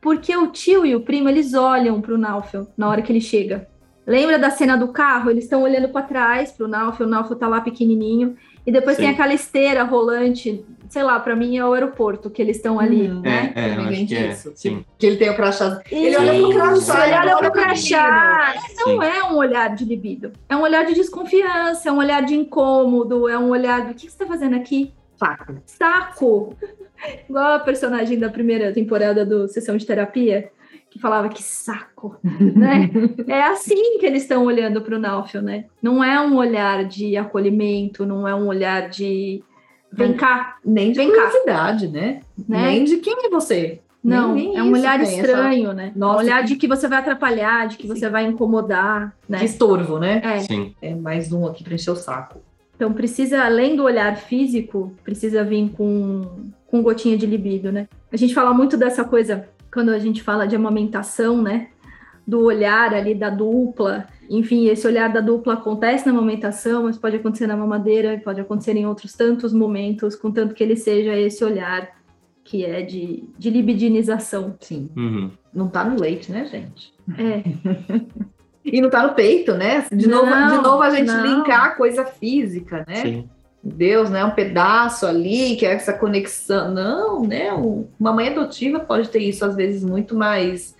Porque 0.00 0.36
o 0.36 0.48
tio 0.48 0.84
e 0.84 0.94
o 0.94 1.00
primo, 1.00 1.28
eles 1.28 1.54
olham 1.54 2.00
para 2.00 2.14
o 2.14 2.18
Naufel 2.18 2.66
na 2.76 2.88
hora 2.88 3.02
que 3.02 3.12
ele 3.12 3.20
chega. 3.20 3.68
Lembra 4.06 4.38
da 4.38 4.50
cena 4.50 4.76
do 4.76 4.88
carro? 4.88 5.30
Eles 5.30 5.44
estão 5.44 5.62
olhando 5.62 5.88
para 5.88 6.06
trás 6.06 6.52
para 6.52 6.66
o 6.66 6.68
Naufel. 6.68 7.06
O 7.06 7.10
Naufel 7.10 7.36
tá 7.36 7.48
lá 7.48 7.60
pequenininho. 7.60 8.36
E 8.66 8.72
depois 8.72 8.96
Sim. 8.96 9.02
tem 9.02 9.10
aquela 9.12 9.32
esteira 9.32 9.82
rolante, 9.82 10.64
sei 10.88 11.02
lá, 11.02 11.18
para 11.18 11.34
mim 11.34 11.56
é 11.56 11.64
o 11.64 11.72
aeroporto 11.72 12.28
que 12.28 12.42
eles 12.42 12.56
estão 12.56 12.78
ali, 12.78 13.10
hum, 13.10 13.20
né? 13.20 13.52
É, 13.54 13.68
é 13.68 13.76
eu 13.76 13.80
acho 13.82 14.06
que 14.06 14.16
é. 14.16 14.32
Sim. 14.34 14.84
Que 14.98 15.06
ele 15.06 15.16
tem 15.16 15.30
o 15.30 15.36
crachá. 15.36 15.80
Ele 15.90 16.16
olha 16.16 16.40
pro 16.40 16.52
crachá, 16.52 17.06
ele 17.06 17.16
olha 17.16 17.36
pro 17.38 17.52
crachá. 17.52 18.54
Não 18.78 19.02
é 19.02 19.24
um 19.24 19.36
olhar 19.36 19.74
de 19.74 19.84
libido. 19.84 20.32
É 20.48 20.56
um 20.56 20.62
olhar 20.62 20.84
de 20.84 20.94
desconfiança, 20.94 21.88
é 21.88 21.92
um 21.92 21.98
olhar 21.98 22.22
de 22.22 22.34
incômodo, 22.34 23.28
é 23.28 23.38
um 23.38 23.50
olhar 23.50 23.86
do 23.86 23.94
que 23.94 24.10
você 24.10 24.18
tá 24.18 24.26
fazendo 24.26 24.56
aqui? 24.56 24.92
Saco. 25.16 25.54
Saco. 25.66 26.56
Igual 27.28 27.54
a 27.54 27.58
personagem 27.60 28.18
da 28.18 28.28
primeira 28.28 28.72
temporada 28.72 29.24
do 29.24 29.48
Sessão 29.48 29.76
de 29.76 29.86
Terapia, 29.86 30.50
que 30.90 30.98
falava 30.98 31.28
que 31.28 31.42
saco, 31.42 32.16
né? 32.22 32.90
é 33.28 33.42
assim 33.44 33.98
que 33.98 34.04
eles 34.04 34.22
estão 34.22 34.44
olhando 34.44 34.82
para 34.82 34.96
o 34.96 34.98
Naufel, 34.98 35.40
né? 35.40 35.66
Não 35.80 36.02
é 36.02 36.20
um 36.20 36.36
olhar 36.36 36.84
de 36.84 37.16
acolhimento, 37.16 38.04
não 38.04 38.26
é 38.26 38.34
um 38.34 38.48
olhar 38.48 38.88
de 38.88 39.42
vem 39.92 40.14
cá, 40.14 40.56
nem 40.64 40.90
de 40.90 40.98
vem 40.98 41.08
curiosidade, 41.08 41.86
cá. 41.86 41.92
né? 41.92 42.20
né? 42.48 42.62
Nem 42.62 42.84
de 42.84 42.96
quem 42.96 43.24
é 43.24 43.30
você. 43.30 43.80
Não, 44.02 44.34
nem, 44.34 44.48
nem 44.48 44.56
é 44.56 44.62
um 44.62 44.72
olhar 44.72 45.00
estranho, 45.00 45.66
essa... 45.66 45.74
né? 45.74 45.92
Nossa, 45.94 46.16
um 46.16 46.18
olhar 46.18 46.42
de 46.42 46.56
que 46.56 46.66
você 46.66 46.88
vai 46.88 46.98
atrapalhar, 46.98 47.68
de 47.68 47.76
que 47.76 47.86
Sim. 47.86 47.94
você 47.94 48.08
vai 48.08 48.24
incomodar, 48.24 49.14
né? 49.28 49.38
De 49.38 49.44
estorvo, 49.44 49.98
né? 49.98 50.20
É. 50.24 50.40
Sim. 50.40 50.74
É 50.82 50.94
mais 50.94 51.32
um 51.32 51.46
aqui 51.46 51.62
para 51.62 51.74
encher 51.74 51.90
o 51.92 51.96
saco. 51.96 52.40
Então 52.74 52.92
precisa, 52.92 53.44
além 53.44 53.76
do 53.76 53.84
olhar 53.84 54.16
físico, 54.16 54.92
precisa 55.04 55.44
vir 55.44 55.70
com, 55.76 56.50
com 56.66 56.82
gotinha 56.82 57.16
de 57.16 57.26
libido, 57.26 57.70
né? 57.70 57.86
A 58.10 58.16
gente 58.16 58.34
fala 58.34 58.54
muito 58.54 58.76
dessa 58.76 59.04
coisa 59.04 59.46
quando 59.72 59.90
a 59.90 59.98
gente 59.98 60.22
fala 60.22 60.46
de 60.46 60.56
amamentação, 60.56 61.42
né? 61.42 61.68
Do 62.26 62.40
olhar 62.44 62.94
ali 62.94 63.14
da 63.14 63.30
dupla. 63.30 64.06
Enfim, 64.28 64.66
esse 64.68 64.86
olhar 64.86 65.12
da 65.12 65.20
dupla 65.20 65.54
acontece 65.54 66.06
na 66.06 66.12
amamentação, 66.12 66.84
mas 66.84 66.96
pode 66.96 67.16
acontecer 67.16 67.46
na 67.46 67.56
mamadeira, 67.56 68.20
pode 68.24 68.40
acontecer 68.40 68.76
em 68.76 68.86
outros 68.86 69.12
tantos 69.14 69.52
momentos, 69.52 70.14
contanto 70.14 70.54
que 70.54 70.62
ele 70.62 70.76
seja 70.76 71.16
esse 71.16 71.44
olhar 71.44 72.00
que 72.44 72.64
é 72.64 72.82
de, 72.82 73.24
de 73.38 73.50
libidinização. 73.50 74.56
Sim. 74.60 74.90
Uhum. 74.96 75.30
Não 75.52 75.68
tá 75.68 75.84
no 75.84 76.00
leite, 76.00 76.32
né, 76.32 76.46
gente? 76.46 76.92
É. 77.16 77.42
e 78.64 78.80
não 78.80 78.90
tá 78.90 79.06
no 79.06 79.14
peito, 79.14 79.54
né? 79.54 79.86
De, 79.92 80.08
não, 80.08 80.26
novo, 80.26 80.56
de 80.56 80.62
novo 80.62 80.82
a 80.82 80.90
gente 80.90 81.06
não. 81.06 81.24
linkar 81.24 81.66
a 81.66 81.70
coisa 81.70 82.04
física, 82.04 82.84
né? 82.88 82.96
Sim. 82.96 83.30
Deus, 83.62 84.08
né? 84.10 84.24
Um 84.24 84.30
pedaço 84.30 85.06
ali, 85.06 85.56
que 85.56 85.66
é 85.66 85.72
essa 85.72 85.92
conexão. 85.92 86.72
Não, 86.72 87.22
né? 87.22 87.52
Uma 87.98 88.12
mãe 88.12 88.28
adotiva 88.28 88.80
pode 88.80 89.08
ter 89.08 89.20
isso, 89.20 89.44
às 89.44 89.54
vezes, 89.54 89.84
muito 89.84 90.14
mais 90.16 90.74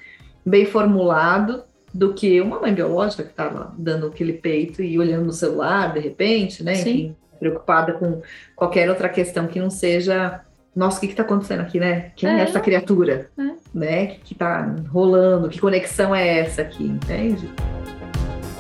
bem 0.45 0.65
formulado 0.65 1.63
do 1.93 2.15
que 2.15 2.41
uma 2.41 2.61
mãe 2.61 2.73
biológica 2.73 3.23
que 3.23 3.31
estava 3.31 3.75
dando 3.77 4.07
aquele 4.07 4.33
peito 4.33 4.83
e 4.83 4.99
olhando 4.99 5.27
no 5.27 5.33
celular, 5.33 5.93
de 5.93 6.01
repente, 6.01 6.63
né? 6.63 6.75
Sim. 6.77 6.91
Enfim, 6.91 7.17
preocupada 7.39 7.95
com 7.95 8.23
qualquer 8.55 8.89
outra 8.89 9.09
questão 9.09 9.47
que 9.47 9.59
não 9.59 9.71
seja 9.71 10.41
nossa, 10.75 10.99
o 10.99 11.01
que 11.01 11.07
está 11.09 11.23
acontecendo 11.25 11.61
aqui, 11.61 11.81
né? 11.81 12.13
Quem 12.15 12.29
é, 12.31 12.39
É. 12.39 12.43
essa 12.43 12.61
criatura? 12.61 13.29
É. 13.37 13.51
Né? 13.75 14.07
Que, 14.07 14.21
que 14.21 14.35
tá 14.37 14.73
rolando? 14.89 15.49
Que 15.49 15.61
conexão 15.61 16.15
é 16.15 16.39
essa 16.39 16.63
aqui, 16.63 16.85
entende? 16.85 17.51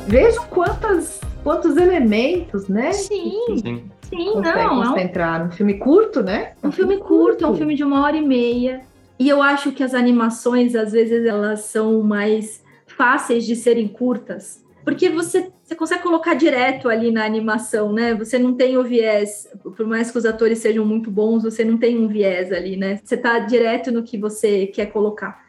Vejam 0.08 0.44
quantas, 0.48 1.20
quantos 1.44 1.76
elementos, 1.76 2.66
né? 2.68 2.92
Sim, 2.92 3.32
Sim. 3.62 3.84
Sim, 4.10 4.32
Consegue 4.32 4.58
não. 4.58 4.60
É 4.60 4.70
um, 4.70 4.88
concentrar 4.88 5.52
filme 5.52 5.74
curto, 5.78 6.22
né? 6.22 6.52
um 6.62 6.72
filme 6.72 6.98
curto, 6.98 7.44
é 7.44 7.48
um 7.48 7.54
filme 7.54 7.74
de 7.74 7.84
uma 7.84 8.02
hora 8.02 8.16
e 8.16 8.26
meia. 8.26 8.82
E 9.18 9.28
eu 9.28 9.42
acho 9.42 9.72
que 9.72 9.82
as 9.82 9.94
animações, 9.94 10.74
às 10.74 10.92
vezes, 10.92 11.26
elas 11.26 11.60
são 11.60 12.02
mais 12.02 12.62
fáceis 12.86 13.44
de 13.44 13.54
serem 13.54 13.86
curtas. 13.86 14.64
Porque 14.84 15.10
você, 15.10 15.50
você 15.62 15.74
consegue 15.74 16.02
colocar 16.02 16.34
direto 16.34 16.88
ali 16.88 17.10
na 17.10 17.24
animação, 17.24 17.92
né? 17.92 18.14
Você 18.14 18.38
não 18.38 18.54
tem 18.54 18.78
o 18.78 18.82
viés, 18.82 19.46
por 19.76 19.86
mais 19.86 20.10
que 20.10 20.18
os 20.18 20.24
atores 20.24 20.58
sejam 20.58 20.84
muito 20.86 21.10
bons, 21.10 21.42
você 21.42 21.64
não 21.64 21.76
tem 21.76 21.98
um 21.98 22.08
viés 22.08 22.50
ali, 22.50 22.76
né? 22.76 22.98
Você 23.04 23.16
tá 23.16 23.38
direto 23.38 23.92
no 23.92 24.02
que 24.02 24.16
você 24.16 24.66
quer 24.66 24.86
colocar. 24.86 25.44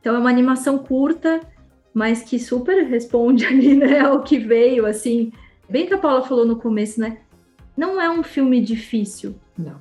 Então 0.00 0.14
é 0.14 0.18
uma 0.18 0.30
animação 0.30 0.78
curta, 0.78 1.40
mas 1.92 2.22
que 2.22 2.38
super 2.38 2.84
responde 2.84 3.44
ali, 3.46 3.74
né, 3.74 4.00
ao 4.00 4.22
que 4.22 4.38
veio, 4.38 4.86
assim. 4.86 5.30
Bem 5.68 5.86
que 5.86 5.94
a 5.94 5.98
Paula 5.98 6.22
falou 6.22 6.44
no 6.44 6.56
começo, 6.56 7.00
né? 7.00 7.18
Não 7.76 8.00
é 8.00 8.08
um 8.10 8.22
filme 8.22 8.60
difícil, 8.60 9.34
Não. 9.58 9.80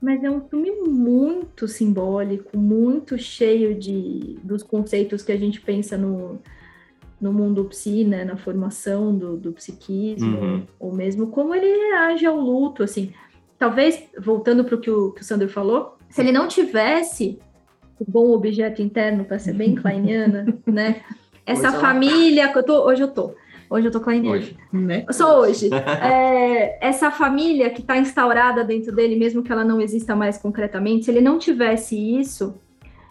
mas 0.00 0.22
é 0.22 0.30
um 0.30 0.40
filme 0.42 0.70
muito 0.86 1.66
simbólico, 1.66 2.56
muito 2.56 3.16
cheio 3.18 3.74
de 3.74 4.38
dos 4.42 4.62
conceitos 4.62 5.22
que 5.22 5.32
a 5.32 5.36
gente 5.36 5.60
pensa 5.60 5.96
no, 5.96 6.38
no 7.20 7.32
mundo 7.32 7.64
psi, 7.64 8.04
né, 8.04 8.24
na 8.24 8.36
formação 8.36 9.16
do, 9.16 9.36
do 9.36 9.52
psiquismo, 9.52 10.38
Uhum. 10.38 10.62
ou 10.78 10.92
mesmo 10.92 11.28
como 11.28 11.54
ele 11.54 11.66
reage 11.66 12.26
ao 12.26 12.38
luto, 12.38 12.82
assim. 12.82 13.12
Talvez, 13.58 14.00
voltando 14.18 14.64
para 14.64 14.76
o 14.76 14.80
que 14.80 14.90
o 14.90 15.14
Sandro 15.20 15.48
falou, 15.48 15.96
se 16.10 16.20
ele 16.20 16.30
não 16.30 16.46
tivesse 16.46 17.38
o 17.98 18.04
bom 18.08 18.30
objeto 18.30 18.80
interno, 18.80 19.24
para 19.24 19.38
ser 19.38 19.52
bem 19.54 19.74
kleiniana, 19.74 20.46
né? 20.64 21.02
Essa 21.44 21.72
tá. 21.72 21.80
família 21.80 22.52
que 22.52 22.58
eu 22.58 22.62
tô, 22.62 22.86
hoje 22.86 23.02
eu 23.02 23.08
tô, 23.08 23.34
hoje 23.70 23.86
eu 23.86 23.92
tô. 23.92 24.00
Hoje. 24.08 24.56
Né? 24.72 25.04
Só 25.10 25.40
hoje. 25.40 25.68
É, 25.72 26.78
essa 26.86 27.10
família 27.10 27.70
que 27.70 27.80
está 27.80 27.96
instaurada 27.96 28.64
dentro 28.64 28.94
dele, 28.94 29.16
mesmo 29.16 29.42
que 29.42 29.52
ela 29.52 29.64
não 29.64 29.80
exista 29.80 30.14
mais 30.14 30.38
concretamente, 30.38 31.04
se 31.04 31.10
ele 31.10 31.20
não 31.20 31.38
tivesse 31.38 31.96
isso 31.96 32.54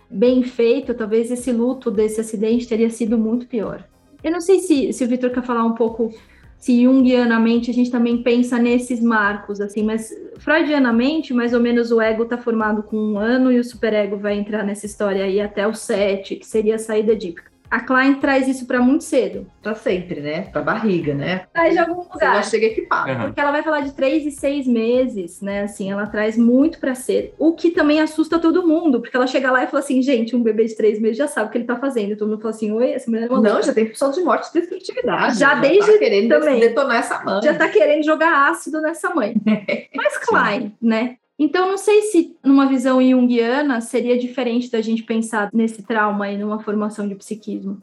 bem 0.09 0.43
feito, 0.43 0.93
talvez 0.93 1.31
esse 1.31 1.51
luto 1.51 1.91
desse 1.91 2.21
acidente 2.21 2.67
teria 2.67 2.89
sido 2.89 3.17
muito 3.17 3.47
pior. 3.47 3.83
Eu 4.23 4.31
não 4.31 4.41
sei 4.41 4.59
se, 4.59 4.93
se 4.93 5.03
o 5.03 5.07
Vitor 5.07 5.29
quer 5.29 5.43
falar 5.43 5.63
um 5.63 5.73
pouco 5.73 6.11
se 6.57 6.83
junguianamente 6.83 7.69
a 7.69 7.73
gente 7.73 7.91
também 7.91 8.23
pensa 8.23 8.57
nesses 8.57 8.99
marcos, 8.99 9.61
assim, 9.61 9.83
mas 9.83 10.11
freudianamente, 10.39 11.33
mais 11.33 11.53
ou 11.53 11.59
menos 11.59 11.91
o 11.91 12.01
ego 12.01 12.23
está 12.23 12.37
formado 12.37 12.81
com 12.81 12.97
um 12.97 13.19
ano 13.19 13.51
e 13.51 13.59
o 13.59 13.63
superego 13.63 14.17
vai 14.17 14.37
entrar 14.37 14.63
nessa 14.63 14.85
história 14.85 15.23
aí 15.23 15.39
até 15.39 15.67
o 15.67 15.73
sete, 15.73 16.35
que 16.35 16.45
seria 16.45 16.75
a 16.75 16.79
saída 16.79 17.13
edípica. 17.13 17.51
A 17.69 17.79
Klein 17.81 18.15
traz 18.15 18.47
isso 18.47 18.65
para 18.65 18.79
muito 18.79 19.03
cedo. 19.03 19.45
Pra 19.61 19.75
sempre, 19.75 20.21
né? 20.21 20.41
Pra 20.51 20.61
barriga, 20.61 21.13
né? 21.13 21.45
Traz 21.53 21.73
de 21.73 21.79
algum 21.79 22.03
já 22.03 22.09
lugar. 22.13 22.45
chega 22.45 22.67
equipado. 22.67 23.11
Aham. 23.11 23.25
Porque 23.25 23.39
ela 23.41 23.51
vai 23.51 23.61
falar 23.63 23.81
de 23.81 23.91
três 23.93 24.25
e 24.25 24.31
seis 24.31 24.65
meses, 24.65 25.41
né? 25.41 25.63
Assim, 25.63 25.91
ela 25.91 26.07
traz 26.07 26.37
muito 26.37 26.79
para 26.79 26.95
ser. 26.95 27.33
O 27.37 27.53
que 27.53 27.71
também 27.71 27.99
assusta 27.99 28.39
todo 28.39 28.65
mundo, 28.65 29.01
porque 29.01 29.15
ela 29.17 29.27
chega 29.27 29.51
lá 29.51 29.63
e 29.63 29.67
fala 29.67 29.79
assim, 29.79 30.01
gente, 30.01 30.35
um 30.35 30.41
bebê 30.41 30.65
de 30.65 30.75
três 30.75 30.99
meses 30.99 31.17
já 31.17 31.27
sabe 31.27 31.49
o 31.49 31.51
que 31.51 31.57
ele 31.57 31.65
tá 31.65 31.75
fazendo. 31.75 32.11
E 32.11 32.15
todo 32.15 32.29
mundo 32.29 32.41
fala 32.41 32.53
assim, 32.53 32.71
oi, 32.71 32.91
essa 32.91 33.09
mulher 33.11 33.25
é 33.25 33.29
uma 33.29 33.41
Não, 33.41 33.49
louca. 33.51 33.65
já 33.65 33.73
tem 33.73 33.85
opção 33.85 34.11
de 34.11 34.21
morte 34.21 34.47
e 34.49 34.53
destrutividade. 34.59 35.37
Já 35.39 35.55
desde 35.55 35.91
tá 35.91 35.97
querendo 35.97 36.29
também. 36.29 36.59
detonar 36.61 36.97
essa 36.97 37.21
mãe. 37.23 37.41
já 37.43 37.53
tá 37.53 37.67
querendo 37.67 38.03
jogar 38.03 38.49
ácido 38.49 38.79
nessa 38.81 39.13
mãe. 39.13 39.35
Mas 39.95 40.17
Klein, 40.19 40.73
né? 40.81 41.17
Então, 41.39 41.67
não 41.67 41.77
sei 41.77 42.01
se 42.03 42.35
numa 42.43 42.67
visão 42.67 43.01
junguiana 43.01 43.79
seria 43.79 44.17
diferente 44.17 44.71
da 44.71 44.81
gente 44.81 45.03
pensar 45.03 45.49
nesse 45.53 45.83
trauma 45.83 46.29
e 46.29 46.37
numa 46.37 46.59
formação 46.59 47.07
de 47.07 47.15
psiquismo. 47.15 47.79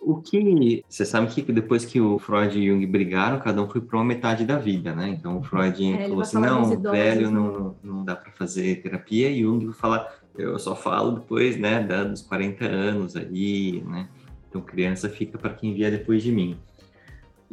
O 0.00 0.16
que 0.16 0.82
você 0.88 1.04
sabe 1.04 1.32
que 1.32 1.40
depois 1.52 1.84
que 1.84 2.00
o 2.00 2.18
Freud 2.18 2.58
e 2.58 2.66
Jung 2.66 2.84
brigaram, 2.86 3.38
cada 3.38 3.62
um 3.62 3.68
foi 3.68 3.80
para 3.80 3.96
uma 3.96 4.04
metade 4.04 4.44
da 4.44 4.58
vida, 4.58 4.94
né? 4.94 5.10
Então 5.10 5.38
o 5.38 5.42
Freud 5.42 5.92
É, 5.92 6.08
falou 6.08 6.22
assim: 6.22 6.40
não, 6.40 6.80
velho, 6.80 7.30
né? 7.30 7.38
não, 7.38 7.76
não 7.82 8.04
dá 8.04 8.16
para 8.16 8.32
fazer 8.32 8.82
terapia. 8.82 9.30
E 9.30 9.42
Jung 9.42 9.64
vai 9.66 9.74
falar: 9.74 10.12
eu 10.36 10.58
só 10.58 10.74
falo 10.74 11.12
depois, 11.12 11.56
né, 11.56 11.80
dos 11.80 12.22
40 12.22 12.64
anos 12.64 13.14
ali, 13.14 13.82
né? 13.82 14.08
Então 14.48 14.60
criança 14.60 15.08
fica 15.08 15.38
para 15.38 15.54
quem 15.54 15.74
vier 15.74 15.90
depois 15.90 16.22
de 16.22 16.32
mim. 16.32 16.56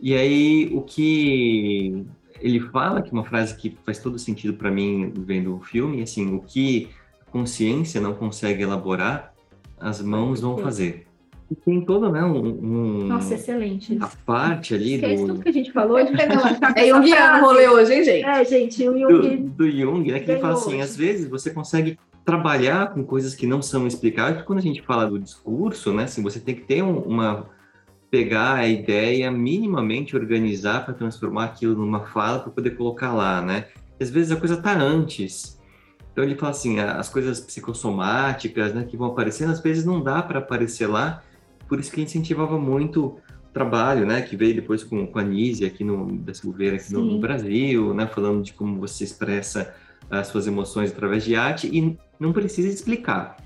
E 0.02 0.16
aí 0.16 0.72
o 0.74 0.82
que 0.82 2.06
ele 2.42 2.60
fala, 2.60 3.02
que 3.02 3.10
é 3.10 3.14
uma 3.14 3.24
frase 3.26 3.56
que 3.56 3.76
faz 3.86 4.00
todo 4.00 4.18
sentido 4.20 4.54
para 4.54 4.72
mim 4.72 5.12
vendo 5.16 5.56
o 5.56 5.60
filme, 5.60 6.02
assim, 6.02 6.34
o 6.34 6.40
que 6.42 6.90
a 7.28 7.32
consciência 7.32 8.00
não 8.02 8.14
consegue 8.14 8.64
elaborar, 8.64 9.34
as 9.80 10.02
mãos 10.02 10.42
vão 10.42 10.58
fazer. 10.58 11.06
E 11.52 11.56
tem 11.56 11.82
todo, 11.82 12.12
né, 12.12 12.24
um, 12.24 12.38
um- 12.48 13.08
Nossa, 13.08 13.34
excelente. 13.34 13.98
a 14.00 14.08
parte 14.08 14.76
ali 14.76 14.96
Esquece 14.96 15.24
do, 15.24 15.28
tudo 15.30 15.42
que 15.44 15.50
a 15.50 15.54
gente 15.54 15.72
falou. 15.72 15.98
de- 16.06 16.12
É 16.76 16.88
junguiano 16.88 17.44
o 17.44 17.48
rolê 17.48 17.68
hoje, 17.68 17.94
hein, 17.96 18.04
gente? 18.04 18.24
É, 18.26 18.46
gente, 18.46 18.88
o 18.88 18.92
do, 18.94 19.00
Jung 19.24 19.38
do 19.50 19.72
Jung, 19.72 20.12
né, 20.12 20.20
que 20.20 20.30
ele 20.30 20.40
fala 20.42 20.54
assim, 20.54 20.74
hoje. 20.76 20.82
às 20.82 20.96
vezes 20.96 21.28
você 21.28 21.50
consegue 21.50 21.98
trabalhar 22.24 22.94
com 22.94 23.04
coisas 23.04 23.34
que 23.34 23.48
não 23.48 23.62
são 23.64 23.88
explicáveis, 23.88 24.36
porque 24.36 24.48
quando 24.48 24.60
a 24.60 24.62
gente 24.62 24.82
fala 24.84 25.08
do 25.10 25.18
discurso, 25.18 25.92
né, 25.92 26.04
assim, 26.04 26.22
você 26.22 26.40
tem 26.40 26.54
que 26.54 26.62
ter 26.62 26.84
um- 26.84 27.00
uma 27.00 27.48
pegar 28.10 28.56
a 28.56 28.68
ideia 28.68 29.30
minimamente 29.32 30.16
organizar 30.16 30.84
para 30.84 30.94
transformar 30.94 31.46
aquilo 31.46 31.76
numa 31.76 32.06
fala 32.08 32.40
para 32.40 32.52
poder 32.52 32.72
colocar 32.72 33.14
lá, 33.14 33.42
né? 33.42 33.68
Às 34.00 34.10
vezes 34.10 34.32
a 34.32 34.36
coisa 34.36 34.58
tá 34.58 34.74
antes. 34.74 35.60
Então 36.12 36.24
ele 36.24 36.36
fala 36.36 36.52
assim, 36.52 36.80
as 36.80 37.08
coisas 37.08 37.40
psicossomáticas, 37.40 38.74
né, 38.74 38.84
que 38.84 38.98
vão 38.98 39.08
aparecendo, 39.08 39.52
às 39.52 39.62
vezes 39.62 39.86
não 39.86 40.02
dá 40.02 40.22
para 40.22 40.40
aparecer 40.40 40.88
lá. 40.88 41.22
Por 41.68 41.80
isso 41.80 41.92
que 41.92 42.02
incentivava 42.02 42.58
muito 42.58 43.06
o 43.06 43.54
trabalho, 43.54 44.06
né, 44.06 44.22
que 44.22 44.36
veio 44.36 44.56
depois 44.56 44.84
com, 44.84 45.06
com 45.06 45.20
a 45.20 45.24
Nise 45.24 45.66
aqui 45.66 45.84
no 45.84 46.18
da 46.18 46.34
Silveira 46.34 46.78
aqui 46.78 46.92
no, 46.92 47.06
no. 47.06 47.20
Brasil, 47.20 47.94
né, 47.94 48.08
falando 48.08 48.44
de 48.44 48.54
como 48.54 48.80
você 48.80 49.04
expressa 49.04 49.74
as 50.10 50.28
suas 50.28 50.48
emoções 50.48 50.92
através 50.92 51.24
de 51.24 51.36
arte 51.36 51.68
e 51.68 51.98
não 52.20 52.34
precisa 52.34 52.68
explicar, 52.68 53.38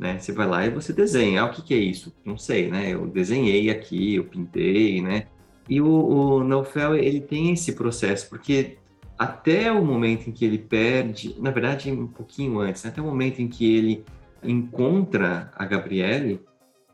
né? 0.00 0.18
Você 0.18 0.32
vai 0.32 0.46
lá 0.46 0.66
e 0.66 0.70
você 0.70 0.94
desenha. 0.94 1.42
Ah, 1.42 1.44
o 1.44 1.50
que, 1.50 1.60
que 1.60 1.74
é 1.74 1.76
isso? 1.76 2.10
Não 2.24 2.38
sei, 2.38 2.70
né? 2.70 2.94
Eu 2.94 3.06
desenhei 3.06 3.68
aqui, 3.68 4.14
eu 4.14 4.24
pintei, 4.24 5.02
né? 5.02 5.26
E 5.68 5.78
o, 5.78 5.86
o 5.86 6.42
Naufel, 6.42 6.96
ele 6.96 7.20
tem 7.20 7.52
esse 7.52 7.74
processo, 7.74 8.28
porque 8.30 8.78
até 9.18 9.70
o 9.70 9.84
momento 9.84 10.28
em 10.28 10.32
que 10.32 10.46
ele 10.46 10.56
perde, 10.56 11.36
na 11.38 11.50
verdade, 11.50 11.92
um 11.92 12.06
pouquinho 12.06 12.58
antes, 12.58 12.82
né? 12.82 12.90
até 12.90 13.02
o 13.02 13.04
momento 13.04 13.40
em 13.40 13.48
que 13.48 13.76
ele 13.76 14.04
encontra 14.42 15.50
a 15.54 15.66
Gabriele, 15.66 16.40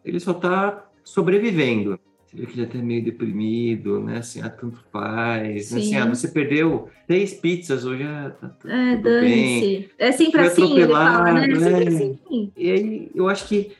ele 0.04 0.18
só 0.18 0.34
tá 0.34 0.84
sobrevivendo. 1.04 2.00
Vê 2.36 2.44
que 2.44 2.52
ele 2.52 2.62
é 2.62 2.64
até 2.64 2.78
meio 2.78 3.02
deprimido, 3.02 3.98
né? 3.98 4.18
Assim, 4.18 4.42
ah, 4.42 4.50
tanto 4.50 4.78
faz. 4.92 5.70
né? 5.70 5.78
Assim, 5.78 5.88
Sim. 5.88 5.96
ah, 5.96 6.06
você 6.06 6.28
perdeu 6.28 6.88
três 7.06 7.32
pizzas 7.32 7.84
hoje, 7.86 8.02
ah, 8.02 8.30
tá, 8.38 8.48
tá 8.48 8.68
É, 8.70 8.96
tudo 8.96 9.04
bem. 9.04 9.60
dane-se. 9.60 9.90
É 9.98 10.12
sempre 10.12 10.40
Foi 10.40 10.46
assim, 10.48 10.76
ele 10.76 10.92
fala, 10.92 11.32
né? 11.32 11.46
É 11.50 11.54
sempre 11.58 11.84
né? 11.90 11.96
assim. 11.96 12.52
E 12.56 12.70
aí 12.70 13.10
eu 13.14 13.28
acho 13.28 13.48
que 13.48 13.72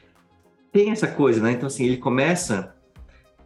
tem 0.73 0.91
essa 0.91 1.07
coisa, 1.07 1.43
né? 1.43 1.53
Então, 1.53 1.67
assim, 1.67 1.85
ele 1.85 1.99
começa 1.99 2.75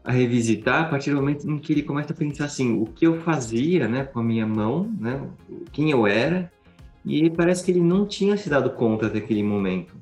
a 0.04 0.12
revisitar 0.12 0.82
a 0.82 0.84
partir 0.86 1.10
do 1.10 1.16
momento 1.16 1.48
em 1.48 1.58
que 1.58 1.72
ele 1.72 1.82
começa 1.82 2.12
a 2.12 2.16
pensar 2.16 2.44
assim, 2.46 2.80
o 2.80 2.86
que 2.86 3.06
eu 3.06 3.20
fazia, 3.20 3.86
né, 3.86 4.04
com 4.04 4.20
a 4.20 4.22
minha 4.22 4.46
mão, 4.46 4.90
né, 4.98 5.20
quem 5.72 5.90
eu 5.90 6.06
era, 6.06 6.50
e 7.04 7.28
parece 7.30 7.64
que 7.64 7.70
ele 7.70 7.80
não 7.80 8.06
tinha 8.06 8.36
se 8.36 8.48
dado 8.48 8.70
conta 8.70 9.08
daquele 9.08 9.42
momento. 9.42 9.94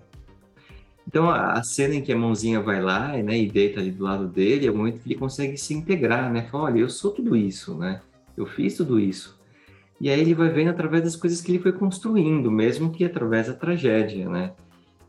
Então, 1.09 1.31
a 1.31 1.63
cena 1.63 1.95
em 1.95 2.03
que 2.03 2.13
a 2.13 2.17
mãozinha 2.19 2.61
vai 2.61 2.83
lá 2.83 3.17
né, 3.17 3.39
e 3.39 3.49
deita 3.49 3.81
ali 3.81 3.91
do 3.91 4.05
lado 4.05 4.29
dele, 4.29 4.67
é 4.67 4.71
o 4.71 4.77
momento 4.77 5.01
que 5.01 5.09
ele 5.09 5.19
consegue 5.19 5.57
se 5.57 5.73
integrar, 5.73 6.31
né? 6.31 6.47
Fala, 6.53 6.65
olha, 6.65 6.81
eu 6.81 6.91
sou 6.91 7.11
tudo 7.13 7.35
isso, 7.35 7.75
né? 7.79 8.03
Eu 8.37 8.45
fiz 8.45 8.77
tudo 8.77 9.01
isso. 9.01 9.41
E 9.99 10.11
aí 10.11 10.21
ele 10.21 10.35
vai 10.35 10.51
vendo 10.51 10.69
através 10.69 11.03
das 11.03 11.17
coisas 11.17 11.41
que 11.41 11.51
ele 11.51 11.61
foi 11.61 11.73
construindo, 11.73 12.51
mesmo 12.51 12.91
que 12.91 13.07
através 13.07 13.47
da 13.47 13.55
tragédia, 13.55 14.29
né? 14.29 14.53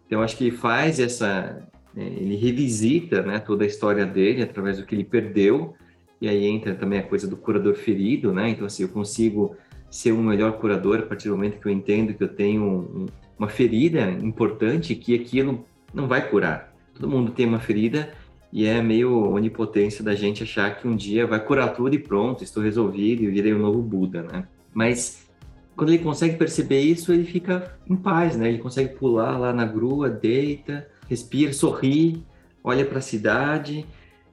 Então, 0.08 0.22
acho 0.22 0.38
que 0.38 0.45
ele 0.45 0.56
faz 0.56 1.02
essa... 1.02 1.62
é, 1.97 2.02
Ele 2.02 2.38
revisita 2.38 3.22
né, 3.22 3.38
toda 3.38 3.66
a 3.66 3.68
história 3.68 4.06
dele 4.06 4.41
através 4.41 4.78
do 4.78 4.86
que 4.86 4.95
ele 4.95 5.04
perdeu, 5.04 5.74
e 6.22 6.30
aí 6.30 6.45
entra 6.45 6.74
também 6.76 7.00
a 7.00 7.04
coisa 7.04 7.28
do 7.28 7.36
curador 7.36 7.76
ferido, 7.76 8.34
né? 8.34 8.50
Então, 8.50 8.66
assim, 8.66 8.84
eu 8.84 8.89
consigo 8.89 9.54
ser 9.91 10.14
um 10.14 10.24
melhor 10.24 10.54
curador 10.54 11.00
a 11.00 11.02
partir 11.02 11.28
do 11.28 11.36
momento 11.36 11.60
que 11.60 11.68
eu 11.68 11.74
entendo 11.74 12.14
que 12.14 12.24
eu 12.24 12.30
tenho 12.30 12.64
um- 12.64 13.06
uma 13.38 13.50
ferida 13.50 14.10
importante 14.12 14.95
que 14.95 15.14
aquilo 15.14 15.66
não 15.93 16.07
vai 16.07 16.29
curar. 16.29 16.73
Todo 16.93 17.09
mundo 17.09 17.31
tem 17.31 17.45
uma 17.45 17.59
ferida 17.59 18.11
e 18.51 18.65
é 18.65 18.81
meio 18.81 19.31
onipotência 19.31 20.03
da 20.03 20.15
gente 20.15 20.43
achar 20.43 20.77
que 20.77 20.87
um 20.87 20.95
dia 20.95 21.25
vai 21.27 21.39
curar 21.39 21.73
tudo 21.73 21.93
e 21.93 21.99
pronto, 21.99 22.43
estou 22.43 22.63
resolvido 22.63 23.23
e 23.23 23.27
virei 23.27 23.53
o 23.53 23.59
novo 23.59 23.81
Buda, 23.81 24.23
né? 24.23 24.47
Mas 24.73 25.29
quando 25.75 25.89
ele 25.89 26.03
consegue 26.03 26.35
perceber 26.35 26.81
isso, 26.81 27.13
ele 27.13 27.25
fica 27.25 27.77
em 27.87 27.95
paz, 27.95 28.35
né? 28.35 28.49
Ele 28.49 28.57
consegue 28.57 28.95
pular 28.95 29.37
lá 29.37 29.53
na 29.53 29.65
grua, 29.65 30.09
deita, 30.09 30.87
respira, 31.07 31.53
sorri, 31.53 32.23
olha 32.63 32.85
para 32.85 32.97
a 32.99 33.01
cidade. 33.01 33.85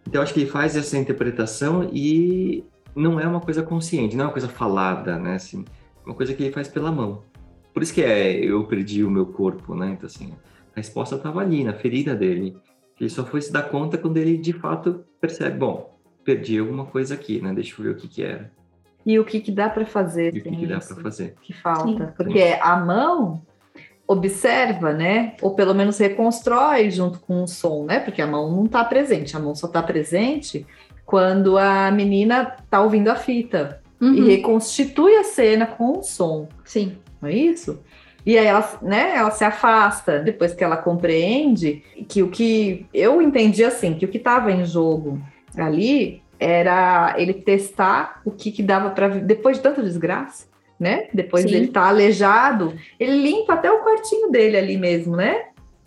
Então 0.07 0.23
acho 0.23 0.35
que 0.35 0.41
ele 0.41 0.51
faz 0.51 0.77
essa 0.77 0.97
interpretação 0.97 1.89
e 1.93 2.65
não 2.95 3.21
é 3.21 3.27
uma 3.27 3.41
coisa 3.41 3.63
consciente, 3.63 4.17
não 4.17 4.25
é 4.25 4.27
uma 4.29 4.33
coisa 4.33 4.49
falada, 4.49 5.19
né? 5.19 5.35
Assim, 5.35 5.65
é 6.05 6.09
uma 6.09 6.15
coisa 6.15 6.33
que 6.33 6.43
ele 6.43 6.53
faz 6.53 6.69
pela 6.69 6.91
mão. 6.91 7.23
Por 7.73 7.83
isso 7.83 7.93
que 7.93 8.03
é, 8.03 8.35
eu 8.35 8.65
perdi 8.65 9.05
o 9.05 9.11
meu 9.11 9.27
corpo, 9.27 9.75
né? 9.75 9.91
Então, 9.93 10.07
assim, 10.07 10.33
a 10.77 10.81
resposta 10.81 11.17
estava 11.17 11.41
ali, 11.41 11.65
na 11.65 11.73
ferida 11.73 12.15
dele. 12.15 12.55
Ele 13.01 13.11
só 13.11 13.25
foi 13.25 13.41
se 13.41 13.51
dar 13.51 13.63
conta 13.63 13.97
quando 13.97 14.19
ele, 14.19 14.37
de 14.37 14.53
fato, 14.53 15.05
percebe, 15.19 15.59
bom, 15.59 15.99
perdi 16.23 16.59
alguma 16.59 16.85
coisa 16.85 17.15
aqui, 17.15 17.41
né? 17.41 17.53
Deixa 17.55 17.75
eu 17.81 17.85
ver 17.85 17.91
o 17.93 17.97
que 17.97 18.07
que 18.07 18.23
era. 18.23 18.53
E 19.05 19.19
o 19.19 19.25
que, 19.25 19.41
que 19.41 19.51
dá 19.51 19.71
para 19.71 19.87
fazer? 19.87 20.35
E 20.35 20.41
o 20.41 20.43
que, 20.43 20.55
que 20.55 20.67
dá 20.67 20.79
para 20.79 20.97
fazer. 20.97 21.35
Que 21.41 21.53
falta. 21.53 22.07
Sim. 22.07 22.13
Porque 22.17 22.59
a 22.61 22.77
mão 22.77 23.43
observa, 24.07 24.93
né? 24.93 25.35
Ou 25.41 25.55
pelo 25.55 25.75
menos 25.75 25.99
reconstrói 25.99 26.91
junto 26.91 27.21
com 27.21 27.43
o 27.43 27.47
som, 27.47 27.85
né? 27.85 28.01
Porque 28.01 28.21
a 28.21 28.27
mão 28.27 28.55
não 28.55 28.67
está 28.67 28.85
presente, 28.85 29.37
a 29.37 29.41
mão 29.41 29.55
só 29.55 29.67
está 29.67 29.83
presente 29.83 30.67
quando 31.05 31.57
a 31.57 31.91
menina 31.91 32.57
está 32.63 32.83
ouvindo 32.83 33.09
a 33.09 33.15
fita 33.15 33.81
uhum. 34.01 34.15
e 34.15 34.21
reconstitui 34.25 35.15
a 35.17 35.25
cena 35.25 35.67
com 35.67 36.01
o 36.01 36.03
som. 36.03 36.49
Sim. 36.65 36.99
Não 37.23 37.29
é 37.29 37.35
isso? 37.35 37.81
E 38.27 38.37
aí 38.37 38.47
ela, 38.47 38.69
né, 38.83 39.13
ela 39.15 39.31
se 39.31 39.45
afasta 39.45 40.19
depois 40.19 40.53
que 40.53 40.65
ela 40.65 40.77
compreende 40.77 41.85
que 42.09 42.25
o 42.25 42.29
que 42.29 42.85
eu 42.93 43.23
entendi 43.23 43.63
assim, 43.63 43.95
que 43.95 44.05
o 44.05 44.09
que 44.09 44.17
estava 44.17 44.51
em 44.51 44.65
jogo 44.65 45.23
ali 45.57 46.21
era 46.39 47.15
ele 47.17 47.33
testar 47.33 48.21
o 48.25 48.33
que, 48.33 48.51
que 48.51 48.65
dava 48.65 48.91
para 48.91 49.09
depois 49.09 49.59
de 49.59 49.63
tanta 49.63 49.81
desgraça, 49.81 50.47
né? 50.79 51.07
Depois 51.15 51.45
Sim. 51.45 51.53
dele 51.53 51.67
estar 51.67 51.83
tá 51.83 51.89
aleijado, 51.89 52.75
ele 52.99 53.23
limpa 53.23 53.55
até 53.55 53.71
o 53.71 53.83
quartinho 53.85 54.29
dele 54.31 54.57
ali 54.57 54.77
mesmo, 54.77 55.15
né? 55.15 55.45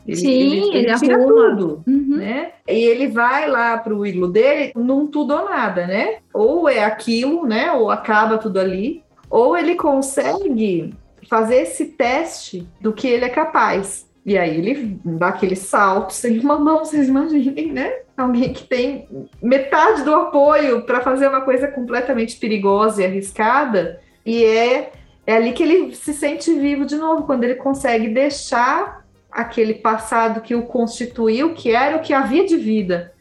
Ele, 0.07 0.15
Sim, 0.15 0.29
ele, 0.29 0.59
ele, 0.59 0.77
ele 0.77 0.95
tira 0.95 1.19
tudo, 1.19 1.83
uhum. 1.85 2.17
né? 2.17 2.53
E 2.65 2.71
ele 2.71 3.07
vai 3.07 3.49
lá 3.49 3.77
para 3.77 3.93
o 3.93 4.05
iglo 4.05 4.29
dele 4.29 4.71
num 4.75 5.07
tudo 5.07 5.35
ou 5.35 5.43
nada, 5.43 5.85
né? 5.85 6.19
Ou 6.33 6.69
é 6.69 6.85
aquilo, 6.85 7.45
né? 7.45 7.71
Ou 7.73 7.91
acaba 7.91 8.37
tudo 8.37 8.59
ali, 8.59 9.03
ou 9.29 9.57
ele 9.57 9.75
consegue 9.75 10.93
fazer 11.29 11.57
esse 11.57 11.85
teste 11.85 12.67
do 12.81 12.91
que 12.91 13.07
ele 13.07 13.25
é 13.25 13.29
capaz. 13.29 14.09
E 14.25 14.37
aí 14.37 14.57
ele 14.57 14.99
dá 15.03 15.29
aquele 15.29 15.55
salto 15.55 16.11
sem 16.11 16.39
uma 16.39 16.59
mão, 16.59 16.79
vocês 16.79 17.07
imaginem, 17.07 17.71
né? 17.71 17.99
Alguém 18.17 18.51
que 18.51 18.63
tem 18.63 19.07
metade 19.41 20.03
do 20.03 20.13
apoio 20.13 20.81
para 20.81 21.01
fazer 21.01 21.27
uma 21.27 21.41
coisa 21.41 21.67
completamente 21.67 22.37
perigosa 22.37 23.01
e 23.01 23.05
arriscada, 23.05 24.01
e 24.25 24.43
é, 24.43 24.91
é 25.25 25.35
ali 25.35 25.53
que 25.53 25.63
ele 25.63 25.95
se 25.95 26.13
sente 26.13 26.53
vivo 26.53 26.85
de 26.85 26.97
novo, 26.97 27.23
quando 27.23 27.43
ele 27.43 27.55
consegue 27.55 28.09
deixar 28.09 29.05
aquele 29.31 29.75
passado 29.75 30.41
que 30.41 30.53
o 30.53 30.63
constituiu, 30.63 31.53
que 31.53 31.71
era 31.71 31.95
o 31.95 32.01
que 32.01 32.13
havia 32.13 32.45
de 32.45 32.57
vida, 32.57 33.13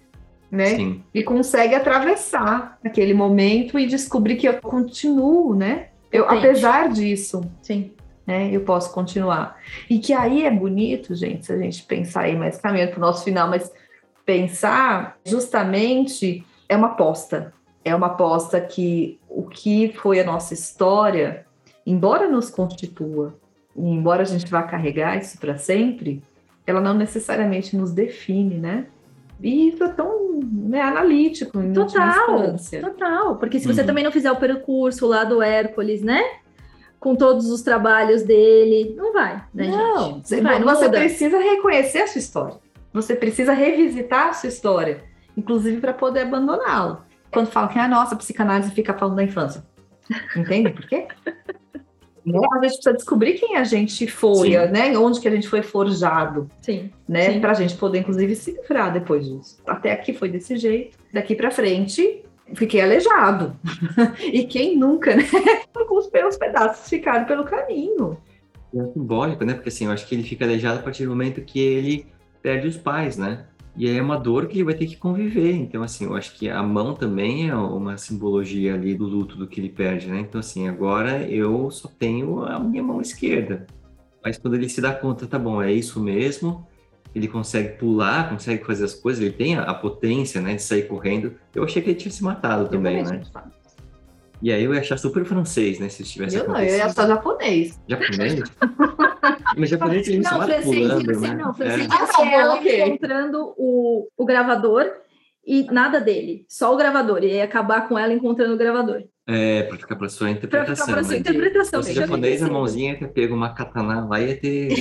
né? 0.50 0.66
Sim. 0.66 1.04
E 1.14 1.22
consegue 1.22 1.74
atravessar 1.74 2.78
aquele 2.84 3.14
momento 3.14 3.78
e 3.78 3.86
descobrir 3.86 4.36
que 4.36 4.48
eu 4.48 4.54
continuo, 4.54 5.54
né? 5.54 5.88
Eu, 6.12 6.28
apesar 6.28 6.88
disso, 6.88 7.42
Sim. 7.62 7.92
Né, 8.26 8.50
eu 8.52 8.60
posso 8.60 8.92
continuar. 8.92 9.56
E 9.88 9.98
que 9.98 10.12
aí 10.12 10.44
é 10.44 10.50
bonito, 10.50 11.14
gente, 11.14 11.46
se 11.46 11.52
a 11.52 11.56
gente 11.56 11.82
pensar 11.84 12.22
aí 12.22 12.36
mais 12.36 12.58
caminhando 12.58 12.90
para 12.90 12.98
o 12.98 13.00
nosso 13.00 13.24
final, 13.24 13.48
mas 13.48 13.72
pensar 14.26 15.16
justamente 15.24 16.44
é 16.68 16.76
uma 16.76 16.88
aposta. 16.88 17.54
É 17.82 17.94
uma 17.94 18.08
aposta 18.08 18.60
que 18.60 19.18
o 19.28 19.44
que 19.44 19.94
foi 19.94 20.20
a 20.20 20.24
nossa 20.24 20.52
história, 20.52 21.46
embora 21.86 22.28
nos 22.28 22.50
constitua, 22.50 23.38
embora 23.74 24.22
a 24.22 24.26
gente 24.26 24.50
vá 24.50 24.62
carregar 24.62 25.16
isso 25.16 25.38
para 25.38 25.56
sempre, 25.56 26.22
ela 26.66 26.82
não 26.82 26.92
necessariamente 26.92 27.74
nos 27.74 27.92
define, 27.92 28.58
né? 28.58 28.88
E 29.40 29.68
isso 29.68 29.84
é 29.84 29.88
tão 29.88 30.40
né, 30.42 30.80
analítico 30.80 31.60
em 31.60 31.72
total, 31.72 32.56
total, 32.80 33.36
porque 33.36 33.60
se 33.60 33.66
você 33.66 33.82
uhum. 33.82 33.86
também 33.86 34.04
não 34.04 34.10
fizer 34.10 34.30
o 34.32 34.36
percurso 34.36 35.06
lá 35.06 35.24
do 35.24 35.40
Hércules, 35.40 36.02
né? 36.02 36.22
Com 36.98 37.14
todos 37.14 37.48
os 37.48 37.62
trabalhos 37.62 38.22
dele, 38.22 38.94
não 38.96 39.12
vai, 39.12 39.44
né, 39.54 39.68
não, 39.68 40.14
gente? 40.14 40.36
Não, 40.36 40.42
vai, 40.42 40.58
não 40.58 40.66
você 40.66 40.86
muda. 40.86 40.98
precisa 40.98 41.38
reconhecer 41.38 42.02
a 42.02 42.06
sua 42.08 42.18
história. 42.18 42.56
Você 42.92 43.14
precisa 43.14 43.52
revisitar 43.52 44.28
a 44.28 44.32
sua 44.32 44.48
história, 44.48 45.04
inclusive 45.36 45.80
para 45.80 45.92
poder 45.92 46.22
abandoná-la. 46.22 47.04
Quando 47.30 47.48
falam 47.48 47.68
que 47.68 47.78
a 47.78 47.86
nossa 47.86 48.16
psicanálise 48.16 48.72
fica 48.72 48.94
falando 48.94 49.16
da 49.16 49.22
infância. 49.22 49.62
Entende 50.34 50.70
por 50.70 50.86
quê? 50.88 51.06
Né? 52.32 52.38
A 52.52 52.62
gente 52.62 52.74
precisa 52.74 52.92
descobrir 52.92 53.34
quem 53.34 53.56
a 53.56 53.64
gente 53.64 54.06
foi, 54.06 54.50
Sim. 54.50 54.56
né? 54.70 54.96
Onde 54.98 55.20
que 55.20 55.28
a 55.28 55.30
gente 55.30 55.48
foi 55.48 55.62
forjado. 55.62 56.50
Sim. 56.60 56.90
Né? 57.08 57.38
Para 57.40 57.52
a 57.52 57.54
gente 57.54 57.76
poder, 57.76 58.00
inclusive, 58.00 58.34
se 58.34 58.52
livrar 58.52 58.92
depois 58.92 59.26
disso. 59.26 59.58
Até 59.66 59.92
aqui 59.92 60.12
foi 60.12 60.28
desse 60.28 60.56
jeito. 60.56 60.98
Daqui 61.12 61.34
para 61.34 61.50
frente, 61.50 62.22
fiquei 62.54 62.80
aleijado. 62.80 63.56
e 64.32 64.44
quem 64.44 64.76
nunca, 64.76 65.14
né? 65.16 65.24
Os 65.90 66.10
meus 66.12 66.36
pedaços 66.36 66.88
ficaram 66.88 67.24
pelo 67.24 67.44
caminho. 67.44 68.18
É 68.74 68.84
simbólico, 68.92 69.44
né? 69.44 69.54
Porque 69.54 69.68
assim, 69.68 69.86
eu 69.86 69.90
acho 69.90 70.06
que 70.06 70.14
ele 70.14 70.22
fica 70.22 70.44
aleijado 70.44 70.78
a 70.78 70.82
partir 70.82 71.04
do 71.04 71.10
momento 71.10 71.40
que 71.40 71.58
ele 71.58 72.06
perde 72.42 72.68
os 72.68 72.76
pais, 72.76 73.16
né? 73.16 73.46
E 73.78 73.88
aí 73.88 73.96
é 73.96 74.02
uma 74.02 74.18
dor 74.18 74.48
que 74.48 74.56
ele 74.56 74.64
vai 74.64 74.74
ter 74.74 74.86
que 74.86 74.96
conviver. 74.96 75.52
Então, 75.52 75.84
assim, 75.84 76.04
eu 76.04 76.16
acho 76.16 76.34
que 76.34 76.50
a 76.50 76.60
mão 76.64 76.94
também 76.94 77.48
é 77.48 77.54
uma 77.54 77.96
simbologia 77.96 78.74
ali 78.74 78.92
do 78.92 79.06
luto 79.06 79.36
do 79.36 79.46
que 79.46 79.60
ele 79.60 79.68
perde, 79.68 80.08
né? 80.08 80.18
Então, 80.18 80.40
assim, 80.40 80.66
agora 80.66 81.22
eu 81.22 81.70
só 81.70 81.88
tenho 81.88 82.44
a 82.44 82.58
minha 82.58 82.82
mão 82.82 83.00
esquerda. 83.00 83.68
Mas 84.22 84.36
quando 84.36 84.54
ele 84.54 84.68
se 84.68 84.80
dá 84.80 84.92
conta, 84.92 85.28
tá 85.28 85.38
bom, 85.38 85.62
é 85.62 85.72
isso 85.72 86.00
mesmo, 86.00 86.66
ele 87.14 87.28
consegue 87.28 87.78
pular, 87.78 88.28
consegue 88.28 88.64
fazer 88.64 88.84
as 88.84 88.94
coisas, 88.94 89.22
ele 89.22 89.32
tem 89.32 89.56
a, 89.56 89.72
potência, 89.72 90.40
né, 90.40 90.56
de 90.56 90.62
sair 90.62 90.88
correndo. 90.88 91.34
Eu 91.54 91.62
achei 91.62 91.80
que 91.80 91.90
ele 91.90 91.98
tinha 92.00 92.10
se 92.10 92.24
matado 92.24 92.68
também, 92.68 93.04
né? 93.04 93.22
E 94.40 94.52
aí 94.52 94.62
eu 94.62 94.72
ia 94.72 94.80
achar 94.80 94.96
super 94.96 95.24
francês, 95.24 95.78
né? 95.78 95.88
Se 95.88 96.02
estivesse 96.02 96.36
Eu 96.36 96.48
não, 96.48 96.60
eu 96.60 96.76
ia 96.76 96.86
achar 96.86 97.06
japonês. 97.06 97.80
Japonês? 97.88 98.42
Mas 99.56 99.70
japonês 99.70 100.08
ele 100.08 100.18
não, 100.18 100.46
se 100.46 100.62
pulando, 100.62 101.20
né? 101.20 101.34
Não, 101.34 101.54
francês 101.54 101.88
é. 102.20 102.34
ela 102.34 102.56
encontrando 102.58 103.54
o, 103.56 104.08
o 104.16 104.24
gravador 104.24 104.86
e 105.44 105.64
nada 105.64 106.00
dele, 106.00 106.44
só 106.48 106.72
o 106.72 106.76
gravador. 106.76 107.24
E 107.24 107.34
ia 107.34 107.44
acabar 107.44 107.88
com 107.88 107.98
ela 107.98 108.12
encontrando 108.12 108.54
o 108.54 108.58
gravador. 108.58 109.02
É, 109.26 109.64
para 109.64 109.76
ficar 109.76 109.96
para 109.96 110.08
sua 110.08 110.30
interpretação. 110.30 110.74
Para 110.74 110.76
ficar 110.76 110.92
para 110.94 111.04
sua 111.04 111.12
né? 111.14 111.18
interpretação. 111.18 111.82
Se 111.82 111.92
japonês, 111.92 112.42
a 112.42 112.48
mãozinha 112.48 112.92
ia 112.92 112.98
ter 112.98 113.08
pego 113.08 113.34
uma 113.34 113.52
katana 113.54 114.06
lá 114.06 114.20
e 114.20 114.28
ia 114.28 114.36
ter 114.36 114.72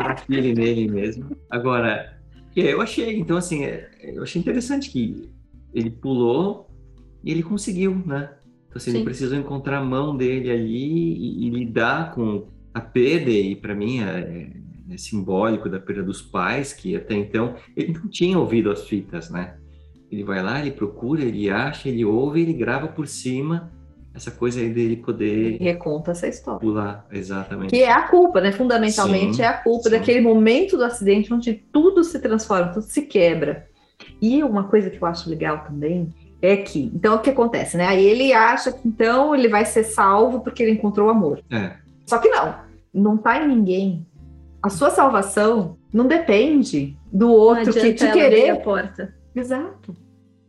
aquele 0.00 0.52
nele 0.54 0.88
mesmo. 0.88 1.36
Agora, 1.50 2.16
eu 2.54 2.80
achei, 2.80 3.18
então 3.18 3.36
assim, 3.36 3.64
é, 3.64 3.88
eu 4.02 4.22
achei 4.22 4.40
interessante 4.40 4.90
que 4.90 5.30
ele 5.74 5.90
pulou 5.90 6.70
e 7.22 7.30
ele 7.30 7.42
conseguiu, 7.42 8.02
né? 8.06 8.30
Então, 8.76 8.78
assim, 8.78 8.90
Sim. 8.90 8.96
ele 8.98 9.04
precisou 9.04 9.38
encontrar 9.38 9.78
a 9.78 9.84
mão 9.84 10.16
dele 10.16 10.50
ali 10.50 11.14
e, 11.14 11.46
e 11.46 11.50
lidar 11.50 12.14
com 12.14 12.46
a 12.74 12.80
perda, 12.80 13.30
e 13.30 13.56
para 13.56 13.74
mim 13.74 14.02
é, 14.02 14.50
é, 14.90 14.96
simbólico 14.98 15.68
da 15.68 15.80
perda 15.80 16.02
dos 16.02 16.20
pais, 16.20 16.74
que 16.74 16.94
até 16.94 17.14
então 17.14 17.54
ele 17.74 17.94
não 17.94 18.06
tinha 18.08 18.38
ouvido 18.38 18.70
as 18.70 18.86
fitas, 18.86 19.30
né? 19.30 19.56
Ele 20.12 20.22
vai 20.22 20.42
lá, 20.42 20.60
ele 20.60 20.70
procura, 20.70 21.24
ele 21.24 21.50
acha, 21.50 21.88
ele 21.88 22.04
ouve, 22.04 22.42
ele 22.42 22.52
grava 22.52 22.86
por 22.86 23.08
cima 23.08 23.72
essa 24.14 24.30
coisa 24.30 24.60
aí 24.60 24.72
dele 24.72 24.96
poder 24.96 25.58
reconta 25.60 26.12
essa 26.12 26.26
história. 26.26 26.60
Pular, 26.60 27.06
exatamente. 27.10 27.70
Que 27.70 27.82
é 27.82 27.92
a 27.92 28.08
culpa, 28.08 28.40
né? 28.40 28.52
Fundamentalmente 28.52 29.36
sim, 29.36 29.42
é 29.42 29.46
a 29.46 29.54
culpa 29.54 29.84
sim. 29.84 29.90
daquele 29.90 30.20
momento 30.20 30.76
do 30.76 30.84
acidente 30.84 31.32
onde 31.32 31.52
tudo 31.52 32.02
se 32.04 32.18
transforma, 32.18 32.72
tudo 32.72 32.84
se 32.84 33.02
quebra. 33.02 33.66
E 34.20 34.42
uma 34.42 34.64
coisa 34.64 34.88
que 34.88 35.02
eu 35.02 35.06
acho 35.06 35.28
legal 35.28 35.64
também 35.64 36.14
é 36.40 36.56
que, 36.56 36.90
então 36.94 37.16
o 37.16 37.18
que 37.20 37.30
acontece, 37.30 37.76
né? 37.76 37.86
Aí 37.86 38.04
ele 38.04 38.32
acha 38.32 38.72
que 38.72 38.86
então 38.86 39.34
ele 39.34 39.48
vai 39.48 39.64
ser 39.64 39.84
salvo 39.84 40.40
porque 40.40 40.62
ele 40.62 40.72
encontrou 40.72 41.08
o 41.08 41.10
amor. 41.10 41.42
É. 41.50 41.72
Só 42.04 42.18
que 42.18 42.28
não, 42.28 42.54
não 42.92 43.16
tá 43.16 43.42
em 43.42 43.48
ninguém. 43.48 44.06
A 44.62 44.68
sua 44.68 44.90
salvação 44.90 45.76
não 45.92 46.06
depende 46.06 46.96
do 47.12 47.30
outro 47.30 47.72
que 47.72 47.94
te 47.94 48.10
querer. 48.10 48.50
A 48.50 48.56
porta. 48.56 49.14
Exato. 49.34 49.96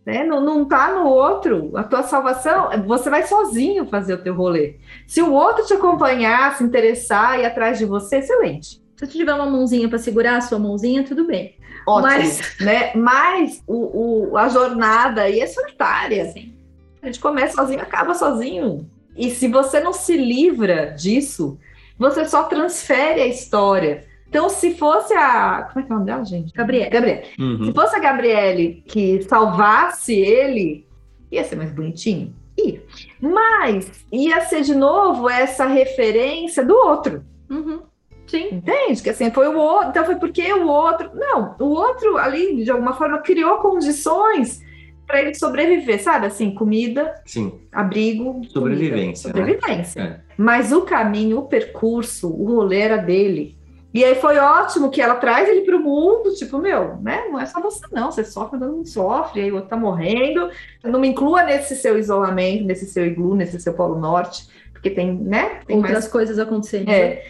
Né? 0.06 0.24
Não, 0.24 0.40
não 0.40 0.66
tá 0.66 0.94
no 0.94 1.06
outro. 1.06 1.72
A 1.76 1.84
tua 1.84 2.04
salvação, 2.04 2.70
você 2.86 3.10
vai 3.10 3.24
sozinho 3.24 3.86
fazer 3.86 4.14
o 4.14 4.24
teu 4.24 4.34
rolê. 4.34 4.78
Se 5.06 5.22
o 5.22 5.34
outro 5.34 5.66
te 5.66 5.74
acompanhar, 5.74 6.56
se 6.56 6.64
interessar 6.64 7.38
e 7.38 7.42
ir 7.42 7.46
atrás 7.46 7.78
de 7.78 7.86
você, 7.86 8.18
excelente. 8.18 8.82
Se 8.98 9.06
você 9.06 9.18
tiver 9.20 9.34
uma 9.34 9.45
mãozinha 9.45 9.88
para 9.88 10.00
segurar 10.00 10.38
a 10.38 10.41
sua 10.41 10.58
mãozinha, 10.58 11.04
tudo 11.04 11.26
bem. 11.26 11.56
Ótimo, 11.86 12.08
Mas, 12.08 12.56
né? 12.60 12.93
Mas 12.95 13.64
o, 13.68 14.32
o, 14.32 14.38
a 14.38 14.50
jornada 14.50 15.22
aí 15.22 15.39
é 15.39 15.45
solitária. 15.45 16.26
Sim. 16.32 16.54
A 17.02 17.06
gente 17.06 17.20
começa 17.20 17.56
sozinho, 17.56 17.80
acaba 17.80 18.16
sozinho. 18.16 18.89
E 19.16 19.30
se 19.30 19.48
você 19.48 19.80
não 19.80 19.93
se 19.93 20.18
livra 20.18 20.88
disso, 20.88 21.60
você 21.98 22.26
só 22.26 22.43
transfere 22.43 23.22
a 23.22 23.28
história. 23.28 24.06
Então, 24.28 24.50
se 24.50 24.74
fosse 24.76 25.14
a. 25.14 25.70
Como 25.72 25.80
é 25.80 25.88
que 25.88 25.91
é 25.91 25.95
o 25.95 26.00
nome 26.00 26.06
dela, 26.12 26.26
gente? 26.26 26.52
Gabriele. 26.52 26.89
Gabriele. 26.89 27.28
Uhum. 27.39 27.66
Se 27.66 27.74
fosse 27.74 27.95
a 27.95 28.00
Gabriele 28.00 28.84
que 28.88 29.22
salvasse 29.22 30.14
ele, 30.14 30.88
ia 31.32 31.43
ser 31.43 31.56
mais 31.56 31.72
bonitinho? 31.72 32.36
Ia. 32.58 32.82
Mas 33.22 34.06
ia 34.12 34.41
ser 34.41 34.62
de 34.62 34.74
novo 34.74 35.30
essa 35.30 35.68
referência 35.68 36.66
do 36.66 36.76
outro. 36.76 37.24
Uhum. 37.48 37.82
Sim. 38.28 38.49
Entende? 38.51 39.01
Que 39.01 39.09
assim, 39.09 39.32
foi 39.32 39.47
o 39.47 39.57
outro, 39.57 39.89
então 39.89 40.05
foi 40.05 40.15
porque 40.15 40.51
o 40.53 40.67
outro. 40.67 41.09
Não, 41.13 41.55
o 41.59 41.69
outro 41.69 42.17
ali, 42.17 42.63
de 42.63 42.69
alguma 42.69 42.93
forma, 42.93 43.19
criou 43.19 43.57
condições 43.57 44.61
para 45.07 45.21
ele 45.21 45.34
sobreviver, 45.34 46.03
sabe? 46.03 46.28
Assim, 46.28 46.53
comida, 46.53 47.15
Sim, 47.25 47.61
abrigo, 47.71 48.41
Sobrevivência, 48.49 49.32
comida. 49.32 49.47
né? 49.47 49.53
sobrevivência. 49.55 50.01
É. 50.01 50.19
Mas 50.38 50.71
o 50.73 50.82
caminho, 50.82 51.39
o 51.39 51.47
percurso, 51.47 52.30
o 52.30 52.45
rolê 52.45 52.82
era 52.82 52.97
dele. 52.97 53.57
E 53.93 54.03
aí 54.03 54.15
foi 54.15 54.38
ótimo 54.38 54.91
que 54.91 55.01
ela 55.01 55.15
traz 55.15 55.47
ele 55.47 55.61
para 55.61 55.78
o 55.78 55.80
mundo, 55.80 56.36
tipo, 56.36 56.59
meu, 56.59 56.97
né? 56.97 57.25
Não 57.32 57.39
é 57.39 57.45
só 57.45 57.61
você, 57.61 57.82
não. 57.91 58.11
Você 58.11 58.23
sofre, 58.23 58.59
todo 58.59 58.71
mundo 58.71 58.88
sofre, 58.88 59.41
aí 59.41 59.51
o 59.51 59.55
outro 59.55 59.69
tá 59.69 59.78
morrendo. 59.78 60.49
Não 60.84 60.99
me 60.99 61.07
inclua 61.07 61.43
nesse 61.43 61.75
seu 61.75 61.97
isolamento, 61.97 62.65
nesse 62.65 62.86
seu 62.86 63.05
iglu, 63.05 63.34
nesse 63.34 63.59
seu 63.59 63.73
polo 63.73 63.97
norte, 63.97 64.45
porque 64.73 64.89
tem, 64.89 65.13
né? 65.15 65.61
Tem 65.65 65.78
Outras 65.78 65.93
mais 65.93 66.07
coisas 66.09 66.38
acontecendo. 66.38 66.89
É. 66.89 67.23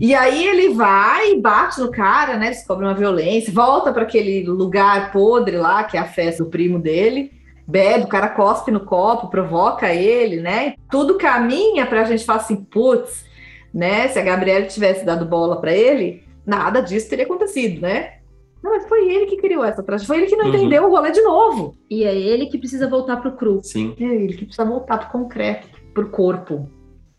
E 0.00 0.14
aí 0.14 0.46
ele 0.46 0.74
vai 0.74 1.32
e 1.32 1.40
bate 1.40 1.80
no 1.80 1.90
cara, 1.90 2.36
né? 2.36 2.48
Descobre 2.50 2.84
uma 2.84 2.94
violência, 2.94 3.52
volta 3.52 3.92
para 3.92 4.02
aquele 4.02 4.42
lugar 4.44 5.12
podre 5.12 5.56
lá, 5.56 5.84
que 5.84 5.96
é 5.96 6.00
a 6.00 6.04
festa 6.06 6.42
do 6.42 6.50
primo 6.50 6.78
dele, 6.80 7.30
bebe, 7.66 8.04
o 8.04 8.08
cara 8.08 8.28
cospe 8.28 8.70
no 8.72 8.80
copo, 8.80 9.28
provoca 9.28 9.92
ele, 9.94 10.40
né? 10.40 10.74
Tudo 10.90 11.16
caminha 11.16 11.86
para 11.86 12.02
a 12.02 12.04
gente 12.04 12.24
falar 12.24 12.40
assim, 12.40 12.56
putz, 12.56 13.24
né? 13.72 14.08
Se 14.08 14.18
a 14.18 14.22
Gabriela 14.22 14.66
tivesse 14.66 15.04
dado 15.04 15.24
bola 15.24 15.60
para 15.60 15.72
ele, 15.72 16.24
nada 16.44 16.80
disso 16.80 17.08
teria 17.08 17.24
acontecido, 17.24 17.80
né? 17.80 18.14
Não, 18.62 18.72
mas 18.72 18.88
foi 18.88 19.08
ele 19.08 19.26
que 19.26 19.36
criou 19.36 19.62
essa 19.64 19.82
tragédia, 19.82 20.06
foi 20.08 20.16
ele 20.18 20.26
que 20.26 20.36
não 20.36 20.46
Uhum. 20.46 20.54
entendeu 20.54 20.84
o 20.86 20.90
rolê 20.90 21.10
de 21.12 21.20
novo. 21.20 21.76
E 21.88 22.02
é 22.02 22.14
ele 22.14 22.46
que 22.46 22.58
precisa 22.58 22.88
voltar 22.88 23.18
pro 23.18 23.32
cru. 23.36 23.60
sim. 23.62 23.94
É 24.00 24.04
ele 24.04 24.32
que 24.34 24.44
precisa 24.46 24.64
voltar 24.64 24.98
pro 24.98 25.10
concreto, 25.20 25.68
pro 25.92 26.08
corpo. 26.08 26.68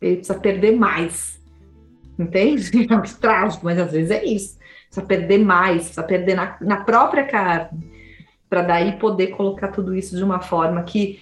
Ele 0.01 0.17
precisa 0.17 0.38
perder 0.39 0.76
mais. 0.76 1.34
Entende? 2.18 2.72
É 2.91 3.20
trágico, 3.20 3.66
mas 3.66 3.80
às 3.80 3.91
vezes 3.91 4.11
é 4.11 4.24
isso. 4.24 4.57
Precisa 4.88 5.05
perder 5.05 5.39
mais, 5.39 5.84
precisa 5.84 6.03
perder 6.03 6.36
na, 6.36 6.57
na 6.61 6.78
própria 6.78 7.24
carne. 7.24 7.93
Para 8.49 8.61
daí 8.61 8.93
poder 8.93 9.28
colocar 9.28 9.70
tudo 9.70 9.95
isso 9.95 10.16
de 10.16 10.24
uma 10.24 10.39
forma 10.39 10.84
que 10.84 11.20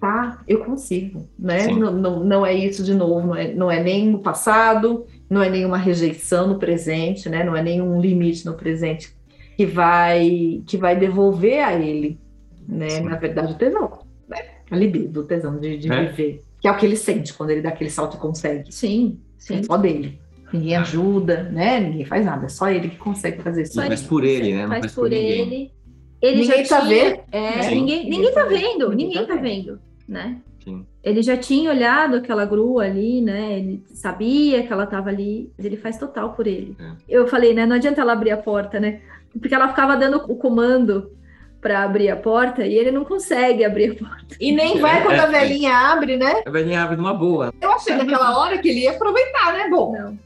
tá, 0.00 0.40
eu 0.46 0.64
consigo, 0.64 1.28
né? 1.38 1.66
Não, 1.68 1.92
não, 1.92 2.24
não 2.24 2.46
é 2.46 2.54
isso 2.54 2.82
de 2.84 2.94
novo, 2.94 3.28
não 3.28 3.36
é, 3.36 3.52
não 3.52 3.70
é 3.70 3.82
nem 3.82 4.14
o 4.14 4.18
passado, 4.20 5.06
não 5.28 5.42
é 5.42 5.50
nenhuma 5.50 5.76
rejeição 5.76 6.46
no 6.48 6.58
presente, 6.58 7.28
né? 7.28 7.44
Não 7.44 7.56
é 7.56 7.62
nenhum 7.62 8.00
limite 8.00 8.46
no 8.46 8.54
presente 8.54 9.12
que 9.56 9.66
vai 9.66 10.62
que 10.66 10.76
vai 10.76 10.96
devolver 10.96 11.64
a 11.64 11.74
ele, 11.74 12.18
né? 12.66 12.90
Sim. 12.90 13.04
Na 13.04 13.16
verdade, 13.16 13.52
o 13.52 13.56
tesão, 13.56 13.98
né? 14.28 14.38
A 14.70 14.76
libido, 14.76 15.20
o 15.20 15.24
tesão 15.24 15.58
de, 15.58 15.76
de 15.76 15.92
É. 15.92 16.06
viver, 16.06 16.44
que 16.60 16.68
é 16.68 16.70
o 16.70 16.76
que 16.76 16.86
ele 16.86 16.96
sente 16.96 17.34
quando 17.34 17.50
ele 17.50 17.62
dá 17.62 17.70
aquele 17.70 17.90
salto 17.90 18.16
e 18.16 18.20
consegue. 18.20 18.72
Sim, 18.72 19.18
sim. 19.38 19.56
É 19.58 19.62
só 19.62 19.76
dele. 19.76 20.18
Ninguém 20.52 20.76
ajuda, 20.76 21.44
né? 21.44 21.80
Ninguém 21.80 22.04
faz 22.04 22.24
nada. 22.24 22.46
É 22.46 22.48
só 22.48 22.70
ele 22.70 22.88
que 22.88 22.96
consegue 22.96 23.42
fazer 23.42 23.62
isso. 23.62 23.80
Ele 23.80 23.96
por 23.98 24.24
ele, 24.24 24.54
né? 24.54 24.62
Não 24.62 24.68
faz, 24.68 24.80
faz 24.80 24.94
por 24.94 25.02
por 25.02 25.10
ninguém. 25.10 25.40
ele. 25.40 25.72
Ele 26.20 26.40
Ninguém 26.40 26.64
já 26.64 26.76
tá 26.76 26.86
tinha, 26.86 27.04
vendo. 27.04 27.20
É, 27.30 27.62
Sim. 27.62 27.74
ninguém, 27.76 28.10
ninguém 28.10 28.32
tá 28.32 28.44
vendo, 28.44 28.92
Ninguém 28.92 29.26
tá 29.26 29.34
tá 29.34 29.40
vendo, 29.40 29.78
né? 30.08 30.38
Sim. 30.64 30.84
Ele 31.02 31.22
já 31.22 31.36
tinha 31.36 31.70
olhado 31.70 32.16
aquela 32.16 32.44
grua 32.44 32.84
ali, 32.84 33.20
né? 33.20 33.58
Ele 33.58 33.84
sabia 33.86 34.66
que 34.66 34.72
ela 34.72 34.84
tava 34.86 35.10
ali, 35.10 35.52
mas 35.56 35.64
ele 35.64 35.76
faz 35.76 35.96
total 35.96 36.32
por 36.32 36.46
ele. 36.46 36.76
É. 36.80 36.92
Eu 37.08 37.28
falei, 37.28 37.54
né? 37.54 37.64
Não 37.66 37.76
adianta 37.76 38.00
ela 38.00 38.12
abrir 38.12 38.32
a 38.32 38.36
porta, 38.36 38.80
né? 38.80 39.00
Porque 39.38 39.54
ela 39.54 39.68
ficava 39.68 39.96
dando 39.96 40.16
o 40.28 40.34
comando 40.36 41.12
para 41.60 41.82
abrir 41.82 42.08
a 42.08 42.16
porta 42.16 42.64
e 42.64 42.74
ele 42.74 42.90
não 42.90 43.04
consegue 43.04 43.64
abrir 43.64 43.92
a 43.92 43.94
porta. 43.94 44.36
E 44.40 44.52
nem 44.52 44.78
vai 44.78 45.02
quando 45.02 45.18
a 45.20 45.26
velhinha 45.26 45.72
abre, 45.72 46.16
né? 46.16 46.42
A 46.46 46.50
velhinha 46.50 46.82
abre 46.82 46.96
numa 46.96 47.14
boa. 47.14 47.52
Eu 47.60 47.72
achei 47.72 47.94
naquela 47.94 48.38
hora 48.38 48.58
que 48.58 48.68
ele 48.68 48.80
ia 48.80 48.92
aproveitar, 48.92 49.52
né? 49.54 49.68
Bom, 49.68 49.92
Não. 49.92 50.18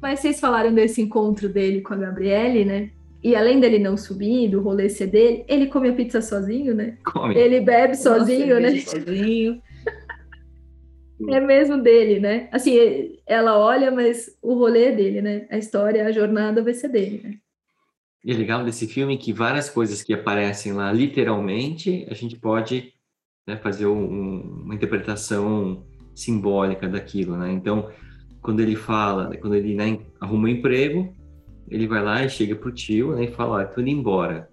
Mas 0.00 0.18
vocês 0.18 0.40
falaram 0.40 0.74
desse 0.74 1.00
encontro 1.00 1.48
dele 1.48 1.80
com 1.80 1.94
a 1.94 1.96
Gabriele, 1.96 2.64
né? 2.64 2.90
E 3.22 3.36
além 3.36 3.60
dele 3.60 3.78
não 3.78 3.96
subir, 3.96 4.48
do 4.48 4.60
rolê 4.60 4.88
ser 4.88 5.06
dele, 5.06 5.44
ele 5.46 5.68
come 5.68 5.90
a 5.90 5.92
pizza 5.92 6.20
sozinho, 6.20 6.74
né? 6.74 6.98
Come. 7.04 7.36
Ele 7.36 7.60
bebe 7.60 7.94
sozinho, 7.94 8.60
Nossa, 8.60 8.74
né? 8.74 8.80
Sozinho. 8.80 9.62
É 11.28 11.38
mesmo 11.38 11.80
dele, 11.80 12.18
né? 12.18 12.48
Assim, 12.50 13.16
ela 13.24 13.56
olha, 13.56 13.92
mas 13.92 14.36
o 14.42 14.54
rolê 14.54 14.86
é 14.86 14.92
dele, 14.92 15.22
né? 15.22 15.46
A 15.50 15.56
história, 15.56 16.04
a 16.04 16.10
jornada 16.10 16.64
vai 16.64 16.74
ser 16.74 16.88
dele, 16.88 17.20
né? 17.22 17.34
E 18.24 18.30
é 18.30 18.34
legal 18.36 18.64
desse 18.64 18.86
filme 18.86 19.18
que 19.18 19.32
várias 19.32 19.68
coisas 19.68 20.02
que 20.02 20.14
aparecem 20.14 20.72
lá 20.72 20.92
literalmente, 20.92 22.06
a 22.08 22.14
gente 22.14 22.36
pode 22.36 22.92
né, 23.46 23.56
fazer 23.56 23.86
um- 23.86 24.04
um- 24.04 24.62
uma 24.64 24.74
interpretação 24.74 25.84
simbólica 26.14 26.88
daquilo, 26.88 27.36
né? 27.36 27.50
Então, 27.50 27.90
quando 28.40 28.60
ele 28.60 28.76
fala, 28.76 29.36
quando 29.38 29.56
ele 29.56 29.74
né, 29.74 29.98
arruma 30.20 30.44
um 30.44 30.48
emprego, 30.48 31.12
ele 31.68 31.88
vai 31.88 32.00
lá 32.02 32.24
e 32.24 32.30
chega 32.30 32.54
pro 32.54 32.70
tio 32.70 33.16
né, 33.16 33.24
e 33.24 33.32
fala, 33.32 33.56
olha, 33.56 33.66
tô 33.66 33.80
indo 33.80 33.90
embora. 33.90 34.48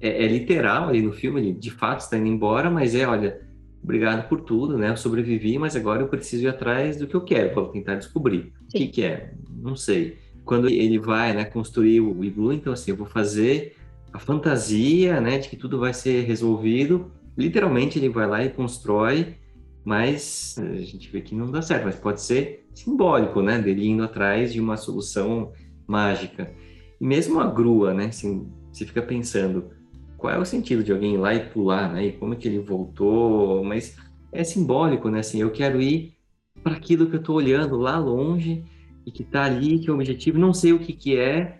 É, 0.00 0.24
é 0.24 0.26
literal 0.26 0.88
ali 0.88 1.00
no 1.00 1.12
filme, 1.12 1.40
ele 1.40 1.52
de 1.52 1.70
fato 1.70 2.00
está 2.00 2.18
indo 2.18 2.26
embora, 2.26 2.68
mas 2.68 2.92
é, 2.96 3.06
olha, 3.06 3.40
obrigado 3.80 4.28
por 4.28 4.40
tudo, 4.40 4.76
né? 4.76 4.88
Eu 4.90 4.96
sobrevivi, 4.96 5.56
mas 5.58 5.76
agora 5.76 6.02
eu 6.02 6.08
preciso 6.08 6.42
ir 6.42 6.48
atrás 6.48 6.96
do 6.96 7.06
que 7.06 7.14
eu 7.14 7.20
quero, 7.20 7.54
vou 7.54 7.68
tentar 7.68 7.94
descobrir. 7.94 8.52
O 8.62 8.68
que 8.72 8.78
Sim. 8.78 8.88
que 8.88 9.04
é? 9.04 9.32
Não 9.48 9.76
sei 9.76 10.18
quando 10.44 10.68
ele 10.68 10.98
vai 10.98 11.32
né, 11.34 11.44
construir 11.44 12.00
o 12.00 12.24
iglu, 12.24 12.52
então 12.52 12.72
assim, 12.72 12.90
eu 12.90 12.96
vou 12.96 13.06
fazer 13.06 13.76
a 14.12 14.18
fantasia 14.18 15.20
né, 15.20 15.38
de 15.38 15.48
que 15.48 15.56
tudo 15.56 15.78
vai 15.78 15.94
ser 15.94 16.24
resolvido. 16.24 17.10
Literalmente 17.36 17.98
ele 17.98 18.08
vai 18.08 18.26
lá 18.26 18.44
e 18.44 18.50
constrói, 18.50 19.36
mas 19.84 20.56
a 20.58 20.76
gente 20.76 21.10
vê 21.10 21.20
que 21.20 21.34
não 21.34 21.50
dá 21.50 21.62
certo, 21.62 21.84
mas 21.84 21.96
pode 21.96 22.20
ser 22.20 22.66
simbólico, 22.74 23.40
né? 23.42 23.58
Dele 23.58 23.88
indo 23.88 24.02
atrás 24.02 24.52
de 24.52 24.60
uma 24.60 24.76
solução 24.76 25.52
mágica. 25.86 26.52
E 27.00 27.06
mesmo 27.06 27.40
a 27.40 27.46
grua, 27.46 27.94
né? 27.94 28.06
Assim, 28.06 28.48
você 28.72 28.84
fica 28.84 29.02
pensando, 29.02 29.70
qual 30.16 30.32
é 30.32 30.38
o 30.38 30.44
sentido 30.44 30.84
de 30.84 30.92
alguém 30.92 31.14
ir 31.14 31.18
lá 31.18 31.34
e 31.34 31.48
pular, 31.48 31.92
né? 31.92 32.06
E 32.06 32.12
como 32.12 32.34
é 32.34 32.36
que 32.36 32.46
ele 32.46 32.60
voltou? 32.60 33.64
Mas 33.64 33.96
é 34.30 34.44
simbólico, 34.44 35.08
né? 35.08 35.20
Assim, 35.20 35.40
eu 35.40 35.50
quero 35.50 35.80
ir 35.80 36.14
para 36.62 36.74
aquilo 36.74 37.06
que 37.06 37.16
eu 37.16 37.20
estou 37.20 37.36
olhando 37.36 37.76
lá 37.76 37.98
longe 37.98 38.64
e 39.06 39.10
que 39.10 39.22
está 39.22 39.44
ali, 39.44 39.78
que 39.78 39.88
é 39.88 39.92
o 39.92 39.96
objetivo, 39.96 40.38
não 40.38 40.52
sei 40.54 40.72
o 40.72 40.78
que 40.78 40.92
que 40.92 41.16
é, 41.16 41.58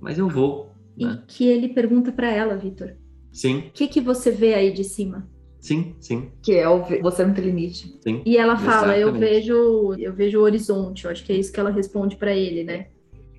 mas 0.00 0.18
eu 0.18 0.28
vou. 0.28 0.72
E 0.96 1.04
Né? 1.06 1.22
que 1.26 1.46
ele 1.46 1.68
pergunta 1.68 2.12
para 2.12 2.30
ela, 2.30 2.56
Vitor, 2.56 2.92
Sim, 3.32 3.58
o 3.58 3.70
que, 3.72 3.88
que 3.88 4.00
você 4.00 4.30
vê 4.30 4.54
aí 4.54 4.72
de 4.72 4.84
cima? 4.84 5.26
sim, 5.58 5.94
sim, 6.00 6.28
Que 6.42 6.52
é 6.54 6.68
o 6.68 6.84
Você 7.02 7.24
Não 7.24 7.32
Tem 7.34 7.44
Limite. 7.44 7.96
sim. 8.02 8.20
E 8.26 8.36
ela 8.36 8.56
fala, 8.56 8.98
eu 8.98 9.08
Exatamente. 9.10 9.30
vejo, 9.30 9.94
eu 9.98 10.12
vejo 10.12 10.38
o 10.40 10.42
horizonte. 10.42 11.04
Eu 11.04 11.10
acho 11.12 11.24
que 11.24 11.32
é 11.32 11.36
isso 11.36 11.52
que 11.52 11.60
ela 11.60 11.70
responde 11.70 12.16
para 12.16 12.34
ele, 12.34 12.64
né? 12.64 12.88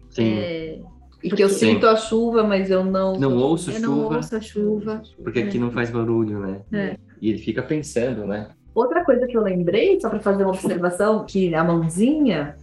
Sim. 0.09 0.23
É, 0.33 0.79
E 1.23 1.29
Porque- 1.29 1.35
que 1.37 1.43
eu 1.43 1.49
sinto 1.49 1.85
a 1.87 1.95
chuva, 1.95 2.43
mas 2.43 2.69
eu 2.71 2.83
não. 2.83 3.17
Não 3.19 3.37
ouço 3.37 3.71
eu 3.71 3.79
não 3.79 3.95
chuva, 4.03 4.15
ouço 4.17 4.35
a 4.35 4.41
chuva. 4.41 5.01
porque 5.23 5.39
aqui 5.39 5.57
não 5.59 5.69
faz 5.71 5.89
barulho, 5.91 6.39
né? 6.39 6.61
É. 6.71 6.97
E 7.21 7.29
ele 7.29 7.37
fica 7.39 7.61
pensando, 7.63 8.25
né? 8.25 8.49
Outra 8.75 9.05
coisa 9.05 9.25
que 9.27 9.37
eu 9.37 9.41
lembrei, 9.41 9.99
só 10.01 10.09
para 10.09 10.19
fazer 10.19 10.43
uma 10.43 10.51
observação, 10.53 11.25
que 11.25 11.53
a 11.55 11.63
mãozinha 11.63 12.55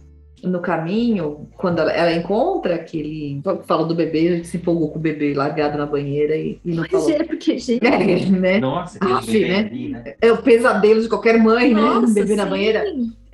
no 0.43 0.59
caminho, 0.59 1.47
quando 1.57 1.79
ela, 1.79 1.91
ela 1.91 2.13
encontra 2.13 2.75
aquele. 2.75 3.41
Falou 3.65 3.85
do 3.87 3.95
bebê, 3.95 4.27
a 4.27 4.35
gente 4.37 4.47
se 4.47 4.57
empolgou 4.57 4.89
com 4.89 4.99
o 4.99 5.01
bebê 5.01 5.33
largado 5.33 5.77
na 5.77 5.85
banheira 5.85 6.35
e, 6.35 6.59
e 6.63 6.73
não 6.73 6.85
falou. 6.85 7.09
é 7.09 7.23
porque, 7.23 7.57
gente. 7.57 7.85
É, 7.85 8.25
né? 8.29 8.59
Nossa, 8.59 8.99
bebê 8.99 9.47
né? 9.47 9.57
ali, 9.59 9.89
né? 9.89 10.15
É 10.21 10.31
o 10.31 10.37
pesadelo 10.37 11.01
de 11.01 11.09
qualquer 11.09 11.37
mãe, 11.37 11.73
né? 11.73 11.81
Nossa, 11.81 12.07
Um 12.07 12.13
bebê 12.13 12.35
na 12.35 12.43
sim. 12.43 12.49
banheira. 12.49 12.83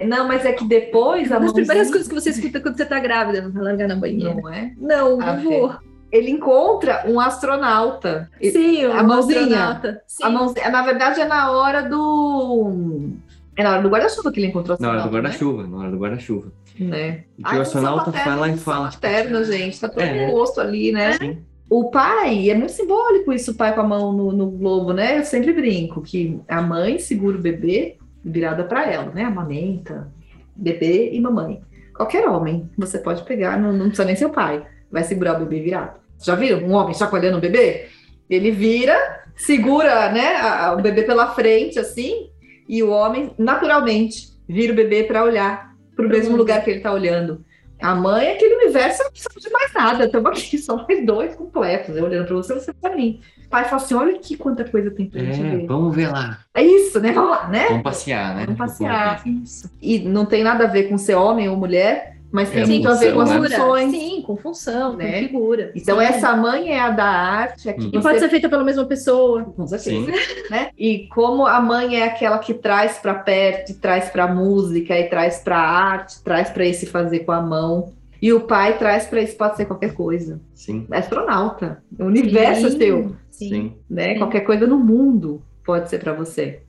Não, 0.06 0.28
mas 0.28 0.46
é 0.46 0.52
que 0.54 0.66
depois 0.66 1.32
a 1.32 1.38
Uma 1.38 1.46
das 1.46 1.54
mãozinha... 1.54 1.66
primeiras 1.66 1.90
coisas 1.90 2.08
que 2.08 2.14
você 2.14 2.30
escuta 2.30 2.60
quando 2.60 2.78
você 2.78 2.86
tá 2.86 3.00
grávida, 3.00 3.42
não 3.42 3.52
vai 3.52 3.64
largar 3.64 3.88
na 3.88 3.96
banheira. 3.96 4.36
Não 4.36 4.54
é? 4.54 4.74
Não, 4.78 5.18
não 5.18 5.44
vou. 5.44 5.76
Ele 6.12 6.32
encontra 6.32 7.04
um 7.08 7.20
astronauta. 7.20 8.30
Sim, 8.42 8.86
a 8.86 9.02
o 9.02 9.08
mãozinha. 9.08 9.42
astronauta. 9.42 10.02
Sim. 10.08 10.24
A 10.24 10.30
mãozinha, 10.30 10.70
na 10.70 10.82
verdade, 10.84 11.20
é 11.20 11.26
na 11.26 11.52
hora 11.52 11.82
do. 11.84 13.10
É 13.56 13.64
na 13.64 13.72
hora 13.72 13.82
do 13.82 13.90
guarda-chuva 13.90 14.32
que 14.32 14.40
ele 14.40 14.48
encontrou 14.48 14.78
o 14.78 14.82
Na 14.82 14.90
hora 14.90 14.98
do 14.98 15.06
astronauta, 15.06 15.28
guarda-chuva, 15.30 15.68
na 15.68 15.78
hora 15.78 15.92
do 15.92 15.98
guarda-chuva. 15.98 16.52
Né? 16.80 17.24
né? 17.38 17.58
O 17.58 17.62
astronauta 17.62 18.12
vai 18.12 18.36
lá 18.38 18.50
e 18.50 18.58
fala. 18.58 18.86
Materno, 18.86 19.44
gente, 19.44 19.80
tá 19.80 19.90
todo 19.90 20.02
É. 20.02 20.30
posto 20.32 20.60
ali, 20.62 20.92
né? 20.92 21.14
Sim, 21.14 21.38
O 21.70 21.90
pai, 21.90 22.50
é 22.50 22.56
muito 22.56 22.72
simbólico 22.72 23.34
isso, 23.34 23.52
o 23.52 23.56
pai 23.56 23.74
com 23.76 23.82
a 23.82 23.88
mão 23.88 24.14
no, 24.14 24.32
no 24.32 24.50
globo, 24.52 24.94
né? 24.94 25.18
Eu 25.20 25.26
sempre 25.26 25.52
brinco 25.52 26.02
que 26.02 26.40
a 26.48 26.62
mãe 26.62 26.98
segura 27.00 27.38
o 27.38 27.42
bebê 27.42 27.98
virada 28.24 28.64
para 28.64 28.90
ela, 28.90 29.12
né? 29.14 29.24
Amamenta, 29.26 30.08
bebê 30.56 31.12
e 31.12 31.20
mamãe. 31.20 31.62
Qualquer 31.96 32.28
homem 32.30 32.70
você 32.78 33.00
pode 33.00 33.24
pegar, 33.24 33.60
não, 33.60 33.74
não 33.74 33.88
precisa 33.88 34.06
nem 34.06 34.16
ser 34.16 34.26
o 34.28 34.30
pai, 34.30 34.64
vai 34.92 35.04
segurar 35.04 35.36
o 35.36 35.46
bebê 35.46 35.62
virado. 35.62 36.00
Já 36.24 36.36
viram 36.36 36.60
um 36.60 36.74
homem 36.74 36.94
chacoalhando 36.94 37.38
o 37.38 37.42
bebê? 37.42 37.88
Ele 38.30 38.52
vira, 38.52 38.96
segura, 39.36 40.12
né, 40.12 40.36
a- 40.36 40.68
a- 40.68 40.74
o 40.74 40.82
bebê 40.82 41.04
pela 41.04 41.30
frente, 41.34 41.78
assim, 41.80 42.30
e 42.68 42.82
o 42.84 42.90
homem, 42.92 43.32
naturalmente, 43.38 44.30
vira 44.48 44.72
o 44.72 44.76
bebê 44.76 45.04
para 45.04 45.24
olhar 45.24 45.67
para 45.98 46.06
o 46.06 46.10
mesmo 46.10 46.32
mundo. 46.32 46.40
lugar 46.40 46.64
que 46.64 46.70
ele 46.70 46.78
está 46.78 46.94
olhando. 46.94 47.44
A 47.80 47.94
mãe 47.94 48.26
é 48.28 48.34
aquele 48.34 48.56
universo, 48.56 49.04
não 49.04 49.12
precisa 49.12 49.40
de 49.40 49.50
mais 49.52 49.72
nada. 49.74 50.06
Estamos 50.06 50.32
aqui, 50.32 50.58
só 50.58 50.78
nós 50.78 51.06
dois 51.06 51.36
completos. 51.36 51.96
Eu 51.96 52.06
olhando 52.06 52.26
para 52.26 52.36
você, 52.36 52.54
você 52.54 52.74
para 52.74 52.96
mim. 52.96 53.20
O 53.46 53.50
pai 53.50 53.66
fala 53.66 53.76
assim: 53.82 53.94
olha 53.94 54.16
aqui 54.16 54.36
quanta 54.36 54.64
coisa 54.64 54.90
tem 54.90 55.08
pra 55.10 55.22
gente 55.22 55.40
É, 55.42 55.58
ver. 55.58 55.68
vamos 55.68 55.96
ver 55.96 56.08
lá. 56.12 56.40
É 56.56 56.64
isso, 56.64 57.00
né? 57.00 57.12
Vamos 57.12 57.30
lá, 57.30 57.48
né? 57.50 57.68
Vamos 57.68 57.84
passear, 57.84 58.36
né? 58.36 58.46
Vamos 58.46 58.58
passear. 58.58 59.22
Isso. 59.28 59.70
E 59.82 60.00
não 60.00 60.26
tem 60.26 60.44
nada 60.44 60.64
a 60.64 60.68
ver 60.68 60.90
com 60.90 60.98
ser 60.98 61.16
homem 61.16 61.48
ou 61.50 61.56
mulher, 61.56 62.17
Mas 62.32 62.50
tem 62.50 62.64
É, 62.64 62.66
muito 62.66 62.88
a 62.90 62.94
ver 62.96 63.14
com 63.14 63.22
as 63.22 63.30
né? 63.30 63.38
funções. 63.38 63.92
Sim, 63.92 64.22
com 64.22 64.36
função, 64.36 64.98
Né? 64.98 65.12
com 65.14 65.28
figura. 65.28 65.72
Então, 65.76 65.98
Sim. 65.98 66.04
essa 66.06 66.36
mãe 66.36 66.70
é 66.70 66.80
a 66.80 66.92
da 66.92 67.06
arte, 67.06 67.70
é 67.70 67.74
que 67.74 67.86
Uhum. 67.86 67.92
E 67.94 68.02
pode 68.02 68.20
ser 68.20 68.30
feita 68.30 68.50
pela 68.50 68.64
mesma 68.64 68.86
pessoa. 68.86 69.44
Com 69.46 69.66
certeza. 69.66 69.90
Sim. 69.90 70.08
Né? 70.52 70.70
E 70.78 71.08
como 71.08 71.46
a 71.46 71.60
mãe 71.60 71.96
é 72.00 72.04
aquela 72.06 72.38
que 72.40 72.54
traz 72.54 72.98
para 73.00 73.14
perto, 73.16 73.72
e 73.72 73.76
traz 73.76 74.10
para 74.10 74.28
música, 74.34 74.98
e 74.98 75.10
traz 75.10 75.40
para 75.40 75.58
arte, 75.58 76.22
traz 76.24 76.50
para 76.50 76.66
esse 76.66 76.86
fazer 76.86 77.20
com 77.20 77.32
a 77.32 77.42
mão. 77.42 77.94
E 78.22 78.32
o 78.34 78.42
pai 78.42 78.78
traz 78.78 79.06
para 79.06 79.22
isso, 79.22 79.36
pode 79.38 79.58
ser 79.58 79.66
qualquer 79.66 79.94
coisa. 79.94 80.42
Sim, 80.56 80.88
Astronauta. 80.92 81.84
O 82.00 82.06
universo 82.06 82.68
é 82.68 82.70
Sim, 82.72 82.78
seu. 82.78 83.16
Sim. 83.30 83.50
sim. 83.50 83.74
Né? 83.90 84.14
Sim. 84.14 84.18
Qualquer 84.20 84.42
coisa 84.42 84.66
no 84.66 84.78
mundo 84.80 85.42
pode 85.66 85.90
ser 85.90 86.00
para 86.00 86.14
você. 86.14 86.62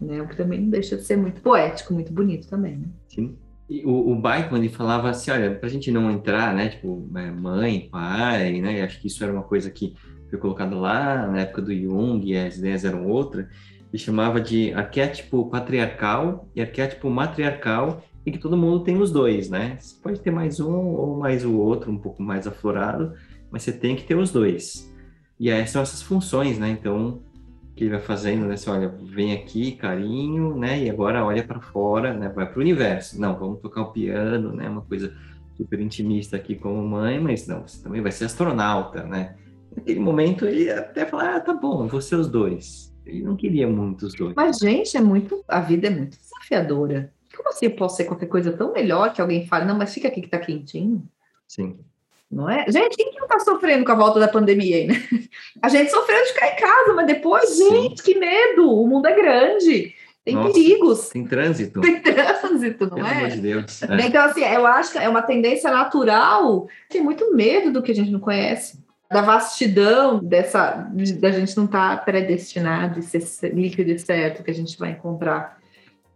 Né? 0.00 0.20
O 0.22 0.26
que 0.28 0.36
também 0.36 0.60
não 0.60 0.70
deixa 0.70 0.96
de 0.96 1.02
ser 1.04 1.16
muito 1.16 1.40
poético, 1.40 1.92
muito 1.94 2.12
bonito 2.12 2.48
também. 2.48 2.76
Né? 2.78 2.86
Sim. 3.08 3.36
O, 3.84 4.12
o 4.12 4.56
ele 4.56 4.68
falava 4.68 5.10
assim, 5.10 5.30
olha, 5.30 5.54
pra 5.54 5.68
gente 5.68 5.90
não 5.90 6.10
entrar, 6.10 6.54
né, 6.54 6.70
tipo, 6.70 7.06
é, 7.14 7.30
mãe, 7.30 7.88
pai, 7.90 8.60
né, 8.60 8.82
acho 8.82 9.00
que 9.00 9.08
isso 9.08 9.22
era 9.22 9.32
uma 9.32 9.42
coisa 9.42 9.70
que 9.70 9.94
foi 10.30 10.38
colocada 10.38 10.74
lá 10.74 11.26
na 11.26 11.40
época 11.40 11.62
do 11.62 11.74
Jung, 11.74 12.26
e 12.26 12.36
as 12.36 12.56
ideias 12.56 12.84
eram 12.84 13.06
outras, 13.06 13.46
ele 13.92 14.02
chamava 14.02 14.40
de 14.40 14.72
arquétipo 14.72 15.50
patriarcal 15.50 16.48
e 16.54 16.62
arquétipo 16.62 17.10
matriarcal, 17.10 18.02
e 18.24 18.32
que 18.32 18.38
todo 18.38 18.56
mundo 18.56 18.84
tem 18.84 19.00
os 19.00 19.10
dois, 19.10 19.48
né? 19.48 19.76
Você 19.78 19.96
pode 20.02 20.20
ter 20.20 20.30
mais 20.30 20.60
um 20.60 20.74
ou 20.74 21.18
mais 21.18 21.44
o 21.44 21.56
outro, 21.56 21.90
um 21.90 21.98
pouco 21.98 22.22
mais 22.22 22.46
aflorado, 22.46 23.14
mas 23.50 23.62
você 23.62 23.72
tem 23.72 23.96
que 23.96 24.04
ter 24.04 24.16
os 24.16 24.30
dois. 24.30 24.94
E 25.40 25.50
aí 25.50 25.66
são 25.66 25.80
essas 25.80 26.02
funções, 26.02 26.58
né? 26.58 26.68
Então, 26.68 27.22
que 27.78 27.84
ele 27.84 27.92
vai 27.92 28.00
fazendo, 28.00 28.44
né? 28.46 28.56
Você 28.56 28.68
olha, 28.68 28.88
vem 28.88 29.32
aqui, 29.32 29.72
carinho, 29.72 30.56
né? 30.56 30.82
E 30.82 30.90
agora 30.90 31.24
olha 31.24 31.44
para 31.44 31.60
fora, 31.60 32.12
né? 32.12 32.28
Vai 32.28 32.46
para 32.46 32.58
o 32.58 32.60
universo. 32.60 33.20
Não, 33.20 33.38
vamos 33.38 33.60
tocar 33.60 33.82
o 33.82 33.92
piano, 33.92 34.52
né? 34.52 34.68
Uma 34.68 34.82
coisa 34.82 35.16
super 35.56 35.80
intimista 35.80 36.36
aqui 36.36 36.56
como 36.56 36.82
mãe, 36.82 37.20
mas 37.20 37.46
não, 37.46 37.66
você 37.66 37.80
também 37.80 38.02
vai 38.02 38.10
ser 38.10 38.24
astronauta, 38.24 39.04
né? 39.04 39.36
Naquele 39.74 40.00
momento 40.00 40.44
ele 40.44 40.68
até 40.70 41.06
fala, 41.06 41.36
ah, 41.36 41.40
tá 41.40 41.54
bom, 41.54 41.88
ser 42.00 42.16
os 42.16 42.28
dois. 42.28 42.92
Ele 43.06 43.22
não 43.22 43.36
queria 43.36 43.68
muito 43.68 44.06
os 44.06 44.14
dois. 44.14 44.34
Mas, 44.34 44.58
gente, 44.58 44.96
é 44.96 45.00
muito. 45.00 45.42
A 45.46 45.60
vida 45.60 45.86
é 45.86 45.90
muito 45.90 46.18
desafiadora. 46.18 47.12
Como 47.34 47.48
assim 47.48 47.66
eu 47.66 47.76
posso 47.76 47.96
ser 47.96 48.04
qualquer 48.04 48.26
coisa 48.26 48.52
tão 48.52 48.72
melhor 48.72 49.12
que 49.12 49.20
alguém 49.20 49.46
fale, 49.46 49.64
não, 49.64 49.78
mas 49.78 49.94
fica 49.94 50.08
aqui 50.08 50.20
que 50.20 50.28
tá 50.28 50.38
quentinho? 50.38 51.08
Sim, 51.46 51.78
Não 52.30 52.48
é? 52.48 52.66
Gente, 52.68 52.96
quem 52.96 53.10
que 53.10 53.18
não 53.18 53.26
tá 53.26 53.38
sofrendo 53.38 53.84
com 53.84 53.92
a 53.92 53.94
volta 53.94 54.20
da 54.20 54.28
pandemia 54.28 54.76
aí, 54.76 54.86
né? 54.86 55.02
A 55.62 55.68
gente 55.68 55.90
sofreu 55.90 56.22
de 56.24 56.32
ficar 56.32 56.48
em 56.48 56.56
casa, 56.56 56.92
mas 56.94 57.06
depois, 57.06 57.56
gente, 57.56 58.02
que 58.02 58.18
medo! 58.18 58.70
O 58.70 58.86
mundo 58.86 59.06
é 59.06 59.14
grande, 59.14 59.94
tem 60.24 60.34
Nossa. 60.34 60.52
perigos, 60.52 61.08
tem 61.08 61.24
trânsito, 61.26 61.80
tem 61.80 62.00
trânsito, 62.02 62.84
não 62.84 62.96
pelo 62.96 63.06
amor 63.06 63.24
é? 63.24 63.28
de 63.28 63.40
Deus. 63.40 63.82
É. 63.82 64.06
Então, 64.06 64.22
assim, 64.26 64.44
eu 64.44 64.66
acho 64.66 64.92
que 64.92 64.98
é 64.98 65.08
uma 65.08 65.22
tendência 65.22 65.70
natural, 65.70 66.68
tem 66.90 67.02
muito 67.02 67.34
medo 67.34 67.72
do 67.72 67.82
que 67.82 67.92
a 67.92 67.94
gente 67.94 68.10
não 68.10 68.20
conhece, 68.20 68.78
da 69.10 69.22
vastidão 69.22 70.22
dessa, 70.22 70.86
de- 70.92 71.14
da 71.14 71.30
gente 71.30 71.56
não 71.56 71.64
estar 71.64 72.04
predestinado, 72.04 73.00
de 73.00 73.06
ser 73.06 73.54
líquido 73.54 73.90
e 73.90 73.98
certo 73.98 74.44
que 74.44 74.50
a 74.50 74.54
gente 74.54 74.78
vai 74.78 74.90
encontrar. 74.90 75.58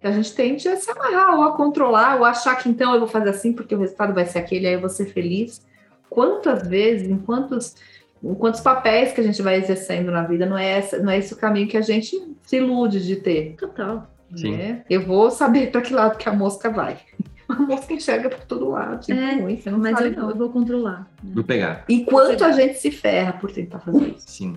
A 0.02 0.10
gente 0.10 0.34
tende 0.34 0.68
a 0.68 0.76
se 0.76 0.90
amarrar 0.90 1.36
ou 1.36 1.44
a 1.44 1.56
controlar, 1.56 2.16
ou 2.18 2.24
achar 2.26 2.56
que 2.56 2.68
então 2.68 2.92
eu 2.92 2.98
vou 2.98 3.08
fazer 3.08 3.30
assim 3.30 3.54
porque 3.54 3.74
o 3.74 3.78
resultado 3.78 4.12
vai 4.12 4.26
ser 4.26 4.40
aquele, 4.40 4.66
aí 4.66 4.74
eu 4.74 4.80
vou 4.80 4.90
ser 4.90 5.06
feliz. 5.06 5.64
Quantas 6.12 6.66
vezes, 6.68 7.08
em 7.08 7.16
quantos, 7.18 7.74
em 8.22 8.34
quantos 8.34 8.60
papéis 8.60 9.12
que 9.12 9.20
a 9.20 9.24
gente 9.24 9.40
vai 9.42 9.56
exercendo 9.56 10.10
na 10.10 10.22
vida, 10.24 10.44
não 10.46 10.58
é, 10.58 10.78
essa, 10.78 10.98
não 10.98 11.10
é 11.10 11.18
esse 11.18 11.32
o 11.32 11.36
caminho 11.36 11.68
que 11.68 11.76
a 11.76 11.80
gente 11.82 12.20
se 12.42 12.56
ilude 12.56 13.04
de 13.04 13.16
ter. 13.16 13.54
Total. 13.58 14.10
Sim. 14.36 14.56
né? 14.56 14.84
Eu 14.88 15.06
vou 15.06 15.30
saber 15.30 15.70
para 15.70 15.80
que 15.82 15.92
lado 15.92 16.16
que 16.18 16.28
a 16.28 16.32
mosca 16.32 16.70
vai. 16.70 16.98
A 17.48 17.54
mosca 17.60 17.92
enxerga 17.92 18.30
para 18.30 18.38
todo 18.38 18.70
lado, 18.70 19.00
tipo 19.04 19.18
É, 19.18 19.34
ruim, 19.34 19.58
você 19.58 19.70
não 19.70 19.78
Mas 19.78 19.98
sabe 19.98 20.14
eu, 20.14 20.22
não. 20.22 20.30
eu 20.30 20.36
vou 20.36 20.48
controlar. 20.48 21.00
né? 21.22 21.32
Vou 21.34 21.44
pegar. 21.44 21.84
E 21.86 22.02
quanto 22.04 22.42
a 22.44 22.52
gente 22.52 22.78
se 22.78 22.90
ferra 22.90 23.34
por 23.34 23.50
tentar 23.52 23.78
fazer 23.80 24.14
isso. 24.16 24.24
Sim, 24.26 24.56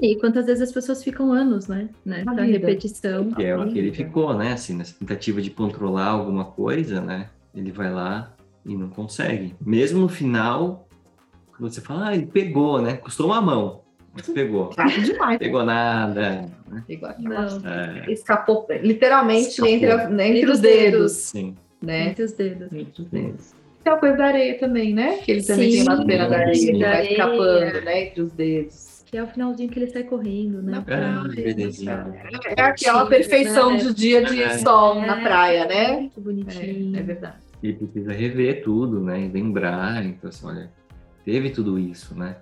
E 0.00 0.14
quantas 0.16 0.46
vezes 0.46 0.62
as 0.62 0.70
pessoas 0.72 1.02
ficam 1.02 1.32
anos, 1.32 1.66
né? 1.66 1.88
né? 2.04 2.22
Na 2.24 2.34
vida. 2.34 2.44
repetição. 2.44 3.30
que 3.32 3.44
é 3.44 3.56
o 3.56 3.66
que 3.66 3.76
ele 3.78 3.92
ficou, 3.92 4.34
né? 4.36 4.52
Assim, 4.52 4.76
nessa 4.76 4.94
tentativa 4.96 5.42
de 5.42 5.50
controlar 5.50 6.08
alguma 6.10 6.44
coisa, 6.44 7.00
né? 7.00 7.28
Ele 7.52 7.72
vai 7.72 7.90
lá 7.92 8.32
e 8.64 8.76
não 8.76 8.88
consegue. 8.88 9.56
Mesmo 9.60 9.98
no 10.00 10.08
final, 10.08 10.86
você 11.60 11.80
fala, 11.80 12.08
ah, 12.08 12.14
ele 12.14 12.26
pegou, 12.26 12.80
né? 12.80 12.94
Custou 12.96 13.26
uma 13.26 13.40
mão, 13.40 13.80
mas 14.14 14.28
pegou. 14.28 14.72
Chato 14.76 15.00
demais. 15.02 15.38
Pegou 15.38 15.64
nada. 15.64 16.48
né? 16.70 16.82
Aquela- 16.88 17.16
Não, 17.18 17.70
É, 17.70 18.12
Escapou 18.12 18.66
literalmente 18.82 19.48
Escapou. 19.48 19.70
Entre, 19.72 19.86
né, 20.08 20.28
entre 20.28 20.38
Entre 20.40 20.50
os 20.50 20.56
os 20.56 20.60
dedos, 20.60 20.90
dedos. 20.92 21.12
sim. 21.12 21.54
né? 21.82 22.08
entre 22.08 22.24
os 22.24 22.32
dedos. 22.32 22.72
Entre 22.72 23.02
os 23.02 23.08
dedos. 23.08 23.54
Tem 23.84 23.92
uma 23.92 24.00
coisa 24.00 24.16
da 24.16 24.26
areia 24.26 24.58
também, 24.58 24.92
né? 24.92 25.18
Que 25.18 25.30
ele 25.32 25.42
também 25.42 25.70
Sim. 25.70 25.84
tem 25.84 25.94
uma 25.94 26.04
cena 26.04 26.28
da 26.28 26.36
areia 26.38 26.52
que 26.72 26.72
Da 26.72 26.78
vai 26.78 26.96
areia. 26.96 27.10
escapando, 27.12 27.84
né? 27.84 28.02
Entre 28.02 28.20
os 28.22 28.32
dedos. 28.32 28.88
Que 29.06 29.16
é 29.16 29.22
o 29.22 29.26
finalzinho 29.26 29.70
que 29.70 29.78
ele 29.78 29.86
sai 29.90 30.02
correndo, 30.02 30.60
né? 30.60 30.72
Na 30.72 30.78
Ah, 30.78 30.82
praia. 30.82 31.22
bebezinho. 31.34 31.90
É 32.54 32.60
aquela 32.60 33.06
perfeição 33.06 33.70
né? 33.70 33.76
de 33.78 33.94
dia 33.94 34.22
de 34.22 34.42
É. 34.42 34.58
sol 34.58 35.00
na 35.00 35.16
praia, 35.22 35.64
né? 35.64 36.10
Que 36.12 36.20
bonitinho. 36.20 36.94
É, 36.94 37.00
é 37.00 37.02
verdade. 37.02 37.36
Ele 37.62 37.72
precisa 37.72 38.12
rever 38.12 38.62
tudo, 38.62 39.00
né? 39.00 39.20
E 39.22 39.28
lembrar, 39.28 40.04
então 40.04 40.28
assim, 40.28 40.46
olha, 40.46 40.70
teve 41.28 41.50
tudo 41.50 41.78
isso, 41.78 42.18
né? 42.18 42.36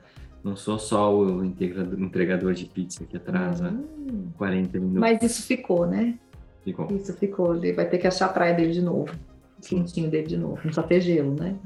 Não 0.45 0.55
sou 0.55 0.78
só 0.78 1.12
o 1.12 1.45
entregador 1.45 2.55
de 2.55 2.66
pizza 2.66 3.05
que 3.05 3.16
atrasa 3.16 3.70
Hum. 3.70 4.28
40 4.39 4.78
minutos. 4.78 5.01
Mas 5.01 5.20
isso 5.20 5.43
ficou, 5.43 5.89
né? 5.89 6.14
Ficou. 6.62 6.87
Isso 6.93 7.12
ficou. 7.14 7.57
Ele 7.57 7.72
vai 7.72 7.89
ter 7.89 7.99
que 7.99 8.07
achar 8.07 8.26
a 8.26 8.28
praia 8.28 8.55
dele 8.55 8.70
de 8.70 8.80
novo. 8.80 9.12
O 9.59 9.66
quentinho 9.66 10.09
dele 10.09 10.28
de 10.28 10.37
novo. 10.37 10.55
Não 10.55 10.62
precisa 10.62 10.84
ter 10.84 11.01
gelo, 11.01 11.34
né? 11.34 11.57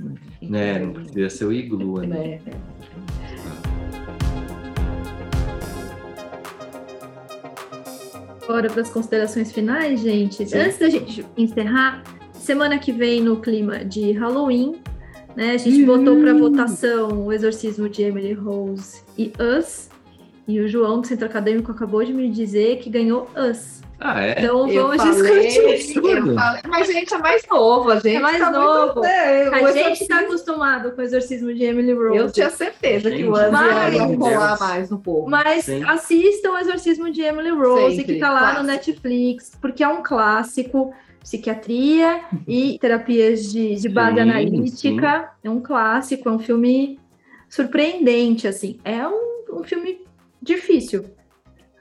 Né? 0.40 0.78
Não 0.78 0.94
precisa 0.94 1.28
ser 1.28 1.44
o 1.44 1.52
iglu 1.52 1.98
ali. 1.98 2.06
Né? 2.06 2.40
Bora 8.46 8.70
para 8.70 8.80
as 8.80 8.90
considerações 8.90 9.52
finais, 9.52 10.00
gente. 10.00 10.46
Sim. 10.46 10.56
Antes 10.56 10.78
da 10.78 10.88
gente 10.88 11.26
encerrar, 11.36 12.02
semana 12.32 12.78
que 12.78 12.92
vem, 12.92 13.20
no 13.20 13.42
clima 13.42 13.84
de 13.84 14.10
Halloween, 14.12 14.80
né? 15.36 15.52
A 15.52 15.56
gente 15.56 15.80
Uhum. 15.82 15.86
botou 15.98 16.20
para 16.20 16.34
votação 16.34 17.26
o 17.26 17.32
exorcismo 17.32 17.88
de 17.88 18.02
Emily 18.02 18.32
Rose 18.32 19.02
e 19.16 19.32
Us. 19.58 19.88
E 20.48 20.58
o 20.60 20.66
João 20.66 21.00
do 21.00 21.06
Centro 21.06 21.26
Acadêmico 21.26 21.70
acabou 21.70 22.04
de 22.04 22.12
me 22.12 22.28
dizer 22.28 22.78
que 22.78 22.90
ganhou 22.90 23.28
Us. 23.36 23.80
Ah, 24.02 24.24
é? 24.24 24.32
Então 24.38 24.66
Eu 24.68 24.88
vamos 24.88 24.96
falei, 24.96 25.46
discutir. 25.48 26.02
eu 26.16 26.34
falei, 26.34 26.62
mas 26.66 26.86
gente 26.88 27.12
é 27.14 27.18
mais 27.18 27.42
novo, 27.48 27.90
a 27.90 27.96
gente 27.96 28.16
É 28.16 28.18
mais 28.18 28.38
tá 28.38 28.50
novo. 28.50 28.94
Muito, 28.94 29.00
o 29.00 29.54
A 29.66 29.72
gente 29.72 30.00
está 30.02 30.20
acostumado 30.20 30.90
com 30.92 31.02
o 31.02 31.04
exorcismo 31.04 31.52
de 31.52 31.62
Emily 31.64 31.92
Rose. 31.92 32.16
Eu 32.16 32.32
tinha 32.32 32.48
certeza 32.50 33.10
que 33.10 33.18
Gente, 33.18 33.28
o 33.28 33.36
Anzi 33.36 33.50
vai, 33.50 33.94
ia 33.94 34.02
rolar 34.06 34.58
mais 34.58 34.88
no 34.90 34.98
povo. 34.98 35.28
Mas 35.28 35.66
Sim. 35.66 35.84
assistam 35.84 36.52
o 36.52 36.58
Exorcismo 36.58 37.10
de 37.12 37.20
Emily 37.20 37.50
Rose, 37.50 37.96
Sempre, 37.96 38.14
que 38.14 38.20
tá 38.20 38.30
lá 38.32 38.38
clássico. 38.40 38.62
no 38.62 38.66
Netflix, 38.68 39.52
porque 39.60 39.84
é 39.84 39.88
um 39.88 40.02
clássico. 40.02 40.94
Psiquiatria 41.22 42.22
e 42.48 42.78
terapias 42.80 43.52
de, 43.52 43.76
de 43.76 43.88
base 43.88 44.14
Sim, 44.14 44.20
analítica. 44.20 45.30
É 45.44 45.50
um 45.50 45.60
clássico, 45.60 46.28
é 46.28 46.32
um 46.32 46.38
filme 46.38 46.98
surpreendente, 47.48 48.48
assim. 48.48 48.78
É 48.84 49.06
um, 49.06 49.44
um 49.52 49.62
filme 49.62 50.00
difícil, 50.40 51.04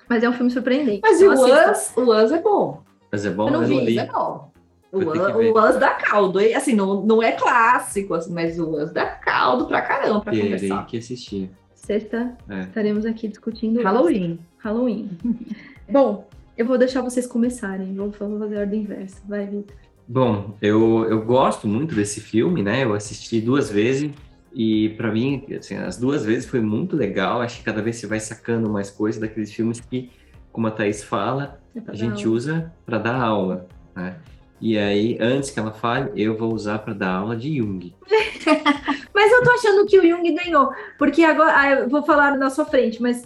mas 0.09 0.23
é 0.23 0.29
um 0.29 0.33
filme 0.33 0.51
surpreendente. 0.51 0.99
Mas 1.01 1.21
Então, 1.21 1.33
o. 1.35 1.71
Us, 1.71 1.93
o 1.97 2.23
Us 2.23 2.31
é 2.31 2.41
bom. 2.41 2.81
Mas 3.11 3.25
é 3.25 3.29
bom, 3.29 3.47
Eu 3.47 3.53
não 3.53 3.65
vi, 3.65 3.79
li. 3.79 3.97
É 3.99 4.05
bom. 4.05 4.51
O 4.91 5.59
Us, 5.59 5.77
dá 5.79 5.91
caldo. 5.95 6.39
Assim, 6.55 6.73
não, 6.75 7.01
não 7.05 7.21
é 7.23 7.31
clássico, 7.31 8.13
assim, 8.15 8.33
mas 8.33 8.59
o 8.59 8.69
Us 8.71 8.91
dá 8.91 9.05
caldo 9.05 9.67
pra 9.67 9.81
caramba 9.81 10.21
pra 10.21 10.31
Terei 10.33 10.47
começar. 10.57 10.85
que 10.85 10.97
assistir. 10.97 11.49
Sexta, 11.75 12.35
É. 12.49 12.61
estaremos 12.61 13.05
aqui 13.05 13.27
discutindo 13.27 13.81
Halloween. 13.81 14.37
Halloween. 14.57 15.09
Bom, 15.89 16.27
eu 16.59 16.65
vou 16.65 16.77
deixar 16.77 17.01
vocês 17.01 17.25
começarem. 17.25 17.95
Vou 17.95 18.11
fazer 18.11 18.57
a 18.57 18.59
ordem 18.59 18.81
inversa. 18.81 19.21
Vai, 19.25 19.47
Vitor. 19.47 19.77
Bom, 20.05 20.57
eu, 20.61 21.05
eu 21.09 21.21
gosto 21.23 21.69
muito 21.69 21.95
desse 21.95 22.19
filme, 22.19 22.61
né? 22.61 22.83
Eu 22.83 22.93
assisti 22.93 23.39
duas 23.39 23.71
vezes 23.71 24.11
e 24.53 24.89
para 24.97 25.09
mim, 25.09 25.45
assim, 25.57 25.77
as 25.77 25.97
duas 25.97 26.25
vezes 26.25 26.49
foi 26.49 26.59
muito 26.59 26.97
legal. 26.97 27.41
Acho 27.41 27.59
que 27.59 27.63
cada 27.63 27.81
vez 27.81 27.95
você 27.95 28.07
vai 28.07 28.19
sacando 28.19 28.69
mais 28.69 28.91
coisas 28.91 29.21
daqueles 29.21 29.53
filmes 29.53 29.79
que, 29.79 30.11
como 30.51 30.67
a 30.67 30.71
Thaís 30.71 31.01
fala, 31.01 31.61
É 31.73 31.81
a 31.87 31.95
gente 31.95 32.25
aula. 32.25 32.35
usa 32.35 32.73
para 32.85 32.97
dar 32.97 33.15
aula, 33.15 33.65
né? 33.95 34.17
E 34.59 34.77
aí, 34.77 35.17
antes 35.21 35.51
que 35.51 35.59
ela 35.61 35.71
fale, 35.71 36.11
eu 36.21 36.37
vou 36.37 36.53
usar 36.53 36.79
para 36.79 36.93
dar 36.93 37.13
aula 37.13 37.37
de 37.37 37.55
Jung. 37.57 37.95
Mas 39.15 39.31
eu 39.31 39.43
tô 39.45 39.51
achando 39.51 39.85
que 39.85 39.97
o 39.97 40.05
Jung 40.05 40.35
ganhou, 40.35 40.73
porque 40.97 41.23
agora 41.23 41.53
ah, 41.55 41.71
eu 41.71 41.89
vou 41.89 42.03
falar 42.03 42.37
na 42.37 42.49
sua 42.49 42.65
frente, 42.65 43.01
mas 43.01 43.25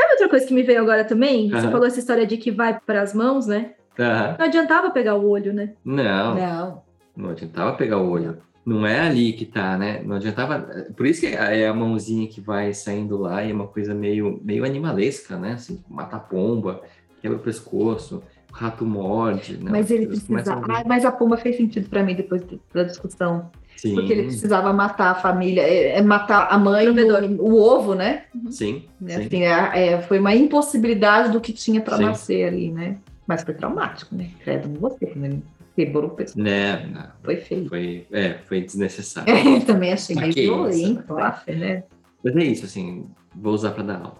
sabe 0.00 0.12
outra 0.12 0.28
coisa 0.28 0.46
que 0.46 0.54
me 0.54 0.62
veio 0.62 0.80
agora 0.80 1.04
também? 1.04 1.50
Você 1.50 1.68
falou 1.70 1.86
essa 1.86 1.98
história 1.98 2.26
de 2.26 2.36
que 2.36 2.50
vai 2.50 2.78
para 2.78 3.02
as 3.02 3.12
mãos, 3.14 3.46
né? 3.46 3.72
Tá? 3.96 4.36
Não 4.38 4.46
adiantava 4.46 4.90
pegar 4.90 5.16
o 5.16 5.28
olho, 5.28 5.52
né? 5.52 5.72
Não, 5.84 6.34
Não. 6.36 6.82
não 7.16 7.30
adiantava 7.30 7.72
pegar 7.76 7.98
o 7.98 8.08
olho. 8.08 8.38
Não 8.64 8.86
é 8.86 9.00
ali 9.00 9.32
que 9.32 9.44
tá, 9.46 9.76
né? 9.78 10.02
Não 10.04 10.16
adiantava. 10.16 10.60
Por 10.96 11.06
isso 11.06 11.20
que 11.22 11.26
é 11.28 11.66
a 11.66 11.72
mãozinha 11.74 12.28
que 12.28 12.40
vai 12.40 12.72
saindo 12.74 13.16
lá 13.16 13.42
e 13.42 13.50
é 13.50 13.54
uma 13.54 13.66
coisa 13.66 13.94
meio, 13.94 14.38
meio 14.44 14.64
animalesca, 14.64 15.36
né? 15.38 15.52
Assim, 15.54 15.82
mata 15.88 16.16
a 16.16 16.20
pomba, 16.20 16.82
quebra 17.22 17.38
o 17.38 17.40
pescoço. 17.40 18.22
rato 18.52 18.84
morde. 18.84 19.56
Né? 19.56 19.70
Mas 19.70 19.90
ele 19.90 20.04
Eles 20.04 20.22
precisava. 20.22 20.60
começam 20.60 20.76
a 20.76 20.80
Ah, 20.80 20.84
mas 20.86 21.04
a 21.04 21.10
pomba 21.12 21.36
fez 21.36 21.56
sentido 21.56 21.88
para 21.88 22.02
mim 22.02 22.14
depois 22.14 22.42
da 22.74 22.82
discussão. 22.82 23.50
Sim, 23.78 23.94
Porque 23.94 24.12
ele 24.12 24.24
precisava 24.24 24.72
matar 24.72 25.12
a 25.12 25.14
família, 25.14 25.62
é, 25.62 25.98
é 25.98 26.02
matar 26.02 26.48
a 26.50 26.58
mãe, 26.58 26.88
o, 26.88 27.42
o 27.42 27.62
ovo, 27.62 27.94
né? 27.94 28.24
sim, 28.50 28.82
Né, 29.00 29.14
sim. 29.14 29.26
Assim, 29.26 29.42
é, 29.44 29.92
é, 29.92 30.02
foi 30.02 30.18
uma 30.18 30.34
impossibilidade 30.34 31.30
do 31.30 31.40
que 31.40 31.52
tinha 31.52 31.80
para 31.80 31.96
Sim. 31.96 32.02
nascer 32.06 32.48
ali, 32.48 32.72
né? 32.72 32.96
Mas 33.24 33.44
foi 33.44 33.54
traumático, 33.54 34.16
né? 34.16 34.30
Credo, 34.42 34.68
não 34.68 34.80
gostei 34.80 35.10
quando 35.10 35.24
ele 35.26 35.42
quebrou 35.76 36.06
o 36.06 36.10
pescoço. 36.10 36.42
Né, 36.42 36.86
não, 36.92 37.06
Foi 37.22 37.36
feio. 37.36 37.68
foi, 37.68 38.04
é, 38.10 38.38
foi 38.48 38.62
desnecessário. 38.62 39.32
É, 39.32 39.60
também 39.60 39.92
achei 39.92 40.16
meio 40.16 40.32
violento, 40.32 41.14
né? 41.14 41.34
né? 41.46 41.84
Mas 42.24 42.36
é 42.36 42.42
isso, 42.42 42.64
assim, 42.64 43.06
vou 43.32 43.54
usar 43.54 43.70
para 43.70 43.84
dar 43.84 43.96
aula. 43.98 44.18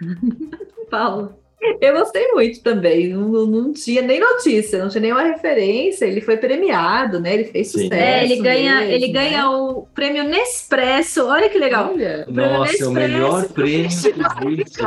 Paulo. 0.88 1.39
Eu 1.80 1.92
gostei 1.92 2.28
muito 2.32 2.62
também. 2.62 3.08
Não, 3.08 3.28
não- 3.28 3.46
não 3.46 3.72
tinha 3.72 4.00
nem 4.02 4.18
notícia, 4.18 4.78
não 4.78 4.88
tinha 4.88 5.02
nenhuma 5.02 5.22
referência. 5.22 6.06
Ele 6.06 6.20
foi 6.22 6.36
premiado, 6.38 7.20
né? 7.20 7.34
Ele 7.34 7.44
fez 7.44 7.68
Sim. 7.68 7.82
sucesso. 7.84 7.94
É, 7.94 8.24
ele 8.24 8.36
ganha, 8.40 8.76
mesmo, 8.80 8.92
ele 8.92 9.06
né? 9.08 9.12
ganha 9.12 9.50
o 9.50 9.86
prêmio 9.94 10.24
Nespresso. 10.24 11.26
Olha 11.26 11.48
que 11.50 11.58
legal. 11.58 11.90
Olha, 11.92 12.24
Nossa, 12.28 12.82
é 12.82 12.86
o 12.86 12.90
melhor 12.92 13.46
prêmio 13.48 13.88
que 13.88 13.94
existe. 13.94 14.80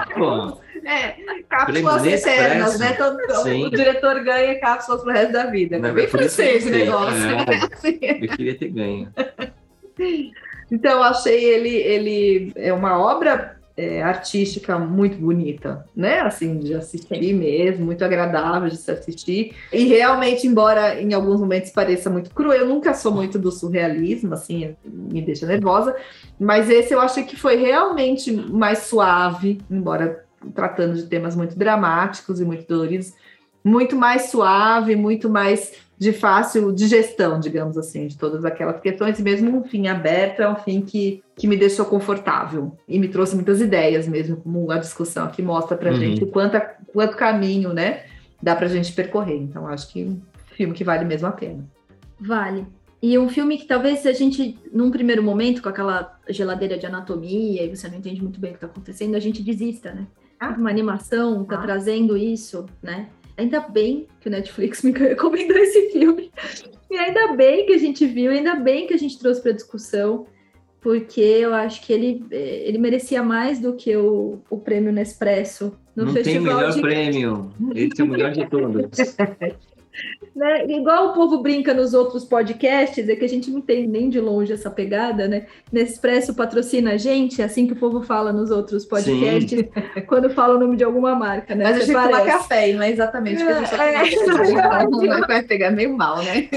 É, 0.86 1.16
cápsulas 1.48 2.02
Prêmio 2.02 2.18
eternas, 2.18 2.80
Nespresso. 2.80 2.80
né? 2.80 2.94
Todo- 2.94 3.66
o 3.66 3.70
diretor 3.70 4.24
ganha 4.24 4.60
cápsulas 4.60 5.02
pro 5.02 5.14
resto 5.14 5.32
da 5.32 5.46
vida. 5.46 5.80
Não, 5.80 5.90
É 5.90 5.92
bem 5.94 6.04
isso 6.06 6.12
francês 6.18 6.66
o 6.66 6.70
eu 6.70 6.74
negócio. 6.74 7.18
sei. 7.22 7.30
né? 7.30 7.46
Assim. 7.72 8.00
eu 8.02 8.28
queria 8.36 8.56
ter 8.58 8.68
ganho. 8.70 9.08
Então, 10.72 10.92
eu 10.98 11.04
achei 11.04 11.44
ele, 11.44 11.70
ele 11.70 12.52
é 12.56 12.74
uma 12.74 13.00
obra 13.00 13.53
é, 13.76 14.04
artística 14.04 14.78
muito 14.78 15.18
bonita, 15.18 15.88
né? 15.96 16.20
Assim, 16.20 16.60
de 16.60 16.76
assistir 16.76 17.34
mesmo, 17.34 17.86
muito 17.86 18.06
agradável 18.06 18.70
de 18.70 18.78
se 18.78 18.92
assistir. 18.92 19.56
E 19.72 19.86
realmente, 19.86 20.46
embora 20.46 21.02
em 21.02 21.14
alguns 21.14 21.40
momentos 21.40 21.72
pareça 21.72 22.10
muito 22.10 22.30
cru, 22.32 22.54
eu 22.54 22.68
nunca 22.68 22.94
sou 22.94 23.12
muito 23.12 23.40
do 23.40 23.52
surrealismo, 23.52 24.34
assim, 24.34 24.76
me 24.86 25.22
deixa 25.22 25.48
nervosa. 25.48 25.96
Mas 26.40 26.70
esse 26.70 26.94
eu 26.94 27.02
achei 27.02 27.24
que 27.24 27.36
foi 27.36 27.56
realmente 27.56 28.32
mais 28.32 28.80
suave, 28.80 29.60
embora 29.70 30.24
tratando 30.54 30.96
de 30.96 31.04
temas 31.04 31.36
muito 31.36 31.58
dramáticos 31.58 32.40
e 32.40 32.46
muito 32.46 32.68
doloridos, 32.68 33.14
muito 33.64 33.96
mais 33.96 34.24
suave, 34.24 34.96
muito 34.96 35.30
mais 35.30 35.74
de 36.04 36.12
fácil 36.14 36.72
digestão, 36.72 37.40
digamos 37.40 37.78
assim, 37.78 38.08
de 38.08 38.18
todas 38.18 38.44
aquelas 38.46 38.80
questões, 38.82 39.18
e 39.20 39.24
mesmo 39.24 39.58
um 39.58 39.64
fim 39.64 39.88
aberto 39.88 40.42
é 40.42 40.50
um 40.50 40.56
fim 40.56 40.82
que, 40.82 41.24
que 41.36 41.48
me 41.48 41.56
deixou 41.58 41.86
confortável 41.86 42.78
e 42.88 43.00
me 43.00 43.08
trouxe 43.08 43.36
muitas 43.36 43.62
ideias 43.62 44.08
mesmo, 44.08 44.38
como 44.38 44.70
a 44.70 44.78
discussão 44.78 45.26
aqui 45.26 45.42
mostra 45.42 45.78
pra 45.78 45.92
Uhum. 45.92 45.96
gente 46.00 46.24
o 46.24 46.28
quanto, 46.28 46.60
quanto 46.92 47.16
caminho, 47.18 47.74
né, 47.74 48.04
dá 48.42 48.56
pra 48.56 48.68
gente 48.68 48.92
percorrer. 48.94 49.38
Então, 49.38 49.66
acho 49.68 49.92
que 49.92 50.04
é 50.04 50.06
um 50.06 50.22
filme 50.56 50.74
que 50.74 50.84
vale 50.84 51.06
mesmo 51.06 51.28
a 51.28 51.32
pena. 51.32 51.64
Vale. 52.20 52.68
E 53.02 53.18
um 53.20 53.28
filme 53.28 53.58
que 53.58 53.66
talvez 53.66 54.06
a 54.06 54.14
gente, 54.14 54.58
num 54.72 54.90
primeiro 54.90 55.22
momento, 55.22 55.62
com 55.62 55.68
aquela 55.70 56.18
geladeira 56.30 56.78
de 56.78 56.86
anatomia, 56.86 57.64
e 57.64 57.76
você 57.76 57.88
não 57.90 57.98
entende 57.98 58.22
muito 58.22 58.40
bem 58.40 58.52
o 58.52 58.54
que 58.54 58.58
está 58.58 58.68
acontecendo, 58.68 59.16
a 59.16 59.20
gente 59.20 59.42
desista, 59.44 59.92
né? 59.92 60.06
Ah. 60.40 60.56
Uma 60.58 60.70
animação 60.70 61.44
tá 61.44 61.56
Ah. 61.58 61.62
trazendo 61.62 62.16
isso, 62.16 62.66
né? 62.82 63.08
Ainda 63.38 63.60
bem 63.62 64.08
que 64.20 64.28
o 64.28 64.32
Netflix 64.32 64.82
me 64.84 64.92
recomendou 64.92 65.58
esse 65.58 65.92
filme. 65.92 66.32
E 66.90 66.98
ainda 66.98 67.34
bem 67.36 67.66
que 67.66 67.74
a 67.74 67.78
gente 67.78 68.06
viu, 68.06 68.32
ainda 68.32 68.56
bem 68.56 68.86
que 68.86 68.94
a 68.94 68.98
gente 68.98 69.18
trouxe 69.18 69.42
para 69.42 69.52
discussão, 69.52 70.28
porque 70.80 71.22
eu 71.22 71.54
acho 71.54 71.82
que 71.82 71.92
ele, 71.92 72.26
eh, 72.30 72.64
ele 72.68 72.78
merecia 72.78 73.24
mais 73.24 73.60
do 73.60 73.74
que 73.74 73.96
o, 73.96 74.40
o 74.50 74.58
prêmio 74.60 74.92
Nespresso 74.92 75.74
no 75.96 76.06
Não 76.06 76.14
tem 76.14 76.24
festival 76.24 76.58
melhor 76.58 76.72
de 76.72 76.82
prêmio. 76.82 77.52
Esse 77.74 78.02
é 78.02 78.04
o 78.04 78.08
melhor 78.08 78.32
de 78.32 78.48
todos. 78.48 78.90
né? 80.36 80.66
Igual 80.68 81.10
o 81.10 81.14
povo 81.14 81.42
brinca 81.42 81.74
nos 81.74 81.94
outros 81.94 82.26
podcasts, 82.26 83.08
é 83.08 83.16
que 83.16 83.26
a 83.26 83.30
gente 83.30 83.52
não 83.52 83.62
tem 83.62 83.88
nem 83.88 84.10
de 84.10 84.20
longe 84.20 84.52
essa 84.54 84.70
pegada, 84.70 85.28
né? 85.28 85.46
Nespresso 85.72 86.34
patrocina 86.34 86.94
a 86.94 86.98
gente, 86.98 87.42
é 87.42 87.46
assim 87.46 87.68
que 87.68 87.74
o 87.74 87.78
povo 87.78 88.02
fala 88.02 88.32
nos 88.34 88.52
outros 88.52 88.86
podcasts, 88.86 89.64
quando 90.08 90.30
fala 90.30 90.56
o 90.56 90.60
nome 90.60 90.76
de 90.78 90.84
alguma 90.84 91.16
marca, 91.16 91.54
né? 91.56 91.64
Mas 91.66 91.76
a 91.76 91.80
Você 91.80 91.86
gente 91.86 91.96
toma 92.02 92.26
café, 92.26 92.74
não 92.74 92.82
é 92.84 92.90
exatamente 92.92 93.44
o 93.44 93.46
que 93.46 93.52
a 93.52 93.60
gente 93.60 93.70
tá 93.70 93.84
É, 93.86 94.86
tomando. 94.86 95.14
é. 95.14 95.28
Vai 95.28 95.44
pegar 95.44 95.72
meio 95.72 95.96
mal, 95.96 96.18
né? 96.24 96.48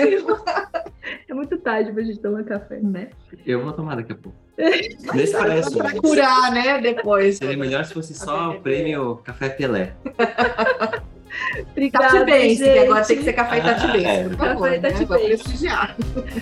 É 1.29 1.35
muito 1.35 1.57
tarde 1.59 1.93
pra 1.93 2.03
gente 2.03 2.19
tomar 2.19 2.43
café, 2.45 2.79
né? 2.83 3.09
Eu 3.47 3.63
vou 3.63 3.73
tomar 3.73 3.97
daqui 3.97 4.13
a 4.13 4.17
pouco. 4.17 4.37
Nesse 5.15 5.33
parece. 5.37 5.77
Pra 5.77 5.93
curar, 5.93 6.51
né, 6.51 6.81
depois. 6.81 7.37
Seria 7.37 7.57
melhor 7.57 7.85
se 7.85 7.93
fosse 7.95 8.15
só 8.15 8.51
o 8.53 8.61
prêmio 8.61 9.17
Café 9.25 9.51
Pelé. 9.51 9.93
Obrigada, 11.73 12.09
Tati 12.09 12.25
Benz, 12.25 12.59
que 12.59 12.65
gente. 12.65 12.79
agora 12.79 13.05
tem 13.05 13.17
que 13.19 13.25
ser 13.25 13.33
café 13.33 13.59
e 13.59 13.61
Tati 13.63 13.87
Ah, 13.87 13.93
Benz, 13.93 14.07
é. 14.07 14.23
por 14.25 14.37
favor, 14.37 14.63
Café 14.63 14.77
e 14.77 14.81
né? 14.81 14.91
Tati 14.91 15.05
Vou 15.05 15.19
prestigiar. 15.19 15.97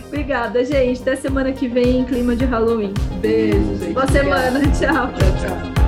Obrigada, 0.06 0.64
gente. 0.64 1.00
Até 1.02 1.16
semana 1.16 1.52
que 1.52 1.68
vem 1.68 2.00
em 2.00 2.04
clima 2.04 2.34
de 2.36 2.44
Halloween. 2.44 2.92
Beijo, 3.20 3.76
gente. 3.78 3.92
Boa 3.92 4.06
semana. 4.08 4.60
Tchau. 4.60 5.08
Tchau, 5.12 5.74
tchau. 5.74 5.83